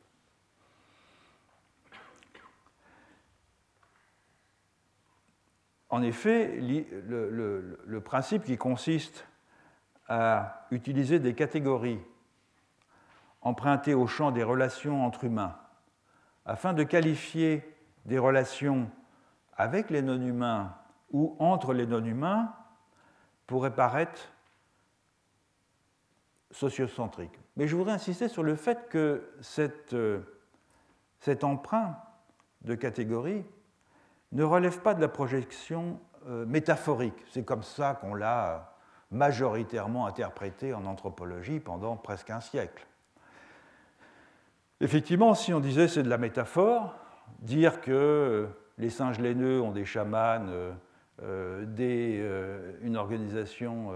En 5.91 6.03
effet, 6.03 6.59
le, 6.59 8.01
principe 8.05 8.45
qui 8.45 8.57
consiste 8.57 9.27
à 10.09 10.67
utiliser 10.71 11.21
des 11.21 11.35
catégories 11.35 12.01
empruntées 13.43 13.95
au 13.95 14.07
champ 14.07 14.33
des 14.33 14.43
relations 14.43 15.05
entre 15.07 15.25
humains 15.25 15.57
afin 16.47 16.73
de 16.73 16.83
qualifier 16.83 17.74
des 18.05 18.19
relations 18.19 18.91
avec 19.57 19.91
les 19.91 20.03
non-humains 20.03 20.75
ou 21.11 21.37
entre 21.39 21.73
les 21.73 21.87
non-humains 21.87 22.53
pourrait 23.47 23.75
paraître 23.75 24.33
sociocentrique. 26.51 27.39
Mais 27.57 27.69
je 27.69 27.77
voudrais 27.77 27.95
insister 27.95 28.29
sur 28.29 28.43
le 28.43 28.57
fait 28.57 28.89
que 28.89 29.29
euh, 29.93 30.21
cet 31.21 31.45
emprunt 31.45 31.97
de 32.63 32.75
catégorie 32.75 33.45
ne 34.33 34.43
relève 34.43 34.81
pas 34.81 34.95
de 34.95 35.01
la 35.01 35.09
projection 35.09 36.01
euh, 36.27 36.47
métaphorique. 36.47 37.25
C'est 37.31 37.45
comme 37.45 37.63
ça 37.63 37.95
qu'on 37.95 38.15
l'a 38.15 38.75
majoritairement 39.11 40.07
interprété 40.07 40.75
en 40.75 40.87
anthropologie 40.87 41.61
pendant 41.61 41.97
presque 41.97 42.31
un 42.31 42.41
siècle. 42.41 42.87
Effectivement, 44.81 45.35
si 45.35 45.55
on 45.55 45.61
disait 45.61 45.87
c'est 45.87 46.03
de 46.03 46.09
la 46.09 46.19
métaphore, 46.19 46.95
dire 47.41 47.81
que 47.81 47.91
euh, 47.93 48.47
les 48.79 48.91
singes 48.91 49.21
laineux 49.21 49.61
ont 49.61 49.73
des 49.73 49.85
chamans, 49.85 50.45
des, 51.21 52.25
une 52.83 52.97
organisation 52.97 53.93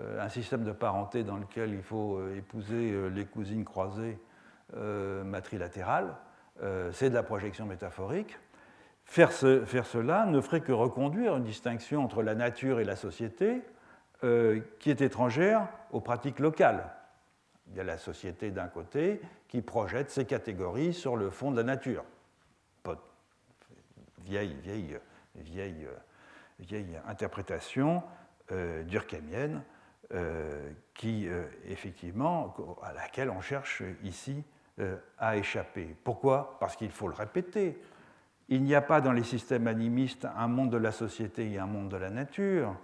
euh, 0.00 0.20
un 0.20 0.28
système 0.28 0.62
de 0.62 0.72
parenté 0.72 1.24
dans 1.24 1.38
lequel 1.38 1.72
il 1.72 1.82
faut 1.82 2.18
euh, 2.18 2.36
épouser 2.36 2.92
euh, 2.92 3.08
les 3.08 3.24
cousines 3.24 3.64
croisées 3.64 4.18
matrilatérales, 5.24 6.16
c'est 6.90 7.08
de 7.08 7.14
la 7.14 7.22
projection 7.22 7.66
métaphorique. 7.66 8.36
Faire, 9.04 9.30
faire, 9.32 9.86
cela 9.86 10.26
ne 10.26 10.40
ferait 10.40 10.60
que 10.60 10.72
reconduire 10.72 11.36
une 11.36 11.44
distinction 11.44 12.02
entre 12.02 12.20
la 12.20 12.34
nature 12.34 12.80
et 12.80 12.84
la 12.84 12.96
société 12.96 13.62
qui 14.22 14.90
est 14.90 15.00
étrangère 15.02 15.68
aux 15.92 16.00
pratiques 16.00 16.40
locales. 16.40 16.90
Il 17.68 17.76
y 17.76 17.80
a 17.80 17.84
la 17.84 17.96
société 17.96 18.50
d'un 18.50 18.66
côté 18.66 19.20
qui 19.46 19.62
projette 19.62 20.10
ses 20.10 20.24
catégories 20.24 20.92
sur 20.92 21.16
le 21.16 21.30
fond 21.30 21.52
de 21.52 21.56
la 21.56 21.62
nature. 21.62 22.04
Vieille, 24.26 24.56
vieille, 24.62 24.98
vieille, 25.36 25.88
vieille 26.58 27.00
interprétation 27.06 28.02
durkheimienne 28.86 29.62
euh, 30.14 30.70
qui, 30.94 31.26
euh, 31.26 31.46
effectivement, 31.66 32.54
à 32.80 32.92
laquelle 32.92 33.28
on 33.28 33.40
cherche 33.40 33.82
ici 34.04 34.44
euh, 34.78 34.96
à 35.18 35.36
échapper. 35.36 35.96
Pourquoi? 36.04 36.58
Parce 36.60 36.76
qu'il 36.76 36.92
faut 36.92 37.08
le 37.08 37.14
répéter. 37.14 37.76
Il 38.48 38.62
n'y 38.62 38.76
a 38.76 38.80
pas 38.80 39.00
dans 39.00 39.10
les 39.10 39.24
systèmes 39.24 39.66
animistes 39.66 40.24
un 40.36 40.46
monde 40.46 40.70
de 40.70 40.76
la 40.76 40.92
société 40.92 41.50
et 41.50 41.58
un 41.58 41.66
monde 41.66 41.88
de 41.88 41.96
la 41.96 42.10
nature. 42.10 42.76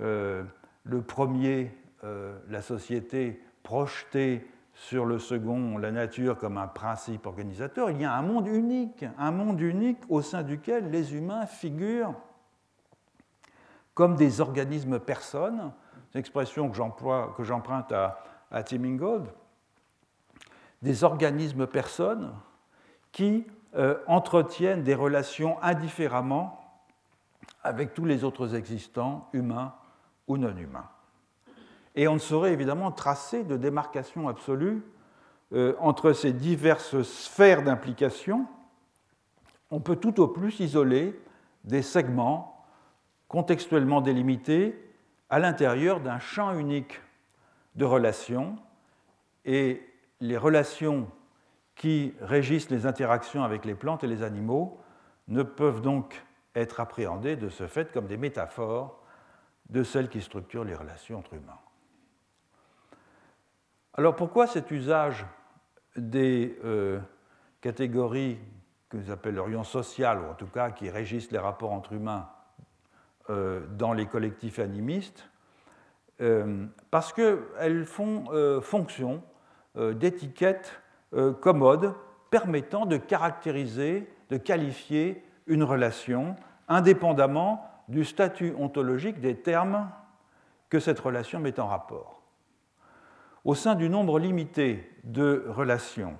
le 0.00 1.02
premier, 1.06 1.70
la 2.02 2.60
société 2.60 3.40
projetée 3.62 4.44
sur 4.80 5.04
le 5.04 5.18
second, 5.18 5.76
la 5.78 5.90
nature 5.90 6.38
comme 6.38 6.56
un 6.56 6.68
principe 6.68 7.26
organisateur, 7.26 7.90
il 7.90 8.00
y 8.00 8.04
a 8.04 8.14
un 8.14 8.22
monde 8.22 8.46
unique, 8.46 9.04
un 9.18 9.30
monde 9.30 9.60
unique 9.60 9.98
au 10.08 10.22
sein 10.22 10.42
duquel 10.42 10.90
les 10.90 11.14
humains 11.14 11.46
figurent 11.46 12.14
comme 13.94 14.14
des 14.14 14.40
organismes 14.40 15.00
personnes 15.00 15.72
expression 16.14 16.70
que 16.70 17.44
j'emprunte 17.44 17.92
à, 17.92 18.18
à 18.50 18.62
Tim 18.62 18.84
Ingold, 18.84 19.26
des 20.82 21.04
organismes 21.04 21.66
personnes 21.66 22.32
qui 23.12 23.46
euh, 23.74 23.98
entretiennent 24.06 24.82
des 24.82 24.94
relations 24.94 25.62
indifféremment 25.62 26.60
avec 27.62 27.94
tous 27.94 28.04
les 28.04 28.24
autres 28.24 28.54
existants, 28.54 29.28
humains 29.32 29.74
ou 30.26 30.36
non 30.38 30.56
humains. 30.56 30.88
Et 31.98 32.06
on 32.06 32.14
ne 32.14 32.20
saurait 32.20 32.52
évidemment 32.52 32.92
tracer 32.92 33.42
de 33.42 33.56
démarcation 33.56 34.28
absolue 34.28 34.84
euh, 35.52 35.74
entre 35.80 36.12
ces 36.12 36.32
diverses 36.32 37.02
sphères 37.02 37.64
d'implication. 37.64 38.46
On 39.72 39.80
peut 39.80 39.96
tout 39.96 40.20
au 40.20 40.28
plus 40.28 40.60
isoler 40.60 41.20
des 41.64 41.82
segments 41.82 42.64
contextuellement 43.26 44.00
délimités 44.00 44.80
à 45.28 45.40
l'intérieur 45.40 45.98
d'un 45.98 46.20
champ 46.20 46.56
unique 46.56 47.00
de 47.74 47.84
relations 47.84 48.56
et 49.44 49.82
les 50.20 50.36
relations 50.36 51.08
qui 51.74 52.14
régissent 52.20 52.70
les 52.70 52.86
interactions 52.86 53.42
avec 53.42 53.64
les 53.64 53.74
plantes 53.74 54.04
et 54.04 54.08
les 54.08 54.22
animaux 54.22 54.78
ne 55.26 55.42
peuvent 55.42 55.82
donc 55.82 56.24
être 56.54 56.78
appréhendées 56.78 57.34
de 57.34 57.48
ce 57.48 57.66
fait 57.66 57.90
comme 57.90 58.06
des 58.06 58.16
métaphores 58.16 59.02
de 59.68 59.82
celles 59.82 60.08
qui 60.08 60.22
structurent 60.22 60.64
les 60.64 60.76
relations 60.76 61.18
entre 61.18 61.34
humains. 61.34 61.58
Alors 63.98 64.14
pourquoi 64.14 64.46
cet 64.46 64.70
usage 64.70 65.26
des 65.96 66.56
euh, 66.64 67.00
catégories 67.60 68.38
que 68.88 68.96
nous 68.96 69.10
appellerions 69.10 69.64
sociales, 69.64 70.20
ou 70.20 70.30
en 70.30 70.34
tout 70.34 70.46
cas 70.46 70.70
qui 70.70 70.88
régissent 70.88 71.32
les 71.32 71.38
rapports 71.38 71.72
entre 71.72 71.94
humains 71.94 72.28
euh, 73.28 73.66
dans 73.76 73.92
les 73.92 74.06
collectifs 74.06 74.60
animistes, 74.60 75.28
euh, 76.20 76.64
parce 76.92 77.12
qu'elles 77.12 77.84
font 77.86 78.26
fonction 78.62 79.20
d'étiquettes 79.74 80.80
commodes 81.40 81.92
permettant 82.30 82.86
de 82.86 82.98
caractériser, 82.98 84.08
de 84.30 84.36
qualifier 84.36 85.24
une 85.48 85.64
relation 85.64 86.36
indépendamment 86.68 87.68
du 87.88 88.04
statut 88.04 88.54
ontologique 88.56 89.20
des 89.20 89.34
termes 89.34 89.90
que 90.68 90.78
cette 90.78 91.00
relation 91.00 91.40
met 91.40 91.58
en 91.58 91.66
rapport. 91.66 92.17
Au 93.48 93.54
sein 93.54 93.76
du 93.76 93.88
nombre 93.88 94.18
limité 94.18 94.92
de 95.04 95.46
relations 95.48 96.18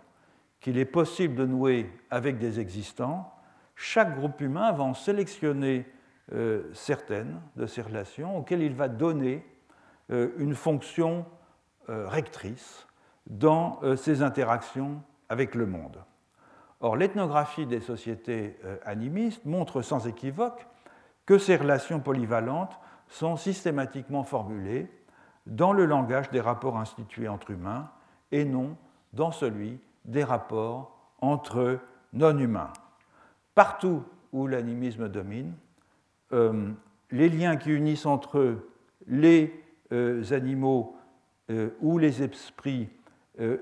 qu'il 0.60 0.78
est 0.78 0.86
possible 0.86 1.34
de 1.34 1.44
nouer 1.44 1.92
avec 2.08 2.38
des 2.38 2.58
existants, 2.58 3.30
chaque 3.76 4.16
groupe 4.16 4.40
humain 4.40 4.72
va 4.72 4.84
en 4.84 4.94
sélectionner 4.94 5.84
euh, 6.32 6.70
certaines 6.72 7.38
de 7.56 7.66
ces 7.66 7.82
relations 7.82 8.38
auxquelles 8.38 8.62
il 8.62 8.72
va 8.72 8.88
donner 8.88 9.44
euh, 10.10 10.30
une 10.38 10.54
fonction 10.54 11.26
euh, 11.90 12.08
rectrice 12.08 12.86
dans 13.26 13.78
ses 13.96 14.22
interactions 14.22 15.02
avec 15.28 15.54
le 15.54 15.66
monde. 15.66 16.02
Or, 16.80 16.96
l'ethnographie 16.96 17.66
des 17.66 17.80
sociétés 17.80 18.58
animistes 18.86 19.44
montre 19.44 19.82
sans 19.82 20.06
équivoque 20.06 20.66
que 21.26 21.36
ces 21.36 21.56
relations 21.56 22.00
polyvalentes 22.00 22.80
sont 23.06 23.36
systématiquement 23.36 24.24
formulées 24.24 24.88
dans 25.48 25.72
le 25.72 25.84
langage 25.84 26.30
des 26.30 26.40
rapports 26.40 26.76
institués 26.76 27.28
entre 27.28 27.50
humains 27.50 27.90
et 28.30 28.44
non 28.44 28.76
dans 29.12 29.32
celui 29.32 29.80
des 30.04 30.22
rapports 30.22 30.96
entre 31.20 31.80
non-humains. 32.12 32.72
Partout 33.54 34.04
où 34.32 34.46
l'animisme 34.46 35.08
domine, 35.08 35.54
euh, 36.32 36.70
les 37.10 37.28
liens 37.28 37.56
qui 37.56 37.70
unissent 37.70 38.06
entre 38.06 38.38
eux 38.38 38.70
les 39.06 39.64
euh, 39.92 40.22
animaux 40.32 40.96
euh, 41.50 41.70
ou 41.80 41.98
les 41.98 42.22
esprits 42.22 42.88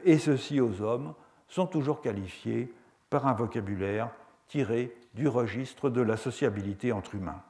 et 0.05 0.16
ceux-ci 0.16 0.59
aux 0.59 0.80
hommes 0.80 1.12
sont 1.49 1.66
toujours 1.66 2.01
qualifiés 2.01 2.72
par 3.11 3.26
un 3.26 3.34
vocabulaire 3.34 4.11
tiré 4.47 4.97
du 5.12 5.28
registre 5.28 5.91
de 5.91 6.01
la 6.01 6.16
sociabilité 6.16 6.93
entre 6.93 7.14
humains 7.14 7.43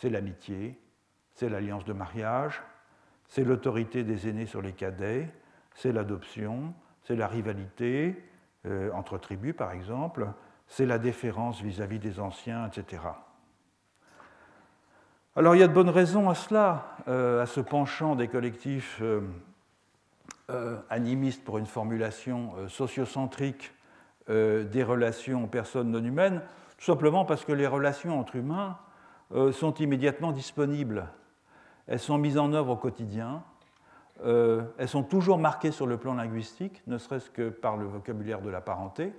c'est 0.00 0.08
l'amitié, 0.08 0.78
c'est 1.34 1.50
l'alliance 1.50 1.84
de 1.84 1.92
mariage, 1.92 2.62
c'est 3.30 3.44
l'autorité 3.44 4.02
des 4.02 4.28
aînés 4.28 4.44
sur 4.44 4.60
les 4.60 4.72
cadets, 4.72 5.28
c'est 5.74 5.92
l'adoption, 5.92 6.74
c'est 7.04 7.14
la 7.14 7.28
rivalité 7.28 8.22
euh, 8.66 8.90
entre 8.92 9.18
tribus 9.18 9.54
par 9.56 9.72
exemple, 9.72 10.26
c'est 10.66 10.84
la 10.84 10.98
déférence 10.98 11.62
vis-à-vis 11.62 12.00
des 12.00 12.18
anciens, 12.20 12.66
etc. 12.66 13.02
Alors 15.36 15.54
il 15.54 15.60
y 15.60 15.62
a 15.62 15.68
de 15.68 15.72
bonnes 15.72 15.88
raisons 15.88 16.28
à 16.28 16.34
cela, 16.34 16.96
euh, 17.06 17.40
à 17.40 17.46
ce 17.46 17.60
penchant 17.60 18.16
des 18.16 18.26
collectifs 18.26 19.00
euh, 19.00 20.76
animistes 20.90 21.44
pour 21.44 21.58
une 21.58 21.66
formulation 21.66 22.68
sociocentrique 22.68 23.72
des 24.28 24.84
relations 24.84 25.48
personnes 25.48 25.90
non 25.90 26.04
humaines, 26.04 26.42
tout 26.78 26.84
simplement 26.84 27.24
parce 27.24 27.44
que 27.44 27.52
les 27.52 27.66
relations 27.66 28.20
entre 28.20 28.36
humains 28.36 28.78
sont 29.52 29.74
immédiatement 29.74 30.30
disponibles. 30.30 31.08
Elles 31.86 31.98
sont 31.98 32.18
mises 32.18 32.38
en 32.38 32.52
œuvre 32.52 32.72
au 32.72 32.76
quotidien. 32.76 33.42
Euh, 34.24 34.62
elles 34.78 34.88
sont 34.88 35.02
toujours 35.02 35.38
marquées 35.38 35.70
sur 35.70 35.86
le 35.86 35.96
plan 35.96 36.14
linguistique, 36.14 36.82
ne 36.86 36.98
serait-ce 36.98 37.30
que 37.30 37.48
par 37.48 37.76
le 37.76 37.86
vocabulaire 37.86 38.42
de 38.42 38.50
la 38.50 38.60
parenté. 38.60 39.12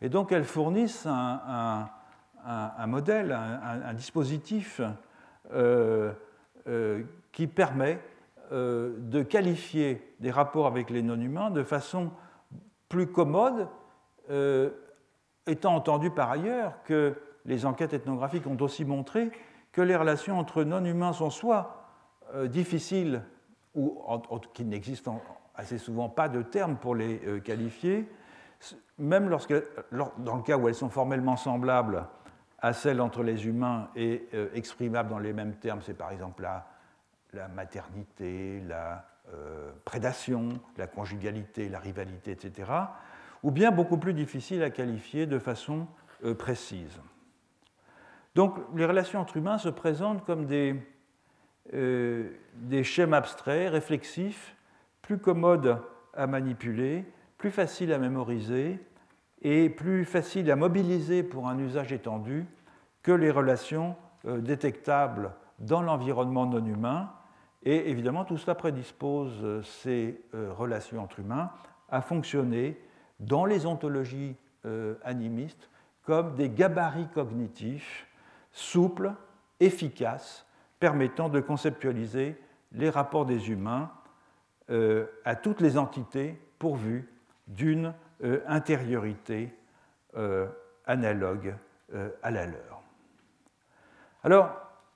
Et 0.00 0.08
donc 0.08 0.32
elles 0.32 0.44
fournissent 0.44 1.06
un, 1.06 1.88
modèle, 2.86 3.32
un, 3.32 3.92
dispositif 3.92 4.80
euh, 5.52 6.12
qui 7.32 7.46
permet 7.46 8.00
de 8.50 9.22
qualifier 9.22 10.14
des 10.20 10.30
rapports 10.30 10.66
avec 10.66 10.90
les 10.90 11.02
non-humains 11.02 11.50
de 11.50 11.62
façon 11.62 12.10
plus 12.88 13.06
commode, 13.06 13.68
étant 15.46 15.74
entendu 15.74 16.10
par 16.10 16.30
ailleurs 16.30 16.82
que 16.84 17.14
les 17.44 17.66
enquêtes 17.66 17.92
ethnographiques 17.92 18.46
ont 18.46 18.60
aussi 18.60 18.84
montré 18.84 19.30
que 19.72 19.80
les 19.80 19.96
relations 19.96 20.38
entre 20.38 20.64
non-humains 20.64 21.12
sont 21.12 21.30
soit 21.30 21.79
euh, 22.34 22.48
difficiles 22.48 23.22
ou 23.74 24.02
qu'il 24.52 24.68
n'existe 24.68 25.08
assez 25.54 25.78
souvent 25.78 26.08
pas 26.08 26.28
de 26.28 26.42
termes 26.42 26.76
pour 26.76 26.94
les 26.94 27.20
euh, 27.26 27.40
qualifier, 27.40 28.08
même 28.98 29.28
lorsque, 29.28 29.54
dans 29.92 30.36
le 30.36 30.42
cas 30.42 30.56
où 30.56 30.68
elles 30.68 30.74
sont 30.74 30.90
formellement 30.90 31.36
semblables 31.36 32.06
à 32.58 32.72
celles 32.72 33.00
entre 33.00 33.22
les 33.22 33.46
humains 33.46 33.88
et 33.96 34.28
euh, 34.34 34.48
exprimables 34.54 35.08
dans 35.08 35.18
les 35.18 35.32
mêmes 35.32 35.54
termes, 35.54 35.80
c'est 35.82 35.94
par 35.94 36.10
exemple 36.10 36.42
la, 36.42 36.66
la 37.32 37.48
maternité, 37.48 38.60
la 38.60 39.06
prédation, 39.84 40.48
la 40.76 40.88
conjugalité, 40.88 41.68
la 41.68 41.78
rivalité, 41.78 42.32
etc., 42.32 42.68
ou 43.44 43.52
bien 43.52 43.70
beaucoup 43.70 43.96
plus 43.96 44.12
difficiles 44.12 44.60
à 44.64 44.70
qualifier 44.70 45.26
de 45.26 45.38
façon 45.38 45.86
précise. 46.36 46.98
Donc 48.34 48.56
les 48.74 48.84
relations 48.84 49.20
entre 49.20 49.36
humains 49.36 49.58
se 49.58 49.68
présentent 49.68 50.24
comme 50.24 50.46
des, 50.46 50.82
euh, 51.72 52.30
des 52.54 52.82
schèmes 52.82 53.14
abstraits, 53.14 53.70
réflexifs, 53.70 54.56
plus 55.02 55.18
commodes 55.18 55.78
à 56.14 56.26
manipuler, 56.26 57.04
plus 57.38 57.50
faciles 57.50 57.92
à 57.92 57.98
mémoriser 57.98 58.78
et 59.42 59.70
plus 59.70 60.04
faciles 60.04 60.50
à 60.50 60.56
mobiliser 60.56 61.22
pour 61.22 61.48
un 61.48 61.58
usage 61.58 61.92
étendu 61.92 62.44
que 63.02 63.12
les 63.12 63.30
relations 63.30 63.96
euh, 64.26 64.40
détectables 64.40 65.32
dans 65.58 65.82
l'environnement 65.82 66.46
non 66.46 66.64
humain. 66.64 67.12
Et 67.62 67.90
évidemment, 67.90 68.24
tout 68.24 68.36
cela 68.36 68.54
prédispose 68.54 69.38
euh, 69.42 69.62
ces 69.62 70.20
relations 70.32 71.02
entre 71.02 71.20
humains 71.20 71.50
à 71.88 72.02
fonctionner 72.02 72.80
dans 73.18 73.44
les 73.44 73.66
ontologies 73.66 74.36
animistes 75.04 75.70
comme 76.04 76.34
des 76.34 76.50
gabarits 76.50 77.08
cognitifs 77.14 78.06
souple, 78.52 79.12
efficace, 79.58 80.46
permettant 80.80 81.28
de 81.28 81.40
conceptualiser 81.40 82.36
les 82.72 82.90
rapports 82.90 83.26
des 83.26 83.50
humains 83.50 83.90
euh, 84.70 85.06
à 85.24 85.36
toutes 85.36 85.60
les 85.60 85.78
entités 85.78 86.40
pourvues 86.58 87.08
d'une 87.46 87.92
euh, 88.24 88.40
intériorité 88.46 89.54
euh, 90.16 90.46
analogue 90.86 91.54
à 92.22 92.30
la 92.30 92.46
leur. 92.46 92.82
Alors, 94.22 94.52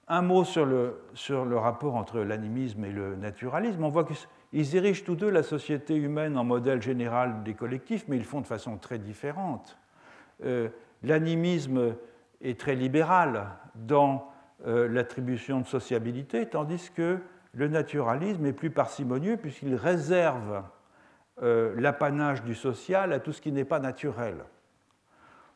un 0.06 0.22
mot 0.22 0.44
sur 0.44 0.64
le, 0.64 1.02
sur 1.14 1.44
le 1.44 1.58
rapport 1.58 1.96
entre 1.96 2.20
l'animisme 2.20 2.84
et 2.84 2.92
le 2.92 3.16
naturalisme. 3.16 3.82
On 3.82 3.88
voit 3.88 4.04
qu'ils 4.04 4.68
dirigent 4.68 5.02
tous 5.04 5.16
deux 5.16 5.28
la 5.28 5.42
société 5.42 5.96
humaine 5.96 6.38
en 6.38 6.44
modèle 6.44 6.80
général 6.80 7.42
des 7.42 7.54
collectifs, 7.54 8.04
mais 8.06 8.16
ils 8.16 8.24
font 8.24 8.42
de 8.42 8.46
façon 8.46 8.76
très 8.76 9.00
différente. 9.00 9.76
L'animisme 11.02 11.96
est 12.40 12.60
très 12.60 12.76
libéral 12.76 13.48
dans 13.74 14.32
euh, 14.66 14.88
l'attribution 14.88 15.60
de 15.60 15.66
sociabilité, 15.66 16.46
tandis 16.46 16.90
que 16.94 17.18
le 17.52 17.68
naturalisme 17.68 18.46
est 18.46 18.52
plus 18.52 18.70
parcimonieux 18.70 19.36
puisqu'il 19.36 19.74
réserve 19.74 20.62
euh, 21.42 21.74
l'apanage 21.76 22.42
du 22.44 22.54
social 22.54 23.12
à 23.12 23.20
tout 23.20 23.32
ce 23.32 23.40
qui 23.40 23.52
n'est 23.52 23.64
pas 23.64 23.78
naturel. 23.78 24.44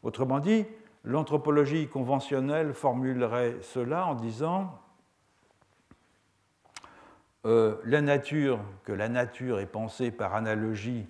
Autrement 0.02 0.40
dit, 0.40 0.66
l'anthropologie 1.04 1.88
conventionnelle 1.88 2.74
formulerait 2.74 3.56
cela 3.62 4.06
en 4.06 4.14
disant 4.14 4.78
euh, 7.46 7.76
la 7.84 8.00
nature, 8.00 8.60
que 8.84 8.92
la 8.92 9.08
nature 9.08 9.60
est 9.60 9.66
pensée 9.66 10.10
par 10.10 10.34
analogie 10.34 11.06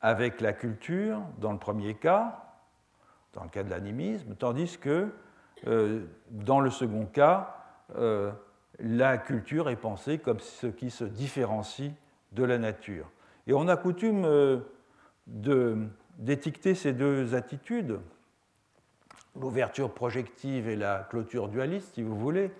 avec 0.00 0.40
la 0.40 0.52
culture, 0.52 1.20
dans 1.38 1.52
le 1.52 1.58
premier 1.58 1.94
cas, 1.94 2.56
dans 3.32 3.44
le 3.44 3.50
cas 3.50 3.62
de 3.62 3.70
l'animisme, 3.70 4.34
tandis 4.34 4.78
que 4.78 5.12
euh, 5.66 6.06
dans 6.30 6.60
le 6.60 6.70
second 6.70 7.06
cas, 7.06 7.56
euh, 7.96 8.30
la 8.78 9.18
culture 9.18 9.68
est 9.68 9.76
pensée 9.76 10.18
comme 10.18 10.40
ce 10.40 10.66
qui 10.66 10.90
se 10.90 11.04
différencie 11.04 11.92
de 12.32 12.44
la 12.44 12.58
nature. 12.58 13.10
Et 13.46 13.52
on 13.52 13.66
a 13.68 13.76
coutume 13.76 14.24
euh, 14.24 14.60
d'étiqueter 16.18 16.74
ces 16.74 16.92
deux 16.92 17.34
attitudes, 17.34 17.98
l'ouverture 19.34 19.92
projective 19.92 20.68
et 20.68 20.76
la 20.76 21.06
clôture 21.10 21.48
dualiste, 21.48 21.94
si 21.94 22.02
vous 22.02 22.16
voulez, 22.16 22.52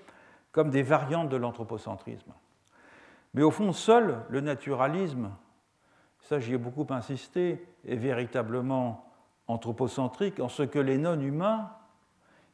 comme 0.53 0.71
des 0.71 0.83
variantes 0.83 1.29
de 1.29 1.37
l'anthropocentrisme. 1.37 2.33
Mais 3.35 3.43
au 3.43 3.51
fond, 3.51 3.73
seul 3.73 4.23
le 4.31 4.41
naturalisme, 4.41 5.31
ça 6.21 6.41
j'y 6.41 6.55
ai 6.55 6.59
beaucoup 6.59 6.87
insisté, 6.91 7.65
est 7.87 7.97
véritablement 7.97 9.05
anthropocentrique 9.47 10.41
en 10.41 10.49
ce 10.49 10.63
que 10.63 10.79
les 10.79 10.99
non-humains, 10.99 11.71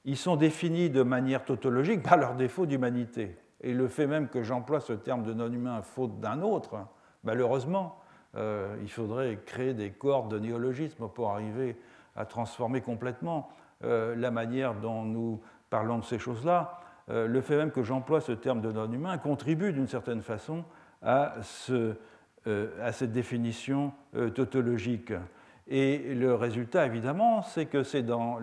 ils 0.04 0.16
sont 0.16 0.36
définis 0.36 0.90
de 0.90 1.02
manière 1.02 1.44
tautologique 1.44 2.02
par 2.02 2.16
leur 2.16 2.34
défaut 2.34 2.66
d'humanité. 2.66 3.36
Et 3.60 3.72
le 3.72 3.88
fait 3.88 4.06
même 4.06 4.28
que 4.28 4.42
j'emploie 4.42 4.80
ce 4.80 4.92
terme 4.92 5.22
de 5.22 5.32
non-humain 5.32 5.80
faute 5.82 6.20
d'un 6.20 6.42
autre, 6.42 6.76
malheureusement, 7.22 7.98
euh, 8.36 8.76
il 8.82 8.90
faudrait 8.90 9.38
créer 9.46 9.74
des 9.74 9.90
cohortes 9.90 10.28
de 10.28 10.38
néologisme 10.38 11.08
pour 11.08 11.30
arriver 11.30 11.76
à 12.16 12.26
transformer 12.26 12.80
complètement 12.80 13.48
euh, 13.84 14.14
la 14.16 14.30
manière 14.30 14.74
dont 14.74 15.02
nous 15.02 15.40
parlons 15.70 15.98
de 15.98 16.04
ces 16.04 16.18
choses-là. 16.18 16.80
Euh, 17.10 17.26
le 17.26 17.40
fait 17.40 17.56
même 17.56 17.70
que 17.70 17.82
j'emploie 17.82 18.20
ce 18.20 18.32
terme 18.32 18.60
de 18.60 18.72
non-humain 18.72 19.16
contribue 19.18 19.72
d'une 19.72 19.88
certaine 19.88 20.22
façon 20.22 20.64
à 21.02 21.34
cette 21.42 23.12
définition 23.12 23.92
tautologique. 24.34 25.12
Et 25.68 26.14
le 26.14 26.34
résultat, 26.34 26.86
évidemment, 26.86 27.42
c'est 27.42 27.66
que 27.66 27.82
c'est 27.82 28.02
dans 28.02 28.38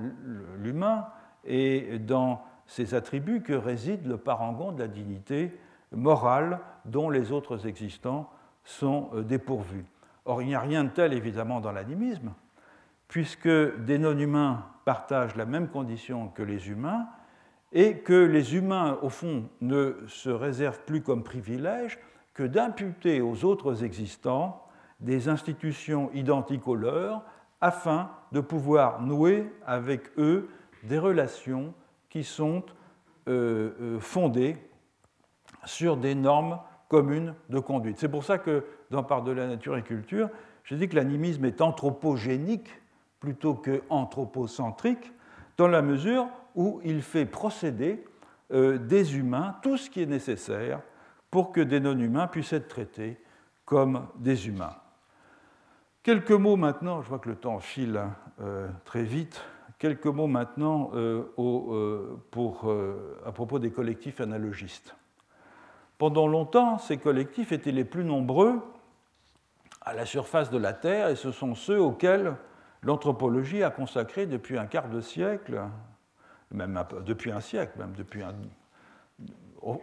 l'humain 0.60 1.08
et 1.46 2.00
dans 2.00 2.44
ses 2.68 2.94
attributs 2.94 3.42
que 3.42 3.54
réside 3.54 4.06
le 4.08 4.18
parangon 4.18 4.72
de 4.72 4.80
la 4.80 4.88
dignité 4.88 5.58
morale 5.92 6.60
dont 6.86 7.10
les 7.10 7.32
autres 7.32 7.68
existants 7.68 8.30
sont 8.64 9.10
euh, 9.14 9.24
dépourvus. 9.24 9.86
Or, 10.26 10.42
il 10.42 10.48
n'y 10.48 10.56
a 10.56 10.60
rien 10.60 10.84
de 10.84 10.90
tel, 10.90 11.14
évidemment, 11.14 11.60
dans 11.60 11.72
l'animisme, 11.72 12.32
puisque 13.08 13.50
des 13.50 13.98
non-humains 13.98 14.66
partagent 14.86 15.36
la 15.36 15.46
même 15.46 15.68
condition 15.68 16.30
que 16.30 16.44
les 16.44 16.70
humains, 16.70 17.08
et 17.74 18.00
que 18.00 18.14
les 18.14 18.56
humains, 18.56 18.98
au 19.02 19.10
fond, 19.10 19.50
ne 19.62 19.96
se 20.08 20.30
réservent 20.30 20.82
plus 20.86 21.02
comme 21.02 21.24
privilège 21.24 22.00
que 22.34 22.44
d'imputer 22.44 23.22
aux 23.22 23.46
autres 23.46 23.84
existants 23.84 24.66
des 25.00 25.30
institutions 25.30 26.12
identiques 26.14 26.68
aux 26.68 26.76
leurs, 26.76 27.24
afin 27.62 28.10
de 28.32 28.40
pouvoir 28.40 29.02
nouer 29.02 29.52
avec 29.66 30.10
eux 30.18 30.50
des 30.84 30.98
relations 30.98 31.74
qui 32.10 32.24
sont 32.24 32.64
euh, 33.28 33.72
euh, 33.82 34.00
fondées 34.00 34.58
sur 35.66 35.98
des 35.98 36.16
normes 36.16 36.60
commune 36.90 37.36
de 37.50 37.60
conduite. 37.60 38.00
C'est 38.00 38.10
pour 38.10 38.26
ça 38.26 38.38
que 38.38 38.66
dans 38.90 39.04
Part 39.04 39.24
de 39.24 39.32
la 39.32 39.48
nature 39.48 39.78
et 39.78 39.84
culture, 39.84 40.30
je 40.64 40.76
dis 40.76 40.90
que 40.90 40.96
l'animisme 40.96 41.46
est 41.46 41.62
anthropogénique 41.62 42.70
plutôt 43.20 43.54
que 43.54 43.82
anthropocentrique, 43.90 45.14
dans 45.56 45.70
la 45.70 45.82
mesure 45.82 46.28
où 46.56 46.82
il 46.84 47.02
fait 47.02 47.26
procéder 47.26 48.04
euh, 48.52 48.78
des 48.78 49.18
humains 49.18 49.56
tout 49.62 49.78
ce 49.78 49.90
qui 49.90 50.02
est 50.02 50.08
nécessaire 50.08 50.82
pour 51.30 51.54
que 51.54 51.62
des 51.62 51.80
non-humains 51.80 52.28
puissent 52.28 52.54
être 52.54 52.68
traités 52.68 53.18
comme 53.64 54.08
des 54.18 54.50
humains. 54.50 54.76
Quelques 56.04 56.32
mots 56.32 56.58
maintenant, 56.58 57.02
je 57.02 57.08
vois 57.08 57.20
que 57.20 57.30
le 57.30 57.36
temps 57.36 57.60
file 57.60 58.02
très 58.84 59.04
vite, 59.04 59.42
quelques 59.82 60.06
mots 60.06 60.28
maintenant 60.28 60.92
euh, 60.94 61.24
pour, 62.30 62.72
à 63.26 63.32
propos 63.32 63.58
des 63.58 63.72
collectifs 63.72 64.22
analogistes. 64.22 64.96
Pendant 65.98 66.28
longtemps, 66.28 66.78
ces 66.78 66.98
collectifs 66.98 67.52
étaient 67.52 67.72
les 67.72 67.84
plus 67.84 68.06
nombreux 68.06 68.62
à 69.82 69.94
la 69.94 70.06
surface 70.06 70.52
de 70.52 70.60
la 70.60 70.74
Terre 70.74 71.10
et 71.10 71.16
ce 71.16 71.32
sont 71.32 71.56
ceux 71.56 71.82
auxquels 71.82 72.36
l'anthropologie 72.84 73.64
a 73.64 73.72
consacré 73.72 74.28
depuis 74.28 74.60
un 74.60 74.68
quart 74.68 74.88
de 74.88 75.02
siècle, 75.02 75.60
même 76.52 76.84
depuis 77.04 77.32
un 77.32 77.40
siècle, 77.40 77.80
même 77.80 77.94
depuis 77.98 78.22
un. 78.22 78.36
Oh, 79.64 79.82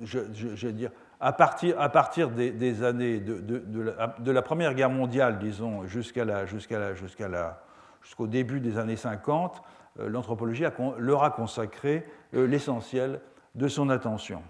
dire, 0.00 0.90
à 1.20 1.32
partir, 1.32 2.30
des, 2.30 2.82
années 2.82 3.20
de, 3.20 4.30
la, 4.30 4.42
Première 4.42 4.74
Guerre 4.74 4.90
mondiale, 4.90 5.38
disons, 5.38 5.86
jusqu'à 5.86 6.46
jusqu'à 6.46 7.28
la, 7.28 7.65
jusqu'au 8.06 8.28
début 8.28 8.60
des 8.60 8.78
années 8.78 8.96
50, 8.96 9.62
euh, 9.98 10.08
l'anthropologie 10.08 10.64
leur 10.98 11.24
a 11.24 11.30
consacré 11.30 12.06
euh, 12.34 12.46
l'essentiel 12.46 13.20
de 13.56 13.66
son 13.66 13.90
attention. 13.90 14.42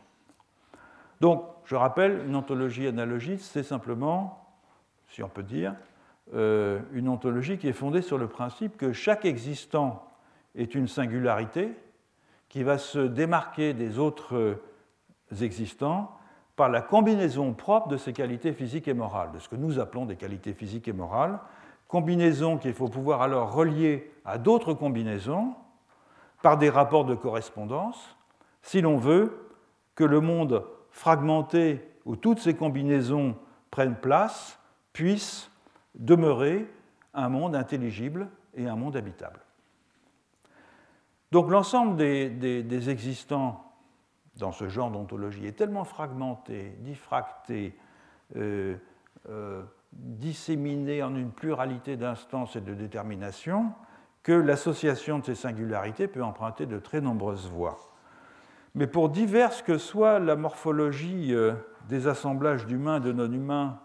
Donc, 1.22 1.42
je 1.64 1.74
rappelle, 1.74 2.22
une 2.26 2.36
ontologie 2.36 2.86
analogiste, 2.86 3.50
c'est 3.50 3.62
simplement, 3.62 4.46
si 5.09 5.22
on 5.22 5.30
peut 5.30 5.42
dire, 5.42 5.74
euh, 6.34 6.80
une 6.92 7.09
ontologie 7.09 7.57
qui 7.57 7.66
est 7.66 7.72
fondée 7.72 8.02
sur 8.02 8.18
le 8.18 8.28
principe 8.28 8.76
que 8.76 8.92
chaque 8.92 9.24
existant 9.24 10.07
est 10.54 10.74
une 10.74 10.86
singularité 10.86 11.74
qui 12.50 12.62
va 12.62 12.76
se 12.76 12.98
démarquer 12.98 13.72
des 13.72 13.98
autres 13.98 14.61
existants 15.40 16.14
par 16.57 16.68
la 16.68 16.82
combinaison 16.82 17.54
propre 17.54 17.88
de 17.88 17.96
ses 17.96 18.12
qualités 18.12 18.52
physiques 18.52 18.88
et 18.88 18.94
morales, 18.94 19.32
de 19.32 19.38
ce 19.38 19.48
que 19.48 19.57
nous 19.57 19.78
appelons 19.78 20.04
des 20.04 20.16
qualités 20.16 20.52
physiques 20.52 20.88
et 20.88 20.92
morales, 20.92 21.38
combinaison 21.89 22.59
qu'il 22.59 22.74
faut 22.74 22.89
pouvoir 22.89 23.22
alors 23.22 23.53
relier 23.53 24.11
à 24.24 24.39
d'autres 24.39 24.74
combinaisons 24.74 25.55
par 26.43 26.59
des 26.59 26.70
rapports 26.70 27.05
de 27.05 27.14
correspondance, 27.14 28.16
si 28.62 28.80
l'on 28.80 28.99
veut 28.99 29.51
que 29.95 30.05
le 30.05 30.20
monde 30.20 30.64
fragmenté 30.91 31.80
où 32.05 32.16
toutes 32.16 32.39
ces 32.39 32.55
combinaisons 32.55 33.37
prennent 33.70 33.97
place 33.97 34.59
puisse 34.93 35.51
demeurer 35.95 36.70
un 37.14 37.28
monde 37.28 37.57
intelligible 37.57 38.28
et 38.55 38.68
un 38.68 38.76
monde 38.76 38.97
habitable. 38.97 39.41
Donc 41.32 41.51
l'ensemble 41.51 41.97
des, 41.97 42.91
existants 42.91 43.74
dans 44.37 44.53
ce 44.53 44.68
genre 44.68 44.91
d'ontologie 44.91 45.47
est 45.47 45.53
tellement 45.53 45.84
fragmenté, 45.84 46.76
diffracté, 46.80 47.76
euh, 48.37 48.76
euh, 49.28 49.62
disséminé 49.99 51.03
en 51.03 51.14
une 51.14 51.30
pluralité 51.30 51.97
d'instances 51.97 52.57
et 52.57 52.61
de 52.61 52.74
déterminations 52.74 53.72
que 54.22 54.32
l'association 54.32 55.20
de 55.20 55.24
ces 55.24 55.34
singularités 55.34 56.09
peut 56.09 56.22
emprunter 56.22 56.66
de 56.66 56.78
très 56.78 57.01
nombreuses 57.01 57.49
voies. 57.49 57.78
Mais 58.74 58.86
pour 58.86 59.09
diverse 59.09 59.62
que 59.62 59.78
soit 59.78 60.18
la 60.18 60.36
morphologie 60.36 61.32
euh, 61.32 61.53
des 61.88 62.09
assemblages 62.09 62.66
d'humains 62.66 62.99
et 62.99 63.01
de 63.01 63.12
non-humains 63.12 63.78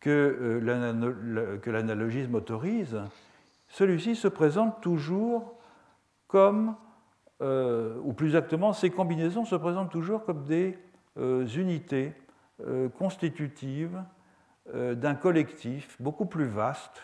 que 0.00 0.10
euh, 0.10 1.60
l'analogisme 1.64 2.34
autorise, 2.34 3.00
celui-ci 3.68 4.16
se 4.16 4.28
présente 4.28 4.80
toujours 4.80 5.54
comme, 6.26 6.74
euh, 7.40 7.96
ou 8.02 8.12
plus 8.12 8.26
exactement, 8.26 8.72
ces 8.72 8.90
combinaisons 8.90 9.44
se 9.44 9.56
présentent 9.56 9.90
toujours 9.90 10.24
comme 10.24 10.44
des 10.44 10.78
unités 11.56 12.12
constitutives 12.98 14.00
d'un 14.74 15.14
collectif 15.14 15.96
beaucoup 16.00 16.26
plus 16.26 16.46
vaste, 16.46 17.02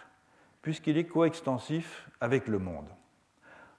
puisqu'il 0.62 0.98
est 0.98 1.06
coextensif 1.06 2.08
avec 2.20 2.48
le 2.48 2.58
monde. 2.58 2.88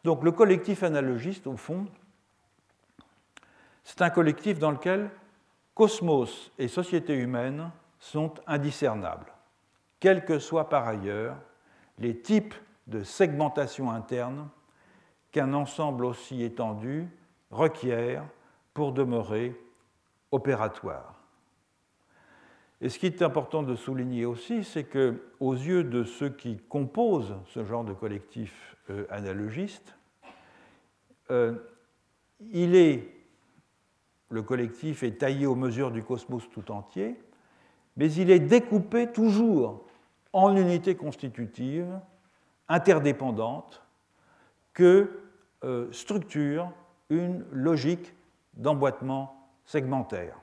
Donc 0.03 0.23
le 0.23 0.31
collectif 0.31 0.83
analogiste, 0.83 1.47
au 1.47 1.57
fond, 1.57 1.87
c'est 3.83 4.01
un 4.01 4.09
collectif 4.09 4.59
dans 4.59 4.71
lequel 4.71 5.09
cosmos 5.73 6.51
et 6.57 6.67
société 6.67 7.15
humaine 7.15 7.71
sont 7.99 8.33
indiscernables, 8.47 9.31
quels 9.99 10.25
que 10.25 10.39
soient 10.39 10.69
par 10.69 10.87
ailleurs 10.87 11.37
les 11.97 12.19
types 12.21 12.53
de 12.87 13.03
segmentation 13.03 13.89
interne 13.89 14.47
qu'un 15.31 15.53
ensemble 15.53 16.05
aussi 16.05 16.43
étendu 16.43 17.07
requiert 17.49 18.23
pour 18.73 18.91
demeurer 18.91 19.59
opératoire. 20.31 21.14
Et 22.81 22.89
ce 22.89 22.99
qui 22.99 23.05
est 23.05 23.21
important 23.21 23.63
de 23.63 23.75
souligner 23.75 24.25
aussi, 24.25 24.63
c'est 24.63 24.83
que, 24.83 25.21
aux 25.39 25.53
yeux 25.53 25.83
de 25.83 26.03
ceux 26.03 26.29
qui 26.29 26.57
composent 26.57 27.35
ce 27.47 27.63
genre 27.63 27.83
de 27.83 27.93
collectif 27.93 28.75
euh, 28.89 29.05
analogiste, 29.09 29.95
euh, 31.31 31.55
il 32.39 32.75
est 32.75 33.15
le 34.29 34.41
collectif 34.41 35.03
est 35.03 35.19
taillé 35.19 35.45
aux 35.45 35.55
mesures 35.55 35.91
du 35.91 36.03
cosmos 36.03 36.49
tout 36.49 36.71
entier, 36.71 37.15
mais 37.95 38.11
il 38.11 38.31
est 38.31 38.39
découpé 38.39 39.11
toujours 39.11 39.85
en 40.33 40.55
unités 40.55 40.95
constitutives, 40.95 41.99
interdépendantes, 42.67 43.81
que 44.73 45.21
euh, 45.63 45.89
structure 45.91 46.71
une 47.09 47.45
logique 47.51 48.13
d'emboîtement 48.55 49.49
segmentaire. 49.63 50.37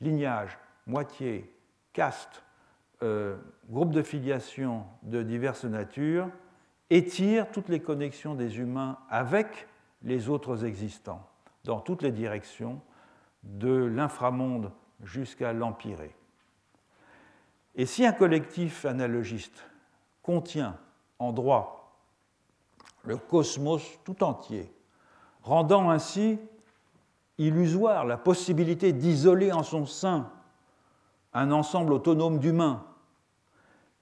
Lignage, 0.00 0.56
moitié, 0.90 1.50
caste, 1.92 2.42
euh, 3.02 3.36
groupe 3.70 3.92
de 3.92 4.02
filiation 4.02 4.84
de 5.02 5.22
diverses 5.22 5.64
natures 5.64 6.28
étire 6.90 7.50
toutes 7.50 7.68
les 7.68 7.80
connexions 7.80 8.34
des 8.34 8.58
humains 8.58 8.98
avec 9.08 9.68
les 10.02 10.28
autres 10.28 10.64
existants 10.64 11.26
dans 11.64 11.80
toutes 11.80 12.02
les 12.02 12.10
directions 12.10 12.80
de 13.44 13.72
l'inframonde 13.72 14.72
jusqu'à 15.02 15.52
l'empirée. 15.52 16.14
Et 17.76 17.86
si 17.86 18.04
un 18.04 18.12
collectif 18.12 18.84
analogiste 18.84 19.64
contient 20.22 20.76
en 21.18 21.32
droit 21.32 21.96
le 23.04 23.16
cosmos 23.16 23.98
tout 24.04 24.22
entier, 24.22 24.70
rendant 25.42 25.88
ainsi 25.88 26.38
illusoire 27.38 28.04
la 28.04 28.18
possibilité 28.18 28.92
d'isoler 28.92 29.52
en 29.52 29.62
son 29.62 29.86
sein 29.86 30.30
un 31.32 31.50
ensemble 31.52 31.92
autonome 31.92 32.38
d'humains 32.38 32.84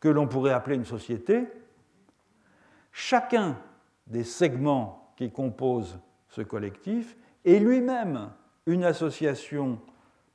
que 0.00 0.08
l'on 0.08 0.26
pourrait 0.26 0.52
appeler 0.52 0.76
une 0.76 0.84
société, 0.84 1.48
chacun 2.92 3.56
des 4.06 4.24
segments 4.24 5.12
qui 5.16 5.30
composent 5.30 5.98
ce 6.28 6.42
collectif 6.42 7.16
est 7.44 7.58
lui-même 7.58 8.30
une 8.66 8.84
association 8.84 9.80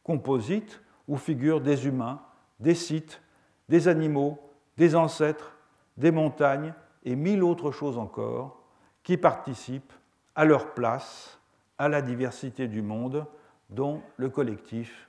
composite 0.03 0.81
où 1.07 1.17
figurent 1.17 1.61
des 1.61 1.87
humains, 1.87 2.21
des 2.59 2.75
sites, 2.75 3.21
des 3.69 3.87
animaux, 3.87 4.39
des 4.77 4.95
ancêtres, 4.95 5.55
des 5.97 6.11
montagnes 6.11 6.73
et 7.03 7.15
mille 7.15 7.43
autres 7.43 7.71
choses 7.71 7.97
encore 7.97 8.63
qui 9.03 9.17
participent 9.17 9.93
à 10.35 10.45
leur 10.45 10.73
place 10.73 11.39
à 11.77 11.89
la 11.89 12.01
diversité 12.01 12.67
du 12.67 12.81
monde 12.81 13.25
dont 13.69 14.01
le 14.17 14.29
collectif 14.29 15.07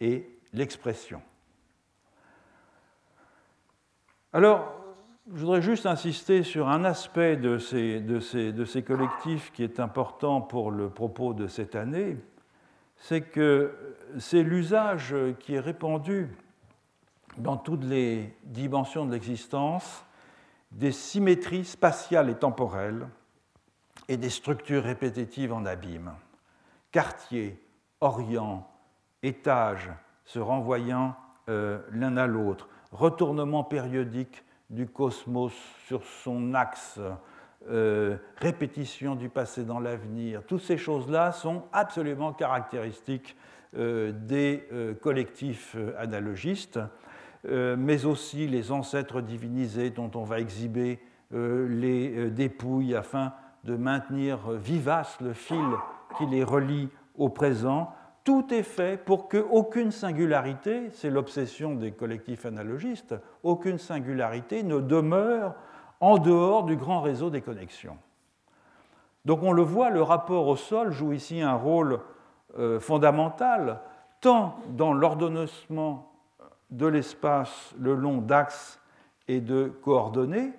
est 0.00 0.28
l'expression. 0.58 1.22
Alors, 4.32 4.72
je 5.32 5.40
voudrais 5.40 5.62
juste 5.62 5.86
insister 5.86 6.42
sur 6.42 6.68
un 6.68 6.84
aspect 6.84 7.36
de 7.36 7.58
ces, 7.58 8.00
de, 8.00 8.20
ces, 8.20 8.82
collectifs 8.82 9.52
qui 9.52 9.64
est 9.64 9.80
important 9.80 10.40
pour 10.40 10.70
le 10.70 10.88
propos 10.88 11.34
de 11.34 11.46
cette 11.46 11.74
année, 11.74 12.16
c'est 12.96 13.22
que 13.22 13.96
c'est 14.18 14.42
l'usage 14.42 15.14
qui 15.40 15.54
est 15.54 15.60
répandu 15.60 16.28
dans 17.38 17.56
toutes 17.56 17.84
les 17.84 18.34
dimensions 18.44 19.04
de 19.04 19.12
l'existence 19.12 20.04
des 20.70 20.92
symétries 20.92 21.64
spatiales 21.64 22.30
et 22.30 22.34
temporelles 22.36 23.08
et 24.08 24.16
des 24.16 24.30
structures 24.30 24.84
répétitives 24.84 25.52
en 25.52 25.66
abîme. 25.66 26.12
Quartiers, 26.92 27.60
orients, 28.00 28.70
étages 29.22 29.90
se 30.26 30.38
renvoyant 30.38 31.14
euh, 31.48 31.78
l'un 31.92 32.16
à 32.16 32.26
l'autre, 32.26 32.68
retournement 32.92 33.64
périodique 33.64 34.44
du 34.68 34.86
cosmos 34.86 35.54
sur 35.86 36.02
son 36.04 36.54
axe, 36.54 36.98
euh, 37.70 38.16
répétition 38.36 39.14
du 39.14 39.28
passé 39.28 39.64
dans 39.64 39.78
l'avenir, 39.78 40.42
toutes 40.44 40.62
ces 40.62 40.76
choses-là 40.76 41.30
sont 41.30 41.62
absolument 41.72 42.32
caractéristiques 42.32 43.36
euh, 43.76 44.12
des 44.12 44.68
collectifs 45.00 45.76
analogistes, 45.98 46.80
mais 47.48 48.06
aussi 48.06 48.48
les 48.48 48.72
ancêtres 48.72 49.20
divinisés 49.20 49.90
dont 49.90 50.10
on 50.16 50.24
va 50.24 50.40
exhiber 50.40 50.98
les 51.30 52.28
dépouilles 52.30 52.96
afin 52.96 53.34
de 53.62 53.76
maintenir 53.76 54.50
vivace 54.50 55.16
le 55.20 55.32
fil 55.32 55.64
qui 56.18 56.26
les 56.26 56.42
relie 56.42 56.88
au 57.16 57.28
présent, 57.28 57.94
tout 58.26 58.52
est 58.52 58.64
fait 58.64 59.02
pour 59.02 59.28
qu'aucune 59.28 59.92
singularité, 59.92 60.90
c'est 60.92 61.10
l'obsession 61.10 61.74
des 61.74 61.92
collectifs 61.92 62.44
analogistes, 62.44 63.14
aucune 63.44 63.78
singularité 63.78 64.64
ne 64.64 64.80
demeure 64.80 65.54
en 66.00 66.18
dehors 66.18 66.64
du 66.64 66.76
grand 66.76 67.00
réseau 67.00 67.30
des 67.30 67.40
connexions. 67.40 67.96
Donc 69.24 69.44
on 69.44 69.52
le 69.52 69.62
voit, 69.62 69.90
le 69.90 70.02
rapport 70.02 70.48
au 70.48 70.56
sol 70.56 70.90
joue 70.90 71.12
ici 71.12 71.40
un 71.40 71.54
rôle 71.54 72.00
euh, 72.58 72.80
fondamental, 72.80 73.80
tant 74.20 74.58
dans 74.70 74.92
l'ordonnancement 74.92 76.12
de 76.70 76.86
l'espace 76.88 77.76
le 77.78 77.94
long 77.94 78.18
d'axes 78.18 78.80
et 79.28 79.40
de 79.40 79.72
coordonnées, 79.84 80.52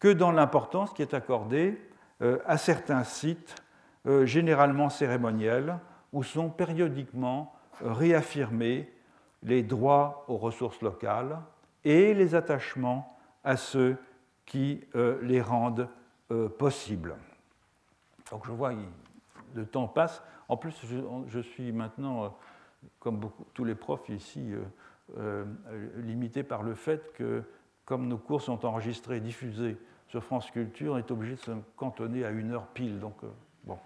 que 0.00 0.08
dans 0.12 0.32
l'importance 0.32 0.92
qui 0.92 1.00
est 1.00 1.14
accordée 1.14 1.80
euh, 2.20 2.40
à 2.44 2.58
certains 2.58 3.04
sites, 3.04 3.54
euh, 4.06 4.26
généralement 4.26 4.90
cérémoniels, 4.90 5.78
où 6.14 6.22
sont 6.22 6.48
périodiquement 6.48 7.54
réaffirmés 7.82 8.90
les 9.42 9.62
droits 9.62 10.24
aux 10.28 10.38
ressources 10.38 10.80
locales 10.80 11.38
et 11.84 12.14
les 12.14 12.34
attachements 12.34 13.18
à 13.44 13.58
ceux 13.58 13.98
qui 14.46 14.82
euh, 14.94 15.18
les 15.22 15.42
rendent 15.42 15.88
possibles. 16.58 17.14
Donc 18.30 18.46
je 18.46 18.50
vois, 18.50 18.72
le 19.54 19.66
temps 19.66 19.86
passe. 19.86 20.22
En 20.48 20.56
plus, 20.56 20.74
je, 21.28 21.38
suis 21.38 21.70
maintenant, 21.70 22.34
comme 22.98 23.20
tous 23.52 23.64
les 23.64 23.74
profs 23.74 24.08
ici, 24.08 24.52
limité 25.98 26.42
par 26.42 26.62
le 26.62 26.74
fait 26.74 27.12
que, 27.12 27.44
comme 27.84 28.08
nos 28.08 28.16
cours 28.16 28.40
sont 28.40 28.64
enregistrés 28.64 29.18
et 29.18 29.20
diffusés 29.20 29.76
sur 30.14 30.22
France 30.22 30.48
Culture, 30.52 30.92
on 30.92 30.98
est 30.98 31.10
obligé 31.10 31.34
de 31.34 31.40
se 31.40 31.50
cantonner 31.76 32.24
à 32.24 32.30
une 32.30 32.52
heure 32.52 32.68
pile. 32.68 33.00
Donc, 33.00 33.16
euh, 33.24 33.28
bon. 33.64 33.76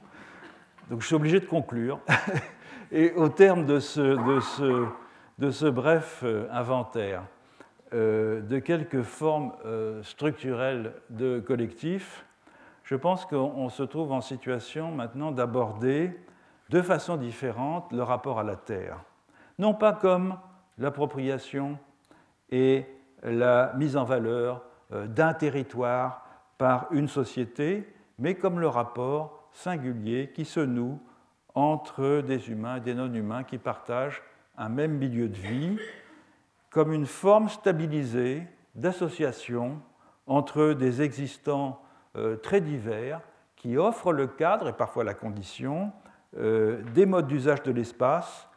Donc 0.91 1.03
je 1.03 1.07
suis 1.07 1.15
obligé 1.15 1.41
de 1.41 1.47
conclure. 1.47 2.01
Et 2.93 3.13
au 3.13 3.29
terme 3.29 3.67
de 3.67 3.81
ce, 3.81 5.69
bref 5.69 6.21
euh, 6.23 6.49
inventaire 6.51 7.23
euh, 7.93 8.41
de 8.41 8.59
quelques 8.59 9.03
formes 9.03 9.53
structurelles 10.03 10.95
de 11.11 11.41
collectifs, 11.41 12.25
je 12.85 12.95
pense 12.95 13.27
qu'on 13.27 13.69
se 13.69 13.83
trouve 13.83 14.13
en 14.13 14.23
situation 14.23 14.91
maintenant 14.91 15.31
d'aborder 15.31 16.19
de 16.71 16.81
façon 16.83 17.17
différente 17.17 17.93
le 17.93 18.03
rapport 18.03 18.39
à 18.39 18.45
la 18.45 18.57
Terre. 18.57 18.99
Non 19.59 19.75
pas 19.75 19.93
comme 19.93 20.39
l'appropriation 20.79 21.79
et 22.51 22.87
la 23.23 23.73
mise 23.75 23.97
en 23.97 24.05
valeur 24.05 24.63
euh, 24.93 25.07
d'un 25.07 25.35
territoire 25.35 26.25
par 26.57 26.87
une 26.91 27.09
société, 27.09 27.87
mais 28.19 28.35
comme 28.35 28.61
le 28.61 28.69
rapport 28.69 29.38
singulier 29.59 30.31
qui 30.33 30.45
se 30.45 30.61
noue 30.61 31.01
entre 31.55 32.21
des 32.21 32.51
humains 32.51 32.77
et 32.77 32.81
des 32.81 32.95
non-humains 32.95 33.43
qui 33.43 33.59
partagent 33.59 34.23
un 34.57 34.69
même 34.69 34.93
milieu 34.93 35.29
de 35.29 35.37
vie, 35.37 35.79
comme 36.71 36.93
une 36.93 37.07
forme 37.07 37.49
stabilisée 37.49 38.47
d'association 38.77 39.81
entre 40.27 40.75
des 40.75 41.03
existants 41.03 41.83
euh, 42.17 42.37
très 42.37 42.61
divers 42.61 43.21
qui 43.57 43.77
offrent 43.77 44.13
le 44.13 44.29
cadre 44.29 44.69
et 44.69 44.73
parfois 44.73 45.03
la 45.03 45.15
condition 45.15 45.91
euh, 46.37 46.83
des 46.95 47.07
modes 47.07 47.27
d'usage 47.27 47.63
de 47.65 47.73
l'espace 47.73 48.49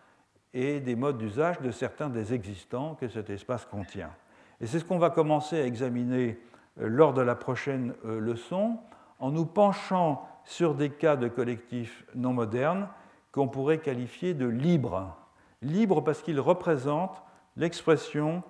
et 0.54 0.82
des 0.82 0.96
modes 0.96 1.18
d'usage 1.18 1.60
de 1.62 1.72
certains 1.72 2.10
des 2.10 2.34
existants 2.34 2.94
que 2.94 3.08
cet 3.08 3.32
espace 3.32 3.66
contient. 3.66 4.12
Et 4.60 4.68
c'est 4.68 4.78
ce 4.78 4.86
qu'on 4.86 5.00
va 5.00 5.10
commencer 5.10 5.60
à 5.60 5.66
examiner 5.66 6.40
euh, 6.80 6.88
lors 6.88 7.14
de 7.14 7.22
la 7.22 7.36
prochaine 7.36 7.96
leçon, 8.04 8.78
en 9.18 9.32
nous 9.32 9.46
penchant 9.46 10.28
sur 10.44 10.76
des 10.76 10.90
cas 10.90 11.16
de 11.16 11.28
collectifs 11.28 12.04
non 12.16 12.34
modernes 12.34 12.88
qu'on 13.32 13.48
pourrait 13.48 13.80
qualifier 13.80 14.34
de 14.34 14.48
libres. 14.48 15.16
Libres 15.62 16.04
parce 16.04 16.22
qu'ils 16.22 16.40
représentent 16.40 17.22
l'expression 17.56 18.44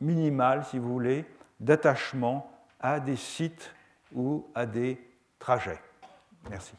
minimale, 0.00 0.64
si 0.64 0.78
vous 0.78 0.92
voulez, 0.92 1.24
d'attachement 1.60 2.50
à 2.80 3.00
des 3.00 3.16
sites 3.16 3.74
ou 4.14 4.46
à 4.54 4.66
des 4.66 5.00
trajets. 5.38 5.80
Merci. 6.50 6.74